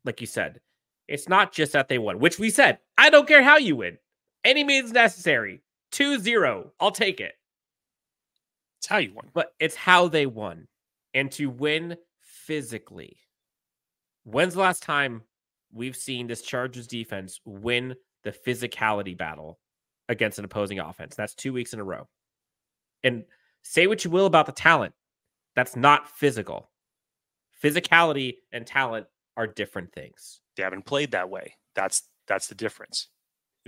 Like 0.03 0.21
you 0.21 0.27
said, 0.27 0.59
it's 1.07 1.29
not 1.29 1.51
just 1.51 1.73
that 1.73 1.87
they 1.87 1.99
won, 1.99 2.19
which 2.19 2.39
we 2.39 2.49
said, 2.49 2.79
I 2.97 3.11
don't 3.11 3.27
care 3.27 3.43
how 3.43 3.57
you 3.57 3.75
win. 3.75 3.99
Any 4.43 4.63
means 4.63 4.91
necessary. 4.91 5.61
2 5.91 6.19
0. 6.19 6.71
I'll 6.79 6.91
take 6.91 7.19
it. 7.19 7.33
It's 8.77 8.87
how 8.87 8.97
you 8.97 9.13
won. 9.13 9.29
But 9.33 9.53
it's 9.59 9.75
how 9.75 10.07
they 10.07 10.25
won. 10.25 10.67
And 11.13 11.31
to 11.33 11.49
win 11.49 11.97
physically. 12.21 13.17
When's 14.23 14.53
the 14.53 14.59
last 14.59 14.83
time 14.83 15.23
we've 15.73 15.95
seen 15.95 16.27
this 16.27 16.41
Chargers 16.41 16.87
defense 16.87 17.39
win 17.45 17.95
the 18.23 18.31
physicality 18.31 19.17
battle 19.17 19.59
against 20.09 20.39
an 20.39 20.45
opposing 20.45 20.79
offense? 20.79 21.15
That's 21.15 21.35
two 21.35 21.53
weeks 21.53 21.73
in 21.73 21.79
a 21.79 21.83
row. 21.83 22.07
And 23.03 23.23
say 23.61 23.87
what 23.87 24.03
you 24.03 24.11
will 24.11 24.25
about 24.25 24.45
the 24.45 24.51
talent, 24.51 24.93
that's 25.55 25.75
not 25.75 26.09
physical. 26.09 26.69
Physicality 27.63 28.37
and 28.51 28.67
talent 28.67 29.07
are 29.37 29.47
different 29.47 29.93
things. 29.93 30.41
They 30.55 30.63
haven't 30.63 30.85
played 30.85 31.11
that 31.11 31.29
way. 31.29 31.55
That's 31.75 32.03
that's 32.27 32.47
the 32.47 32.55
difference. 32.55 33.09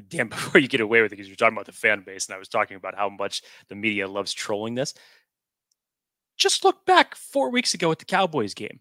Dan, 0.10 0.28
before 0.30 0.62
you 0.62 0.68
get 0.68 0.82
away 0.82 1.02
with 1.02 1.12
it, 1.12 1.16
because 1.16 1.28
you're 1.28 1.36
talking 1.36 1.56
about 1.56 1.66
the 1.66 1.72
fan 1.72 2.02
base, 2.02 2.28
and 2.28 2.36
I 2.36 2.40
was 2.40 2.48
talking 2.48 2.78
about 2.78 2.96
how 2.96 3.10
much 3.10 3.42
the 3.68 3.76
media 3.76 4.08
loves 4.08 4.34
trolling 4.34 4.76
this. 4.76 4.94
Just 6.38 6.64
look 6.64 6.86
back 6.86 7.16
four 7.16 7.50
weeks 7.50 7.74
ago 7.74 7.92
at 7.92 8.00
the 8.00 8.06
Cowboys 8.06 8.54
game. 8.54 8.80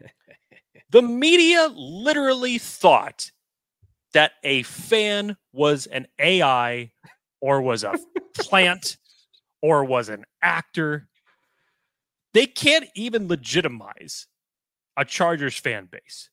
the 0.90 1.02
media 1.02 1.68
literally 1.74 2.58
thought 2.58 3.30
that 4.14 4.32
a 4.42 4.62
fan 4.62 5.36
was 5.52 5.86
an 5.86 6.06
AI 6.18 6.90
or 7.42 7.60
was 7.60 7.84
a 7.84 7.98
plant 8.34 8.96
or 9.60 9.84
was 9.84 10.08
an 10.08 10.24
actor. 10.40 11.08
They 12.32 12.46
can't 12.46 12.86
even 12.94 13.28
legitimize 13.28 14.26
a 14.96 15.04
Chargers 15.04 15.58
fan 15.58 15.88
base. 15.90 16.30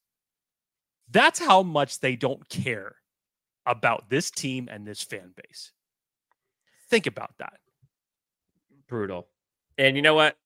That's 1.09 1.39
how 1.39 1.63
much 1.63 1.99
they 1.99 2.15
don't 2.15 2.47
care 2.47 2.95
about 3.65 4.09
this 4.09 4.31
team 4.31 4.67
and 4.71 4.85
this 4.85 5.01
fan 5.01 5.31
base. 5.35 5.71
Think 6.89 7.07
about 7.07 7.37
that. 7.39 7.53
Brutal. 8.87 9.27
And 9.77 9.95
you 9.95 10.01
know 10.01 10.13
what? 10.13 10.37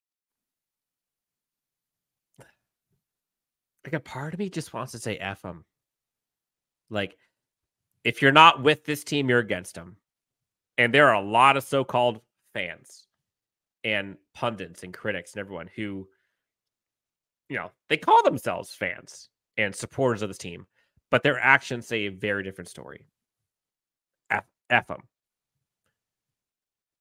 Like 3.84 3.93
a 3.93 3.99
part 3.99 4.34
of 4.34 4.39
me 4.39 4.49
just 4.49 4.74
wants 4.74 4.91
to 4.91 4.99
say 4.99 5.18
F 5.18 5.41
them. 5.41 5.63
Like, 6.89 7.18
if 8.03 8.22
you're 8.22 8.32
not 8.32 8.61
with 8.61 8.86
this 8.86 9.03
team, 9.03 9.30
you're 9.30 9.39
against 9.39 9.76
them. 9.76 9.97
And 10.78 10.93
there 10.93 11.07
are 11.07 11.15
a 11.15 11.22
lot 11.22 11.57
of 11.57 11.63
so 11.63 11.84
called 11.84 12.22
fans 12.53 13.07
and 13.84 14.18
pundits 14.34 14.84
and 14.84 14.93
critics 14.93 15.34
and 15.34 15.39
everyone 15.39 15.70
who, 15.76 16.07
you 17.49 17.57
know, 17.57 17.72
they 17.89 17.97
call 17.97 18.24
themselves 18.24 18.74
fans 18.74 19.30
and 19.57 19.76
supporters 19.76 20.22
of 20.22 20.30
this 20.30 20.38
team, 20.38 20.68
but 21.12 21.24
their 21.24 21.39
actions 21.39 21.88
say 21.88 22.05
a 22.05 22.12
very 22.12 22.43
different 22.43 22.70
story. 22.70 23.05
F, 24.30 24.45
F 24.70 24.88
them. 24.88 25.03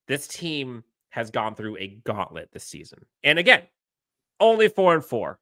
This 0.09 0.27
team 0.29 0.85
has 1.11 1.31
gone 1.31 1.55
through 1.55 1.77
a 1.79 1.99
gauntlet 2.05 2.51
this 2.53 2.65
season. 2.65 3.05
And 3.25 3.39
again, 3.39 3.63
only 4.39 4.69
four 4.69 4.95
and 4.95 5.05
four. 5.05 5.39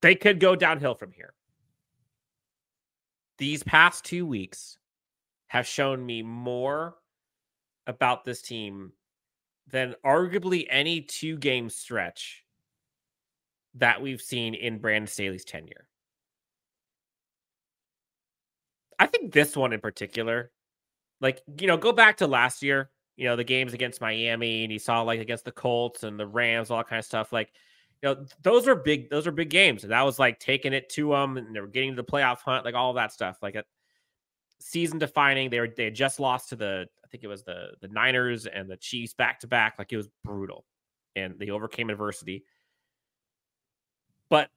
They 0.00 0.14
could 0.14 0.40
go 0.40 0.56
downhill 0.56 0.94
from 0.94 1.12
here. 1.12 1.34
These 3.38 3.62
past 3.62 4.04
two 4.04 4.26
weeks 4.26 4.78
have 5.48 5.66
shown 5.66 6.04
me 6.04 6.22
more 6.22 6.96
about 7.86 8.24
this 8.24 8.42
team 8.42 8.92
than 9.70 9.94
arguably 10.04 10.66
any 10.70 11.00
two 11.00 11.36
game 11.36 11.68
stretch 11.68 12.44
that 13.74 14.00
we've 14.00 14.20
seen 14.20 14.54
in 14.54 14.78
Brandon 14.78 15.06
Staley's 15.06 15.44
tenure. 15.44 15.88
I 19.02 19.06
think 19.06 19.32
this 19.32 19.56
one 19.56 19.72
in 19.72 19.80
particular, 19.80 20.52
like, 21.20 21.42
you 21.58 21.66
know, 21.66 21.76
go 21.76 21.90
back 21.90 22.18
to 22.18 22.28
last 22.28 22.62
year, 22.62 22.90
you 23.16 23.24
know, 23.24 23.34
the 23.34 23.42
games 23.42 23.74
against 23.74 24.00
Miami 24.00 24.62
and 24.62 24.72
you 24.72 24.78
saw 24.78 25.02
like 25.02 25.18
against 25.18 25.44
the 25.44 25.50
Colts 25.50 26.04
and 26.04 26.20
the 26.20 26.26
Rams, 26.26 26.70
all 26.70 26.76
that 26.76 26.88
kind 26.88 27.00
of 27.00 27.04
stuff. 27.04 27.32
Like, 27.32 27.52
you 28.00 28.08
know, 28.08 28.24
those 28.42 28.68
are 28.68 28.76
big, 28.76 29.10
those 29.10 29.26
are 29.26 29.32
big 29.32 29.50
games. 29.50 29.82
And 29.82 29.90
that 29.90 30.02
was 30.02 30.20
like 30.20 30.38
taking 30.38 30.72
it 30.72 30.88
to 30.90 31.10
them 31.10 31.36
and 31.36 31.52
they 31.52 31.58
were 31.58 31.66
getting 31.66 31.96
to 31.96 31.96
the 31.96 32.04
playoff 32.04 32.42
hunt, 32.42 32.64
like 32.64 32.76
all 32.76 32.92
that 32.92 33.12
stuff. 33.12 33.38
Like 33.42 33.56
a 33.56 33.64
season 34.60 35.00
defining. 35.00 35.50
They 35.50 35.58
were 35.58 35.68
they 35.76 35.86
had 35.86 35.96
just 35.96 36.20
lost 36.20 36.50
to 36.50 36.56
the, 36.56 36.86
I 37.04 37.08
think 37.08 37.24
it 37.24 37.28
was 37.28 37.42
the 37.42 37.72
the 37.80 37.88
Niners 37.88 38.46
and 38.46 38.70
the 38.70 38.76
Chiefs 38.76 39.14
back 39.14 39.40
to 39.40 39.48
back. 39.48 39.80
Like 39.80 39.92
it 39.92 39.96
was 39.96 40.08
brutal. 40.22 40.64
And 41.16 41.40
they 41.40 41.50
overcame 41.50 41.90
adversity. 41.90 42.44
But 44.30 44.48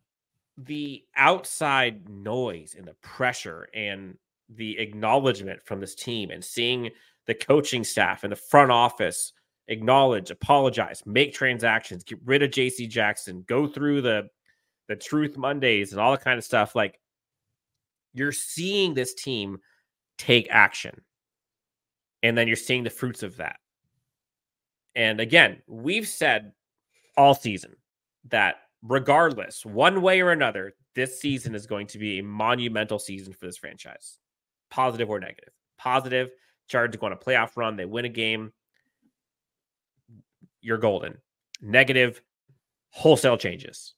the 0.55 1.03
outside 1.17 2.07
noise 2.07 2.75
and 2.77 2.87
the 2.87 2.93
pressure 3.01 3.67
and 3.73 4.19
the 4.49 4.77
acknowledgement 4.77 5.61
from 5.63 5.79
this 5.79 5.95
team 5.95 6.31
and 6.31 6.43
seeing 6.43 6.89
the 7.25 7.33
coaching 7.33 7.83
staff 7.83 8.23
and 8.23 8.31
the 8.31 8.37
front 8.37 8.71
office 8.71 9.33
acknowledge, 9.67 10.29
apologize, 10.29 11.01
make 11.05 11.33
transactions, 11.33 12.03
get 12.03 12.19
rid 12.23 12.43
of 12.43 12.51
JC 12.51 12.87
Jackson, 12.87 13.43
go 13.47 13.67
through 13.67 14.01
the 14.01 14.29
the 14.87 14.95
truth 14.95 15.35
Mondays 15.35 15.91
and 15.91 15.99
all 15.99 16.11
that 16.11 16.23
kind 16.23 16.37
of 16.37 16.43
stuff. 16.43 16.75
Like 16.75 16.99
you're 18.13 18.31
seeing 18.31 18.93
this 18.93 19.13
team 19.13 19.57
take 20.17 20.47
action. 20.49 21.01
And 22.23 22.37
then 22.37 22.47
you're 22.47 22.55
seeing 22.55 22.83
the 22.83 22.89
fruits 22.89 23.23
of 23.23 23.37
that. 23.37 23.57
And 24.95 25.19
again, 25.19 25.61
we've 25.67 26.07
said 26.07 26.53
all 27.17 27.35
season 27.35 27.75
that 28.29 28.55
regardless, 28.81 29.65
one 29.65 30.01
way 30.01 30.21
or 30.21 30.31
another, 30.31 30.73
this 30.95 31.19
season 31.19 31.53
is 31.53 31.67
going 31.67 31.87
to 31.87 31.99
be 31.99 32.19
a 32.19 32.23
monumental 32.23 32.97
season 32.97 33.33
for 33.33 33.45
this 33.45 33.57
franchise, 33.57 34.17
positive 34.69 35.09
or 35.09 35.19
negative. 35.19 35.53
Positive, 35.77 36.29
Chargers 36.67 36.99
go 36.99 37.07
on 37.07 37.13
a 37.13 37.17
playoff 37.17 37.51
run, 37.55 37.75
they 37.75 37.85
win 37.85 38.05
a 38.05 38.09
game, 38.09 38.51
you're 40.61 40.77
golden. 40.77 41.17
Negative, 41.61 42.21
wholesale 42.89 43.37
changes. 43.37 43.93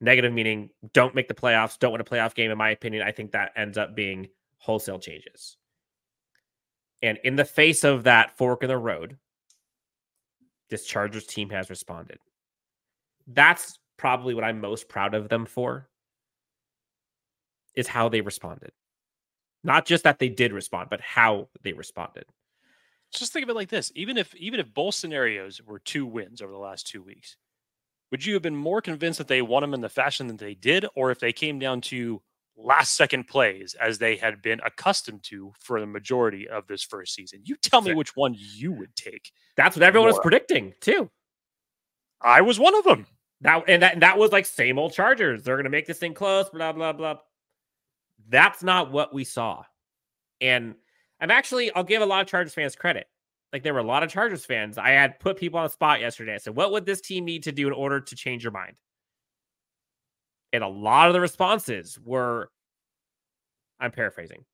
Negative 0.00 0.32
meaning 0.32 0.70
don't 0.92 1.14
make 1.14 1.26
the 1.26 1.34
playoffs, 1.34 1.78
don't 1.78 1.92
win 1.92 2.00
a 2.00 2.04
playoff 2.04 2.34
game. 2.34 2.50
In 2.50 2.58
my 2.58 2.70
opinion, 2.70 3.02
I 3.02 3.10
think 3.10 3.32
that 3.32 3.52
ends 3.56 3.76
up 3.76 3.96
being 3.96 4.28
wholesale 4.58 5.00
changes. 5.00 5.56
And 7.02 7.18
in 7.24 7.36
the 7.36 7.44
face 7.44 7.84
of 7.84 8.04
that 8.04 8.36
fork 8.36 8.62
in 8.62 8.68
the 8.68 8.76
road, 8.76 9.18
this 10.70 10.86
Chargers 10.86 11.26
team 11.26 11.50
has 11.50 11.70
responded. 11.70 12.18
That's 13.26 13.78
probably 13.96 14.34
what 14.34 14.44
I'm 14.44 14.60
most 14.60 14.88
proud 14.88 15.14
of 15.14 15.28
them 15.28 15.46
for 15.46 15.88
is 17.78 17.86
how 17.86 18.08
they 18.08 18.20
responded. 18.20 18.72
Not 19.62 19.86
just 19.86 20.04
that 20.04 20.18
they 20.18 20.28
did 20.28 20.52
respond, 20.52 20.90
but 20.90 21.00
how 21.00 21.48
they 21.62 21.72
responded. 21.72 22.24
Just 23.14 23.32
think 23.32 23.44
of 23.44 23.50
it 23.50 23.56
like 23.56 23.70
this: 23.70 23.90
even 23.94 24.18
if 24.18 24.34
even 24.34 24.60
if 24.60 24.74
both 24.74 24.94
scenarios 24.94 25.62
were 25.64 25.78
two 25.78 26.04
wins 26.04 26.42
over 26.42 26.52
the 26.52 26.58
last 26.58 26.86
two 26.86 27.02
weeks, 27.02 27.36
would 28.10 28.26
you 28.26 28.34
have 28.34 28.42
been 28.42 28.56
more 28.56 28.82
convinced 28.82 29.18
that 29.18 29.28
they 29.28 29.42
won 29.42 29.62
them 29.62 29.74
in 29.74 29.80
the 29.80 29.88
fashion 29.88 30.26
that 30.26 30.38
they 30.38 30.54
did, 30.54 30.84
or 30.94 31.10
if 31.10 31.20
they 31.20 31.32
came 31.32 31.58
down 31.58 31.80
to 31.82 32.20
last 32.56 32.96
second 32.96 33.28
plays 33.28 33.74
as 33.80 33.98
they 33.98 34.16
had 34.16 34.42
been 34.42 34.60
accustomed 34.66 35.22
to 35.22 35.52
for 35.60 35.80
the 35.80 35.86
majority 35.86 36.48
of 36.48 36.66
this 36.66 36.82
first 36.82 37.14
season? 37.14 37.40
You 37.44 37.56
tell 37.56 37.80
me 37.80 37.94
which 37.94 38.16
one 38.16 38.34
you 38.36 38.72
would 38.72 38.94
take. 38.96 39.30
That's 39.56 39.76
what 39.76 39.84
everyone 39.84 40.08
was 40.08 40.18
uh, 40.18 40.22
predicting 40.22 40.74
too. 40.80 41.08
I 42.20 42.40
was 42.40 42.58
one 42.58 42.74
of 42.74 42.84
them. 42.84 43.06
That 43.42 43.64
and 43.68 43.82
that 43.82 43.92
and 43.94 44.02
that 44.02 44.18
was 44.18 44.32
like 44.32 44.46
same 44.46 44.78
old 44.78 44.92
Chargers. 44.92 45.44
They're 45.44 45.56
gonna 45.56 45.70
make 45.70 45.86
this 45.86 45.98
thing 45.98 46.14
close, 46.14 46.48
blah 46.50 46.72
blah 46.72 46.92
blah. 46.92 47.18
That's 48.28 48.62
not 48.62 48.92
what 48.92 49.12
we 49.12 49.24
saw. 49.24 49.64
And 50.40 50.74
I'm 51.20 51.30
actually, 51.30 51.72
I'll 51.72 51.84
give 51.84 52.02
a 52.02 52.06
lot 52.06 52.20
of 52.20 52.26
Chargers 52.26 52.54
fans 52.54 52.76
credit. 52.76 53.06
Like 53.52 53.62
there 53.62 53.72
were 53.72 53.80
a 53.80 53.84
lot 53.84 54.02
of 54.02 54.10
Chargers 54.10 54.44
fans. 54.44 54.76
I 54.76 54.90
had 54.90 55.18
put 55.18 55.38
people 55.38 55.58
on 55.58 55.64
the 55.64 55.70
spot 55.70 56.00
yesterday. 56.00 56.34
I 56.34 56.38
said, 56.38 56.54
what 56.54 56.70
would 56.72 56.84
this 56.84 57.00
team 57.00 57.24
need 57.24 57.44
to 57.44 57.52
do 57.52 57.66
in 57.66 57.72
order 57.72 58.00
to 58.00 58.16
change 58.16 58.44
your 58.44 58.52
mind? 58.52 58.76
And 60.52 60.62
a 60.62 60.68
lot 60.68 61.08
of 61.08 61.14
the 61.14 61.20
responses 61.20 61.98
were, 62.04 62.50
I'm 63.80 63.90
paraphrasing. 63.90 64.44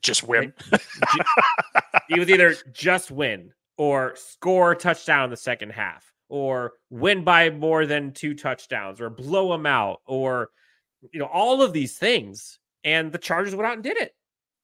Just 0.00 0.22
win. 0.22 0.52
it 0.72 2.18
was 2.18 2.28
either 2.28 2.54
just 2.72 3.10
win 3.10 3.52
or 3.76 4.14
score 4.16 4.72
a 4.72 4.76
touchdown 4.76 5.24
in 5.24 5.30
the 5.30 5.36
second 5.36 5.70
half 5.70 6.12
or 6.28 6.74
win 6.90 7.24
by 7.24 7.50
more 7.50 7.86
than 7.86 8.12
two 8.12 8.34
touchdowns 8.34 9.00
or 9.00 9.10
blow 9.10 9.50
them 9.50 9.66
out 9.66 10.00
or 10.06 10.50
you 11.12 11.18
know 11.18 11.26
all 11.26 11.60
of 11.60 11.72
these 11.72 11.98
things 11.98 12.58
and 12.84 13.10
the 13.12 13.18
chargers 13.18 13.54
went 13.54 13.66
out 13.66 13.74
and 13.74 13.82
did 13.82 13.96
it. 13.96 14.14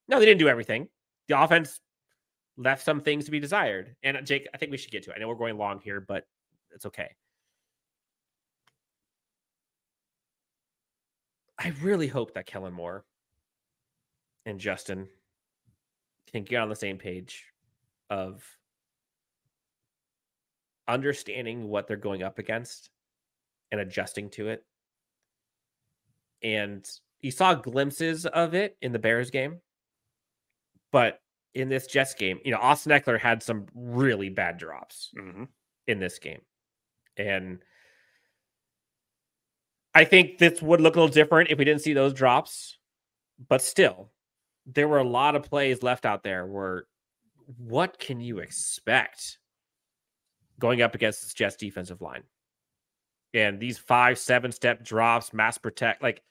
No 0.09 0.19
they 0.19 0.27
didn't 0.27 0.41
do 0.41 0.49
everything. 0.49 0.89
The 1.29 1.41
offense 1.41 1.81
left 2.57 2.85
some 2.85 3.01
things 3.01 3.25
to 3.25 3.31
be 3.31 3.41
desired. 3.41 3.97
And 4.03 4.17
uh, 4.17 4.23
jake 4.23 4.49
i 4.55 4.59
think 4.59 4.71
we 4.71 4.77
should 4.77 4.93
get 4.93 5.03
to 5.05 5.11
it. 5.11 5.15
I 5.17 5.21
know 5.21 5.29
we're 5.29 5.35
going 5.35 5.59
long 5.59 5.81
here 5.81 6.01
but 6.01 6.25
it's 6.73 6.87
okay. 6.87 7.11
I 11.59 11.75
really 11.83 12.09
hope 12.09 12.35
that 12.35 12.47
kellen 12.47 12.73
moore 12.73 13.05
and 14.47 14.59
justin 14.59 15.09
can 16.33 16.45
get 16.45 16.61
on 16.61 16.69
the 16.69 16.77
same 16.77 16.97
page 16.97 17.45
of 18.09 18.43
understanding 20.89 21.69
what 21.69 21.87
they're 21.87 21.97
going 21.97 22.23
up 22.23 22.39
against 22.39 22.91
and 23.71 23.81
adjusting 23.81 24.29
to 24.31 24.49
it. 24.49 24.65
And 26.43 26.89
you 27.23 27.31
saw 27.31 27.55
glimpses 27.55 28.27
of 28.27 28.55
it 28.55 28.77
in 28.83 28.93
the 28.93 28.99
Bears 28.99 29.31
game. 29.31 29.61
But 30.93 31.21
in 31.55 31.69
this 31.69 31.87
Jets 31.87 32.15
game, 32.15 32.41
you 32.45 32.51
know, 32.51 32.59
Austin 32.59 32.93
Ekeler 32.93 33.19
had 33.19 33.43
some 33.43 33.67
really 33.75 34.29
bad 34.29 34.59
drops 34.59 35.11
mm-hmm. 35.17 35.45
in 35.87 35.99
this 36.01 36.19
game. 36.19 36.41
And 37.17 37.59
I 39.95 40.05
think 40.05 40.39
this 40.39 40.63
would 40.63 40.81
look 40.81 40.97
a 40.97 41.01
little 41.01 41.13
different 41.13 41.51
if 41.51 41.59
we 41.59 41.65
didn't 41.65 41.83
see 41.83 41.93
those 41.93 42.13
drops. 42.13 42.79
But 43.49 43.63
still, 43.63 44.11
there 44.67 44.89
were 44.89 44.99
a 44.99 45.05
lot 45.05 45.37
of 45.37 45.45
plays 45.45 45.83
left 45.83 46.07
out 46.07 46.23
there 46.23 46.47
where 46.47 46.87
what 47.57 47.99
can 47.99 48.21
you 48.21 48.39
expect 48.39 49.39
going 50.61 50.83
up 50.83 50.95
against 50.95 51.23
this 51.23 51.35
Jets 51.35 51.57
defensive 51.57 52.01
line. 52.01 52.23
And 53.35 53.59
these 53.59 53.79
five, 53.79 54.19
seven 54.19 54.53
step 54.53 54.85
drops, 54.85 55.33
mass 55.33 55.59
protect, 55.59 56.03
like 56.03 56.23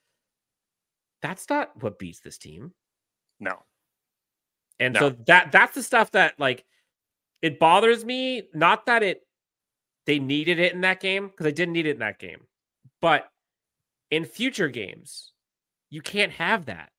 that's 1.22 1.50
not 1.50 1.72
what 1.82 2.00
beats 2.00 2.20
this 2.20 2.38
team. 2.38 2.74
No. 3.40 3.64
And 4.80 4.94
no. 4.94 5.00
so 5.00 5.10
that 5.28 5.52
that's 5.52 5.76
the 5.76 5.84
stuff 5.84 6.12
that 6.12 6.40
like 6.40 6.66
it 7.42 7.60
bothers 7.60 8.06
me. 8.06 8.44
Not 8.54 8.86
that 8.86 9.04
it 9.04 9.22
they 10.06 10.20
needed 10.20 10.60
it 10.60 10.74
in 10.74 10.82
that 10.82 11.00
game, 11.00 11.28
because 11.28 11.44
they 11.44 11.52
didn't 11.52 11.74
need 11.74 11.86
it 11.86 11.92
in 11.92 12.00
that 12.00 12.20
game. 12.20 12.42
But 13.02 13.30
in 14.10 14.26
future 14.26 14.68
games, 14.68 15.34
you 15.90 16.02
can't 16.02 16.32
have 16.32 16.66
that 16.66 16.90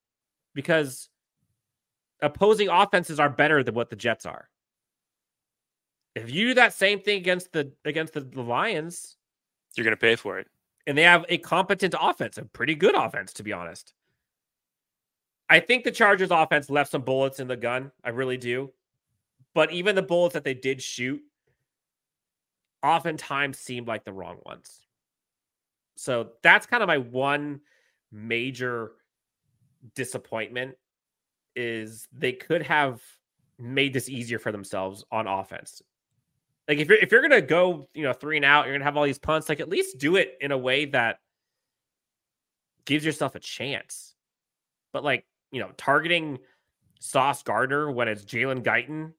because 0.55 1.09
opposing 2.23 2.69
offenses 2.69 3.19
are 3.19 3.31
better 3.31 3.63
than 3.63 3.75
what 3.75 3.91
the 3.91 3.97
Jets 3.97 4.27
are. 4.27 4.49
If 6.15 6.31
you 6.31 6.49
do 6.49 6.55
that 6.55 6.75
same 6.75 7.01
thing 7.01 7.17
against 7.19 7.53
the 7.53 7.73
against 7.85 8.15
the, 8.15 8.21
the 8.21 8.43
Lions, 8.43 9.17
you're 9.77 9.85
going 9.85 9.97
to 9.97 10.01
pay 10.01 10.17
for 10.17 10.39
it. 10.39 10.49
And 10.87 10.97
they 10.97 11.03
have 11.03 11.25
a 11.29 11.39
competent 11.39 11.95
offense, 12.01 12.39
a 12.39 12.45
pretty 12.45 12.75
good 12.75 12.95
offense, 12.95 13.33
to 13.35 13.43
be 13.43 13.53
honest. 13.53 13.93
I 15.51 15.59
think 15.59 15.83
the 15.83 15.91
Chargers 15.91 16.31
offense 16.31 16.71
left 16.71 16.93
some 16.93 17.03
bullets 17.03 17.41
in 17.41 17.49
the 17.49 17.57
gun. 17.57 17.91
I 18.05 18.11
really 18.11 18.37
do. 18.37 18.71
But 19.53 19.73
even 19.73 19.97
the 19.97 20.03
bullets 20.03 20.35
that 20.35 20.45
they 20.45 20.55
did 20.55 20.81
shoot 20.81 21.21
oftentimes 22.85 23.59
seemed 23.59 23.89
like 23.89 24.05
the 24.05 24.13
wrong 24.13 24.39
ones. 24.47 24.87
So 25.97 26.31
that's 26.43 26.67
kind 26.67 26.85
of 26.85 26.87
my 26.87 26.99
one 26.99 27.61
major 28.13 28.93
disappointment 29.97 30.77
is 31.57 32.07
they 32.13 32.33
could 32.33 32.63
have 32.63 33.03
made 33.59 33.93
this 33.93 34.09
easier 34.09 34.39
for 34.39 34.53
themselves 34.53 35.05
on 35.11 35.27
offense. 35.27 35.83
Like 36.69 36.79
if 36.79 36.89
you're 36.89 36.99
if 36.99 37.11
you're 37.11 37.23
gonna 37.23 37.43
go, 37.43 37.89
you 37.93 38.05
know, 38.05 38.13
three 38.13 38.37
and 38.37 38.45
out, 38.45 38.67
you're 38.67 38.75
gonna 38.75 38.85
have 38.85 38.97
all 38.97 39.05
these 39.05 39.19
punts. 39.19 39.49
Like 39.49 39.59
at 39.59 39.69
least 39.69 39.99
do 39.99 40.15
it 40.15 40.39
in 40.41 40.53
a 40.53 40.59
way 40.59 40.85
that 40.87 41.19
gives 42.85 43.05
yourself 43.05 43.35
a 43.35 43.41
chance. 43.41 44.15
But 44.93 45.03
like 45.03 45.27
you 45.51 45.61
know, 45.61 45.71
targeting 45.77 46.39
Sauce 47.01 47.43
Gardner 47.43 47.91
when 47.91 48.09
it's 48.09 48.25
Jalen 48.25 48.63
Guyton 48.63 49.13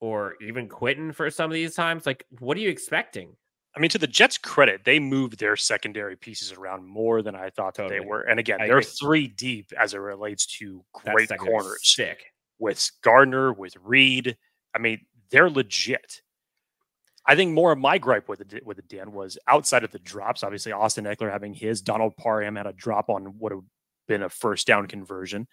or 0.00 0.34
even 0.42 0.68
Quentin 0.68 1.12
for 1.12 1.30
some 1.30 1.50
of 1.50 1.54
these 1.54 1.74
times, 1.74 2.06
like 2.06 2.26
what 2.38 2.56
are 2.56 2.60
you 2.60 2.68
expecting? 2.68 3.36
I 3.76 3.80
mean, 3.80 3.90
to 3.90 3.98
the 3.98 4.06
Jets' 4.06 4.38
credit, 4.38 4.82
they 4.84 5.00
moved 5.00 5.38
their 5.40 5.56
secondary 5.56 6.16
pieces 6.16 6.52
around 6.52 6.86
more 6.86 7.22
than 7.22 7.34
I 7.34 7.50
thought 7.50 7.74
totally. 7.74 7.98
they 7.98 8.04
were. 8.04 8.20
And 8.22 8.38
again, 8.38 8.60
I 8.60 8.66
they're 8.66 8.78
agree. 8.78 8.90
three 9.00 9.26
deep 9.26 9.72
as 9.78 9.94
it 9.94 9.98
relates 9.98 10.46
to 10.58 10.84
great 10.92 11.30
corners. 11.38 11.80
Sick. 11.82 12.24
With 12.60 12.88
Gardner, 13.02 13.52
with 13.52 13.74
Reed. 13.82 14.36
I 14.74 14.78
mean, 14.78 15.00
they're 15.30 15.50
legit. 15.50 16.22
I 17.26 17.34
think 17.34 17.52
more 17.52 17.72
of 17.72 17.78
my 17.78 17.98
gripe 17.98 18.28
with 18.28 18.40
it 18.40 18.64
with 18.64 18.78
it, 18.78 18.88
Dan, 18.88 19.12
was 19.12 19.38
outside 19.48 19.82
of 19.82 19.90
the 19.90 19.98
drops. 19.98 20.44
Obviously, 20.44 20.72
Austin 20.72 21.06
Ekeler 21.06 21.32
having 21.32 21.54
his, 21.54 21.80
Donald 21.80 22.16
Parham 22.16 22.56
had 22.56 22.66
a 22.66 22.72
drop 22.72 23.08
on 23.08 23.38
what 23.38 23.52
been 24.06 24.22
a 24.22 24.28
first 24.28 24.66
down 24.66 24.86
conversion. 24.86 25.46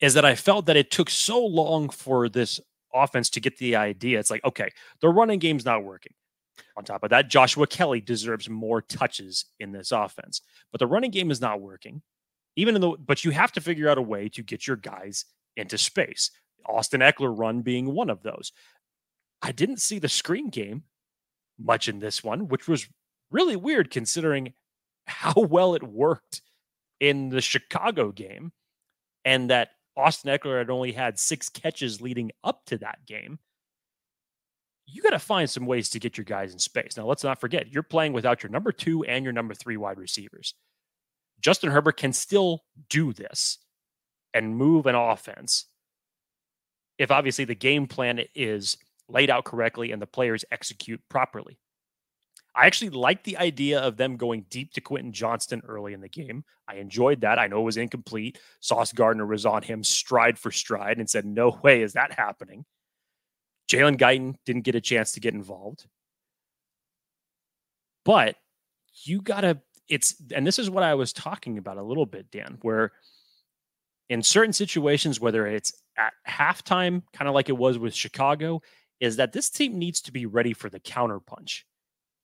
Is 0.00 0.14
that 0.14 0.24
I 0.24 0.34
felt 0.34 0.66
that 0.66 0.76
it 0.76 0.90
took 0.90 1.10
so 1.10 1.44
long 1.44 1.90
for 1.90 2.28
this 2.28 2.60
offense 2.94 3.30
to 3.30 3.40
get 3.40 3.58
the 3.58 3.76
idea. 3.76 4.18
It's 4.18 4.30
like, 4.30 4.44
okay, 4.44 4.70
the 5.00 5.08
running 5.08 5.38
game's 5.38 5.64
not 5.64 5.84
working. 5.84 6.12
On 6.76 6.84
top 6.84 7.02
of 7.04 7.10
that, 7.10 7.28
Joshua 7.28 7.66
Kelley 7.66 8.00
deserves 8.00 8.48
more 8.48 8.80
touches 8.82 9.46
in 9.58 9.72
this 9.72 9.92
offense, 9.92 10.40
but 10.72 10.78
the 10.78 10.86
running 10.86 11.10
game 11.10 11.30
is 11.30 11.40
not 11.40 11.60
working. 11.60 12.02
Even 12.56 12.74
in 12.74 12.80
the, 12.80 12.90
but 12.90 13.24
you 13.24 13.30
have 13.30 13.52
to 13.52 13.60
figure 13.60 13.88
out 13.88 13.98
a 13.98 14.02
way 14.02 14.28
to 14.30 14.42
get 14.42 14.66
your 14.66 14.76
guys 14.76 15.24
into 15.56 15.78
space. 15.78 16.30
Austin 16.66 17.00
Ekeler 17.00 17.36
run 17.36 17.62
being 17.62 17.92
one 17.92 18.10
of 18.10 18.22
those. 18.22 18.52
I 19.42 19.52
didn't 19.52 19.80
see 19.80 19.98
the 19.98 20.08
screen 20.08 20.50
game 20.50 20.84
much 21.58 21.88
in 21.88 21.98
this 21.98 22.22
one, 22.22 22.48
which 22.48 22.68
was 22.68 22.88
really 23.30 23.56
weird 23.56 23.90
considering 23.90 24.54
how 25.06 25.34
well 25.36 25.74
it 25.74 25.82
worked 25.82 26.42
in 27.00 27.30
the 27.30 27.40
Chicago 27.40 28.12
game 28.12 28.52
and 29.24 29.50
that 29.50 29.70
Austin 29.96 30.30
Ekeler 30.30 30.58
had 30.58 30.70
only 30.70 30.92
had 30.92 31.18
six 31.18 31.48
catches 31.48 32.00
leading 32.00 32.30
up 32.44 32.64
to 32.66 32.78
that 32.78 33.04
game. 33.06 33.38
You 34.86 35.02
got 35.02 35.10
to 35.10 35.18
find 35.18 35.48
some 35.48 35.66
ways 35.66 35.88
to 35.90 36.00
get 36.00 36.16
your 36.16 36.24
guys 36.24 36.52
in 36.52 36.58
space. 36.58 36.96
Now, 36.96 37.06
let's 37.06 37.24
not 37.24 37.40
forget, 37.40 37.72
you're 37.72 37.82
playing 37.82 38.12
without 38.12 38.42
your 38.42 38.50
number 38.50 38.72
two 38.72 39.04
and 39.04 39.24
your 39.24 39.32
number 39.32 39.54
three 39.54 39.76
wide 39.76 39.98
receivers. 39.98 40.54
Justin 41.40 41.70
Herbert 41.70 41.96
can 41.96 42.12
still 42.12 42.64
do 42.88 43.12
this 43.12 43.58
and 44.34 44.56
move 44.56 44.86
an 44.86 44.94
offense 44.94 45.66
if 46.98 47.10
obviously 47.10 47.44
the 47.46 47.54
game 47.54 47.86
plan 47.86 48.20
is 48.34 48.76
laid 49.08 49.30
out 49.30 49.44
correctly 49.44 49.90
and 49.90 50.02
the 50.02 50.06
players 50.06 50.44
execute 50.52 51.00
properly. 51.08 51.58
I 52.54 52.66
actually 52.66 52.90
liked 52.90 53.24
the 53.24 53.38
idea 53.38 53.80
of 53.80 53.96
them 53.96 54.16
going 54.16 54.46
deep 54.50 54.72
to 54.72 54.80
Quentin 54.80 55.12
Johnston 55.12 55.62
early 55.66 55.92
in 55.92 56.00
the 56.00 56.08
game. 56.08 56.44
I 56.68 56.76
enjoyed 56.76 57.20
that. 57.20 57.38
I 57.38 57.46
know 57.46 57.60
it 57.60 57.64
was 57.64 57.76
incomplete. 57.76 58.38
Sauce 58.60 58.92
Gardner 58.92 59.26
was 59.26 59.46
on 59.46 59.62
him 59.62 59.84
stride 59.84 60.38
for 60.38 60.50
stride 60.50 60.98
and 60.98 61.08
said, 61.08 61.24
No 61.24 61.58
way 61.62 61.82
is 61.82 61.92
that 61.92 62.12
happening. 62.12 62.64
Jalen 63.70 63.98
Guyton 63.98 64.34
didn't 64.44 64.64
get 64.64 64.74
a 64.74 64.80
chance 64.80 65.12
to 65.12 65.20
get 65.20 65.34
involved. 65.34 65.86
But 68.04 68.36
you 69.04 69.20
got 69.20 69.42
to, 69.42 69.60
it's, 69.88 70.16
and 70.34 70.44
this 70.44 70.58
is 70.58 70.68
what 70.68 70.82
I 70.82 70.94
was 70.94 71.12
talking 71.12 71.56
about 71.56 71.76
a 71.76 71.82
little 71.82 72.06
bit, 72.06 72.30
Dan, 72.32 72.58
where 72.62 72.92
in 74.08 74.22
certain 74.22 74.52
situations, 74.52 75.20
whether 75.20 75.46
it's 75.46 75.72
at 75.96 76.12
halftime, 76.28 77.02
kind 77.12 77.28
of 77.28 77.34
like 77.34 77.48
it 77.48 77.56
was 77.56 77.78
with 77.78 77.94
Chicago, 77.94 78.60
is 78.98 79.16
that 79.16 79.32
this 79.32 79.50
team 79.50 79.78
needs 79.78 80.00
to 80.02 80.12
be 80.12 80.26
ready 80.26 80.52
for 80.52 80.68
the 80.68 80.80
counterpunch. 80.80 81.62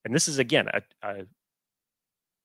And 0.07 0.15
this 0.15 0.29
is 0.29 0.39
again 0.39 0.69
a, 0.73 0.83
a, 1.03 1.27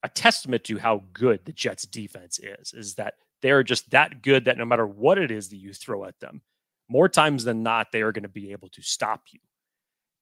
a 0.01 0.09
testament 0.09 0.63
to 0.63 0.79
how 0.79 1.03
good 1.13 1.45
the 1.45 1.53
Jets 1.53 1.83
defense 1.83 2.39
is, 2.39 2.73
is 2.73 2.95
that 2.95 3.13
they're 3.43 3.61
just 3.61 3.91
that 3.91 4.23
good 4.23 4.45
that 4.45 4.57
no 4.57 4.65
matter 4.65 4.87
what 4.87 5.19
it 5.19 5.29
is 5.29 5.49
that 5.49 5.57
you 5.57 5.71
throw 5.71 6.05
at 6.05 6.19
them, 6.19 6.41
more 6.89 7.07
times 7.07 7.43
than 7.43 7.61
not, 7.61 7.91
they 7.91 8.01
are 8.01 8.11
going 8.11 8.23
to 8.23 8.29
be 8.29 8.51
able 8.51 8.67
to 8.69 8.81
stop 8.81 9.21
you. 9.31 9.39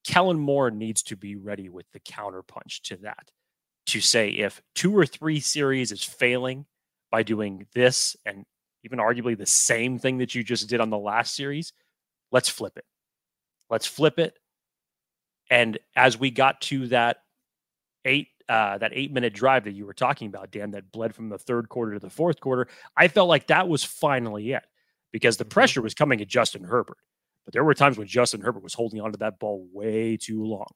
Kellen 0.04 0.38
Moore 0.38 0.70
needs 0.70 1.02
to 1.04 1.16
be 1.16 1.38
ready 1.38 1.70
with 1.70 1.86
the 1.94 2.02
counterpunch 2.02 2.82
to 2.84 2.98
that. 2.98 3.32
To 3.88 4.02
say 4.02 4.32
if 4.32 4.62
two 4.76 4.96
or 4.96 5.06
three 5.06 5.40
series 5.40 5.94
is 5.94 6.04
failing 6.04 6.66
by 7.10 7.24
doing 7.24 7.68
this 7.74 8.18
and 8.26 8.46
even 8.84 9.00
arguably 9.00 9.38
the 9.38 9.46
same 9.46 9.98
thing 9.98 10.18
that 10.18 10.36
you 10.36 10.44
just 10.44 10.68
did 10.68 10.82
on 10.82 10.90
the 10.90 10.98
last 10.98 11.36
series, 11.36 11.72
let's 12.34 12.50
flip 12.50 12.74
it. 12.76 12.86
Let's 13.70 13.86
flip 13.86 14.20
it. 14.20 14.38
And 15.50 15.80
as 15.96 16.20
we 16.20 16.32
got 16.32 16.60
to 16.64 16.88
that 16.88 17.22
eight 18.06 18.30
uh, 18.48 18.78
that 18.80 18.92
eight 18.96 19.12
minute 19.14 19.34
drive 19.34 19.64
that 19.66 19.74
you 19.74 19.86
were 19.86 19.94
talking 19.94 20.28
about, 20.28 20.52
Dan, 20.52 20.72
that 20.72 20.92
bled 20.92 21.14
from 21.14 21.30
the 21.30 21.38
third 21.38 21.70
quarter 21.70 21.94
to 21.94 22.00
the 22.00 22.10
fourth 22.10 22.40
quarter, 22.40 22.68
I 22.98 23.08
felt 23.08 23.30
like 23.30 23.48
that 23.48 23.68
was 23.68 23.84
finally 23.84 24.54
it 24.54 24.64
because 25.12 25.38
the 25.38 25.46
Mhm. 25.50 25.50
pressure 25.50 25.82
was 25.82 25.94
coming 25.94 26.20
at 26.22 26.28
Justin 26.28 26.64
Herbert. 26.64 26.98
But 27.46 27.54
there 27.54 27.64
were 27.64 27.76
times 27.76 27.98
when 27.98 28.08
Justin 28.08 28.42
Herbert 28.42 28.64
was 28.64 28.74
holding 28.74 29.02
onto 29.02 29.18
that 29.20 29.40
ball 29.40 29.68
way 29.72 30.18
too 30.18 30.44
long. 30.44 30.68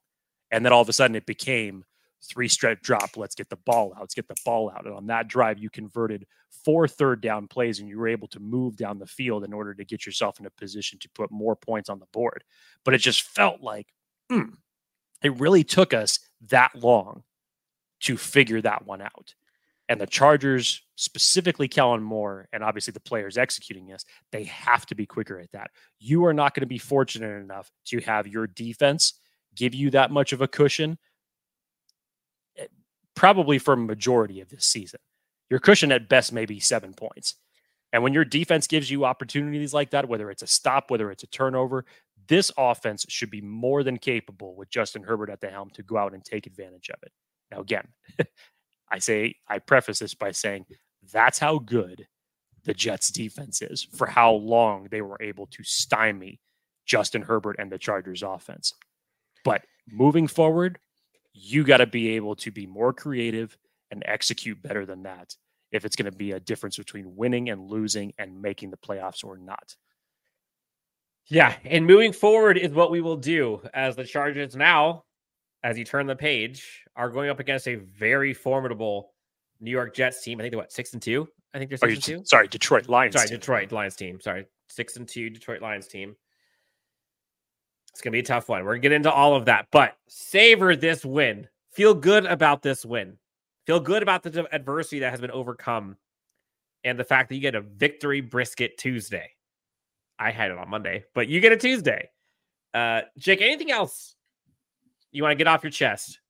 And 0.50 0.64
then 0.64 0.72
all 0.72 0.82
of 0.82 0.88
a 0.88 0.92
sudden 0.92 1.16
it 1.16 1.26
became 1.26 1.84
three 2.22 2.48
straight 2.48 2.82
drop. 2.82 3.16
Let's 3.16 3.34
get 3.34 3.48
the 3.50 3.56
ball 3.56 3.92
out. 3.94 4.00
Let's 4.00 4.14
get 4.14 4.28
the 4.28 4.36
ball 4.44 4.70
out. 4.70 4.86
And 4.86 4.94
on 4.94 5.06
that 5.08 5.28
drive, 5.28 5.58
you 5.58 5.68
converted 5.70 6.26
four 6.64 6.88
third 6.88 7.20
down 7.20 7.48
plays 7.48 7.80
and 7.80 7.88
you 7.88 7.98
were 7.98 8.08
able 8.08 8.28
to 8.28 8.40
move 8.40 8.76
down 8.76 8.98
the 8.98 9.06
field 9.06 9.44
in 9.44 9.52
order 9.52 9.74
to 9.74 9.84
get 9.84 10.06
yourself 10.06 10.40
in 10.40 10.46
a 10.46 10.50
position 10.50 10.98
to 11.00 11.08
put 11.10 11.30
more 11.30 11.56
points 11.56 11.88
on 11.90 11.98
the 11.98 12.06
board. 12.12 12.44
But 12.84 12.94
it 12.94 12.98
just 12.98 13.22
felt 13.22 13.60
like 13.60 13.88
hmm, 14.30 14.54
it 15.22 15.38
really 15.40 15.64
took 15.64 15.94
us 15.94 16.18
that 16.48 16.74
long 16.74 17.22
to 18.00 18.16
figure 18.16 18.60
that 18.60 18.86
one 18.86 19.00
out. 19.00 19.34
And 19.88 20.00
the 20.00 20.06
Chargers, 20.06 20.82
specifically 20.96 21.68
Kellen 21.68 22.02
Moore, 22.02 22.48
and 22.52 22.64
obviously 22.64 22.92
the 22.92 23.00
players 23.00 23.36
executing 23.36 23.86
this, 23.86 24.04
they 24.32 24.44
have 24.44 24.86
to 24.86 24.94
be 24.94 25.04
quicker 25.04 25.38
at 25.38 25.52
that. 25.52 25.70
You 25.98 26.24
are 26.24 26.32
not 26.32 26.54
going 26.54 26.62
to 26.62 26.66
be 26.66 26.78
fortunate 26.78 27.42
enough 27.42 27.70
to 27.86 28.00
have 28.00 28.26
your 28.26 28.46
defense 28.46 29.14
give 29.54 29.74
you 29.74 29.90
that 29.90 30.10
much 30.10 30.32
of 30.32 30.40
a 30.40 30.48
cushion, 30.48 30.98
eh, 32.56 32.66
probably 33.14 33.58
for 33.58 33.74
a 33.74 33.76
majority 33.76 34.40
of 34.40 34.48
this 34.48 34.64
season. 34.64 35.00
Your 35.50 35.60
cushion 35.60 35.92
at 35.92 36.08
best 36.08 36.32
may 36.32 36.46
be 36.46 36.60
seven 36.60 36.94
points. 36.94 37.36
And 37.92 38.02
when 38.02 38.12
your 38.12 38.24
defense 38.24 38.66
gives 38.66 38.90
you 38.90 39.04
opportunities 39.04 39.72
like 39.72 39.90
that, 39.90 40.08
whether 40.08 40.30
it's 40.30 40.42
a 40.42 40.48
stop, 40.48 40.90
whether 40.90 41.10
it's 41.10 41.22
a 41.22 41.28
turnover, 41.28 41.84
this 42.28 42.50
offense 42.56 43.04
should 43.08 43.30
be 43.30 43.40
more 43.40 43.82
than 43.82 43.98
capable 43.98 44.54
with 44.56 44.70
Justin 44.70 45.02
Herbert 45.02 45.30
at 45.30 45.40
the 45.40 45.50
helm 45.50 45.70
to 45.70 45.82
go 45.82 45.96
out 45.96 46.14
and 46.14 46.24
take 46.24 46.46
advantage 46.46 46.90
of 46.90 46.98
it. 47.02 47.12
Now, 47.50 47.60
again, 47.60 47.86
I 48.90 48.98
say, 48.98 49.36
I 49.48 49.58
preface 49.58 49.98
this 49.98 50.14
by 50.14 50.32
saying 50.32 50.66
that's 51.12 51.38
how 51.38 51.58
good 51.58 52.06
the 52.64 52.74
Jets 52.74 53.10
defense 53.10 53.60
is 53.62 53.86
for 53.96 54.06
how 54.06 54.32
long 54.32 54.88
they 54.90 55.02
were 55.02 55.18
able 55.20 55.46
to 55.46 55.62
stymie 55.62 56.40
Justin 56.86 57.22
Herbert 57.22 57.56
and 57.58 57.70
the 57.70 57.78
Chargers 57.78 58.22
offense. 58.22 58.72
But 59.44 59.62
moving 59.90 60.26
forward, 60.26 60.78
you 61.32 61.64
got 61.64 61.78
to 61.78 61.86
be 61.86 62.10
able 62.16 62.36
to 62.36 62.50
be 62.50 62.66
more 62.66 62.92
creative 62.92 63.56
and 63.90 64.02
execute 64.06 64.62
better 64.62 64.86
than 64.86 65.02
that 65.02 65.34
if 65.72 65.84
it's 65.84 65.96
going 65.96 66.10
to 66.10 66.16
be 66.16 66.32
a 66.32 66.40
difference 66.40 66.76
between 66.76 67.16
winning 67.16 67.50
and 67.50 67.68
losing 67.68 68.12
and 68.18 68.40
making 68.40 68.70
the 68.70 68.76
playoffs 68.76 69.24
or 69.24 69.36
not. 69.36 69.74
Yeah, 71.28 71.54
and 71.64 71.86
moving 71.86 72.12
forward 72.12 72.58
is 72.58 72.72
what 72.72 72.90
we 72.90 73.00
will 73.00 73.16
do 73.16 73.60
as 73.72 73.96
the 73.96 74.04
Chargers 74.04 74.54
now, 74.54 75.04
as 75.62 75.78
you 75.78 75.84
turn 75.84 76.06
the 76.06 76.16
page, 76.16 76.84
are 76.96 77.08
going 77.08 77.30
up 77.30 77.40
against 77.40 77.66
a 77.66 77.76
very 77.76 78.34
formidable 78.34 79.12
New 79.60 79.70
York 79.70 79.94
Jets 79.94 80.22
team. 80.22 80.38
I 80.38 80.42
think 80.42 80.52
they're 80.52 80.58
what 80.58 80.72
six 80.72 80.92
and 80.92 81.00
two. 81.00 81.26
I 81.54 81.58
think 81.58 81.70
they're 81.70 81.78
six 81.78 82.08
you- 82.08 82.16
and 82.16 82.24
two. 82.24 82.28
sorry, 82.28 82.48
Detroit 82.48 82.88
Lions. 82.88 83.14
Sorry, 83.14 83.28
team. 83.28 83.38
Detroit 83.38 83.72
Lions 83.72 83.96
team. 83.96 84.20
Sorry, 84.20 84.46
six 84.68 84.96
and 84.96 85.08
two 85.08 85.30
Detroit 85.30 85.62
Lions 85.62 85.86
team. 85.88 86.14
It's 87.92 88.00
gonna 88.02 88.12
be 88.12 88.18
a 88.18 88.24
tough 88.24 88.48
one. 88.48 88.64
We're 88.64 88.72
gonna 88.72 88.80
get 88.82 88.92
into 88.92 89.10
all 89.12 89.34
of 89.34 89.46
that, 89.46 89.68
but 89.70 89.96
savor 90.08 90.76
this 90.76 91.04
win. 91.04 91.48
Feel 91.72 91.94
good 91.94 92.26
about 92.26 92.62
this 92.62 92.84
win. 92.84 93.18
Feel 93.66 93.80
good 93.80 94.02
about 94.02 94.22
the 94.22 94.46
adversity 94.52 94.98
that 95.00 95.10
has 95.10 95.20
been 95.20 95.30
overcome, 95.30 95.96
and 96.82 96.98
the 96.98 97.04
fact 97.04 97.28
that 97.30 97.36
you 97.36 97.40
get 97.40 97.54
a 97.54 97.60
victory 97.62 98.20
brisket 98.20 98.76
Tuesday. 98.76 99.33
I 100.18 100.30
had 100.30 100.50
it 100.50 100.58
on 100.58 100.68
Monday, 100.68 101.04
but 101.14 101.28
you 101.28 101.40
get 101.40 101.52
a 101.52 101.56
Tuesday. 101.56 102.10
Uh, 102.72 103.02
Jake, 103.18 103.40
anything 103.42 103.70
else 103.70 104.16
you 105.12 105.22
want 105.22 105.32
to 105.32 105.36
get 105.36 105.46
off 105.46 105.62
your 105.62 105.70
chest? 105.70 106.20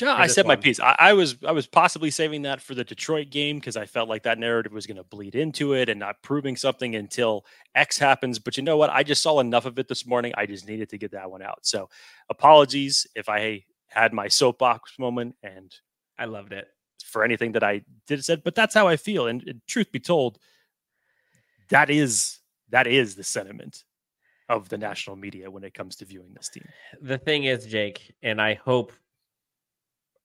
Yeah, 0.00 0.14
I 0.14 0.28
said 0.28 0.46
my 0.46 0.54
piece. 0.54 0.78
I, 0.78 0.94
I 0.98 1.12
was 1.12 1.36
I 1.44 1.50
was 1.50 1.66
possibly 1.66 2.10
saving 2.10 2.42
that 2.42 2.60
for 2.60 2.74
the 2.74 2.84
Detroit 2.84 3.30
game 3.30 3.58
because 3.58 3.76
I 3.76 3.84
felt 3.84 4.08
like 4.08 4.22
that 4.22 4.38
narrative 4.38 4.72
was 4.72 4.86
going 4.86 4.96
to 4.96 5.02
bleed 5.02 5.34
into 5.34 5.72
it 5.72 5.88
and 5.88 5.98
not 5.98 6.22
proving 6.22 6.54
something 6.54 6.94
until 6.94 7.44
X 7.74 7.98
happens. 7.98 8.38
But 8.38 8.56
you 8.56 8.62
know 8.62 8.76
what? 8.76 8.90
I 8.90 9.02
just 9.02 9.22
saw 9.22 9.40
enough 9.40 9.66
of 9.66 9.76
it 9.78 9.88
this 9.88 10.06
morning. 10.06 10.32
I 10.36 10.46
just 10.46 10.68
needed 10.68 10.88
to 10.90 10.98
get 10.98 11.10
that 11.12 11.28
one 11.28 11.42
out. 11.42 11.66
So 11.66 11.88
apologies 12.30 13.08
if 13.16 13.28
I 13.28 13.64
had 13.88 14.12
my 14.12 14.28
soapbox 14.28 14.98
moment 15.00 15.34
and 15.42 15.74
I 16.16 16.26
loved 16.26 16.52
it. 16.52 16.68
for 17.04 17.24
anything 17.24 17.52
that 17.52 17.64
I 17.64 17.82
did 18.06 18.24
said, 18.24 18.42
but 18.44 18.54
that's 18.54 18.74
how 18.74 18.86
I 18.86 18.96
feel. 18.96 19.26
And, 19.26 19.42
and 19.46 19.60
truth 19.66 19.90
be 19.90 20.00
told, 20.00 20.38
that 21.70 21.90
is 21.90 22.37
that 22.70 22.86
is 22.86 23.14
the 23.14 23.24
sentiment 23.24 23.84
of 24.48 24.68
the 24.68 24.78
national 24.78 25.16
media 25.16 25.50
when 25.50 25.64
it 25.64 25.74
comes 25.74 25.96
to 25.96 26.04
viewing 26.04 26.32
this 26.34 26.48
team. 26.48 26.64
the 27.02 27.18
thing 27.18 27.44
is, 27.44 27.66
Jake, 27.66 28.14
and 28.22 28.40
I 28.40 28.54
hope 28.54 28.92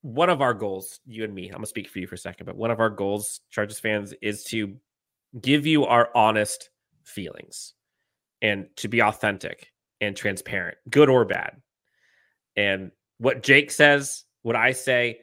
one 0.01 0.29
of 0.29 0.41
our 0.41 0.53
goals, 0.53 0.99
you 1.05 1.23
and 1.23 1.33
me, 1.33 1.47
I'm 1.47 1.55
gonna 1.55 1.65
speak 1.65 1.89
for 1.89 1.99
you 1.99 2.07
for 2.07 2.15
a 2.15 2.17
second, 2.17 2.45
but 2.45 2.55
one 2.57 2.71
of 2.71 2.79
our 2.79 2.89
goals, 2.89 3.41
Chargers 3.49 3.79
fans, 3.79 4.13
is 4.21 4.43
to 4.45 4.75
give 5.39 5.65
you 5.65 5.85
our 5.85 6.09
honest 6.15 6.69
feelings 7.03 7.73
and 8.41 8.67
to 8.77 8.87
be 8.87 9.01
authentic 9.01 9.71
and 10.01 10.15
transparent, 10.15 10.77
good 10.89 11.09
or 11.09 11.25
bad. 11.25 11.61
And 12.55 12.91
what 13.17 13.43
Jake 13.43 13.71
says, 13.71 14.25
what 14.41 14.55
I 14.55 14.73
say, 14.73 15.21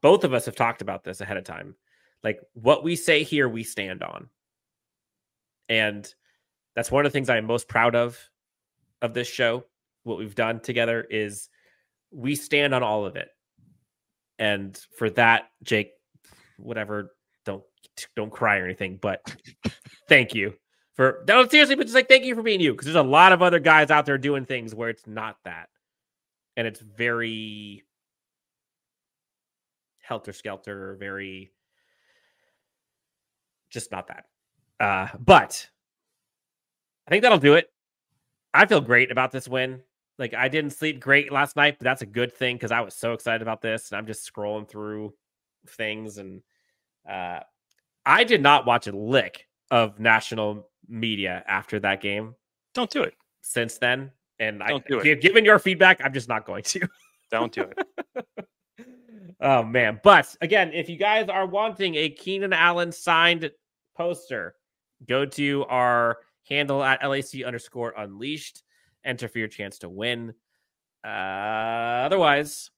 both 0.00 0.24
of 0.24 0.32
us 0.32 0.46
have 0.46 0.56
talked 0.56 0.82
about 0.82 1.04
this 1.04 1.20
ahead 1.20 1.36
of 1.36 1.44
time. 1.44 1.74
Like 2.22 2.40
what 2.54 2.84
we 2.84 2.96
say 2.96 3.24
here, 3.24 3.48
we 3.48 3.64
stand 3.64 4.02
on. 4.02 4.28
And 5.68 6.12
that's 6.74 6.90
one 6.90 7.04
of 7.06 7.12
the 7.12 7.16
things 7.16 7.28
I'm 7.28 7.46
most 7.46 7.68
proud 7.68 7.94
of 7.94 8.18
of 9.00 9.14
this 9.14 9.28
show. 9.28 9.64
What 10.04 10.18
we've 10.18 10.34
done 10.34 10.60
together 10.60 11.06
is 11.08 11.48
we 12.10 12.34
stand 12.34 12.74
on 12.74 12.82
all 12.82 13.06
of 13.06 13.16
it. 13.16 13.28
And 14.38 14.78
for 14.96 15.10
that, 15.10 15.44
Jake, 15.62 15.92
whatever, 16.58 17.14
don't 17.44 17.62
don't 18.16 18.32
cry 18.32 18.58
or 18.58 18.64
anything, 18.64 18.98
but 19.00 19.20
thank 20.08 20.34
you 20.34 20.54
for 20.94 21.24
no 21.28 21.46
seriously, 21.46 21.76
but 21.76 21.84
just 21.84 21.94
like 21.94 22.08
thank 22.08 22.24
you 22.24 22.34
for 22.34 22.42
being 22.42 22.60
you 22.60 22.72
because 22.72 22.86
there's 22.86 22.96
a 22.96 23.02
lot 23.02 23.32
of 23.32 23.42
other 23.42 23.60
guys 23.60 23.90
out 23.90 24.06
there 24.06 24.18
doing 24.18 24.44
things 24.44 24.74
where 24.74 24.88
it's 24.88 25.06
not 25.06 25.36
that, 25.44 25.68
and 26.56 26.66
it's 26.66 26.80
very 26.80 27.84
helter 30.02 30.32
skelter, 30.32 30.96
very 30.98 31.52
just 33.70 33.90
not 33.90 34.08
that. 34.08 34.24
Uh, 34.80 35.08
but 35.18 35.68
I 37.06 37.10
think 37.10 37.22
that'll 37.22 37.38
do 37.38 37.54
it. 37.54 37.68
I 38.54 38.66
feel 38.66 38.80
great 38.80 39.10
about 39.10 39.32
this 39.32 39.48
win. 39.48 39.80
Like 40.18 40.34
I 40.34 40.48
didn't 40.48 40.72
sleep 40.72 41.00
great 41.00 41.32
last 41.32 41.56
night, 41.56 41.76
but 41.78 41.84
that's 41.84 42.02
a 42.02 42.06
good 42.06 42.32
thing 42.32 42.56
because 42.56 42.70
I 42.70 42.80
was 42.80 42.94
so 42.94 43.12
excited 43.12 43.42
about 43.42 43.62
this, 43.62 43.90
and 43.90 43.98
I'm 43.98 44.06
just 44.06 44.30
scrolling 44.30 44.68
through 44.68 45.14
things, 45.66 46.18
and 46.18 46.42
uh, 47.08 47.40
I 48.04 48.24
did 48.24 48.42
not 48.42 48.66
watch 48.66 48.86
a 48.86 48.92
lick 48.92 49.46
of 49.70 49.98
national 49.98 50.68
media 50.88 51.42
after 51.46 51.80
that 51.80 52.00
game 52.00 52.34
Don't 52.74 52.90
do 52.90 53.02
it. 53.02 53.14
since 53.40 53.78
then. 53.78 54.10
And 54.38 54.62
I, 54.62 54.68
Don't 54.68 54.86
do 54.86 54.98
it. 55.00 55.20
given 55.20 55.44
your 55.44 55.58
feedback, 55.58 56.00
I'm 56.04 56.12
just 56.12 56.28
not 56.28 56.44
going 56.44 56.62
to. 56.64 56.86
Don't 57.30 57.52
do 57.52 57.62
it. 58.14 58.46
oh 59.40 59.62
man! 59.62 60.00
But 60.02 60.36
again, 60.40 60.72
if 60.72 60.88
you 60.88 60.96
guys 60.96 61.28
are 61.28 61.46
wanting 61.46 61.94
a 61.94 62.10
Keenan 62.10 62.52
Allen 62.52 62.92
signed 62.92 63.50
poster, 63.96 64.56
go 65.08 65.24
to 65.24 65.64
our 65.68 66.18
handle 66.48 66.82
at 66.82 67.06
LAC 67.06 67.44
underscore 67.44 67.94
unleashed. 67.96 68.62
Enter 69.04 69.28
for 69.28 69.38
your 69.38 69.48
chance 69.48 69.78
to 69.80 69.88
win. 69.88 70.34
Uh, 71.04 71.08
otherwise, 72.06 72.70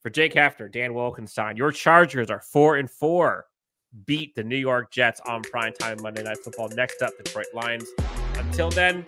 for 0.00 0.10
Jake 0.10 0.34
Hefner, 0.34 0.70
Dan 0.70 0.92
Wolkenstein, 0.92 1.56
your 1.56 1.72
Chargers 1.72 2.30
are 2.30 2.40
four 2.40 2.76
and 2.76 2.90
four. 2.90 3.46
Beat 4.06 4.34
the 4.34 4.42
New 4.42 4.56
York 4.56 4.90
Jets 4.90 5.20
on 5.26 5.42
primetime 5.42 6.00
Monday 6.00 6.22
Night 6.22 6.38
Football. 6.42 6.68
Next 6.70 7.02
up, 7.02 7.12
Detroit 7.22 7.46
Lions. 7.52 7.86
Until 8.36 8.70
then, 8.70 9.04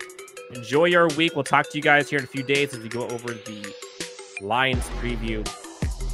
enjoy 0.53 0.85
your 0.85 1.07
week. 1.09 1.33
We'll 1.35 1.43
talk 1.43 1.69
to 1.71 1.77
you 1.77 1.81
guys 1.81 2.09
here 2.09 2.19
in 2.19 2.25
a 2.25 2.27
few 2.27 2.43
days 2.43 2.73
as 2.73 2.79
we 2.81 2.89
go 2.89 3.03
over 3.03 3.33
the 3.33 3.73
Lions 4.41 4.83
preview. 5.01 5.43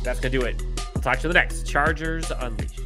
That's 0.04 0.20
going 0.20 0.32
to 0.32 0.40
do 0.40 0.46
it. 0.46 0.62
We'll 0.94 1.02
talk 1.02 1.18
to 1.20 1.28
you 1.28 1.34
the 1.34 1.40
next 1.40 1.68
Chargers 1.68 2.32
Unleashed. 2.32 2.81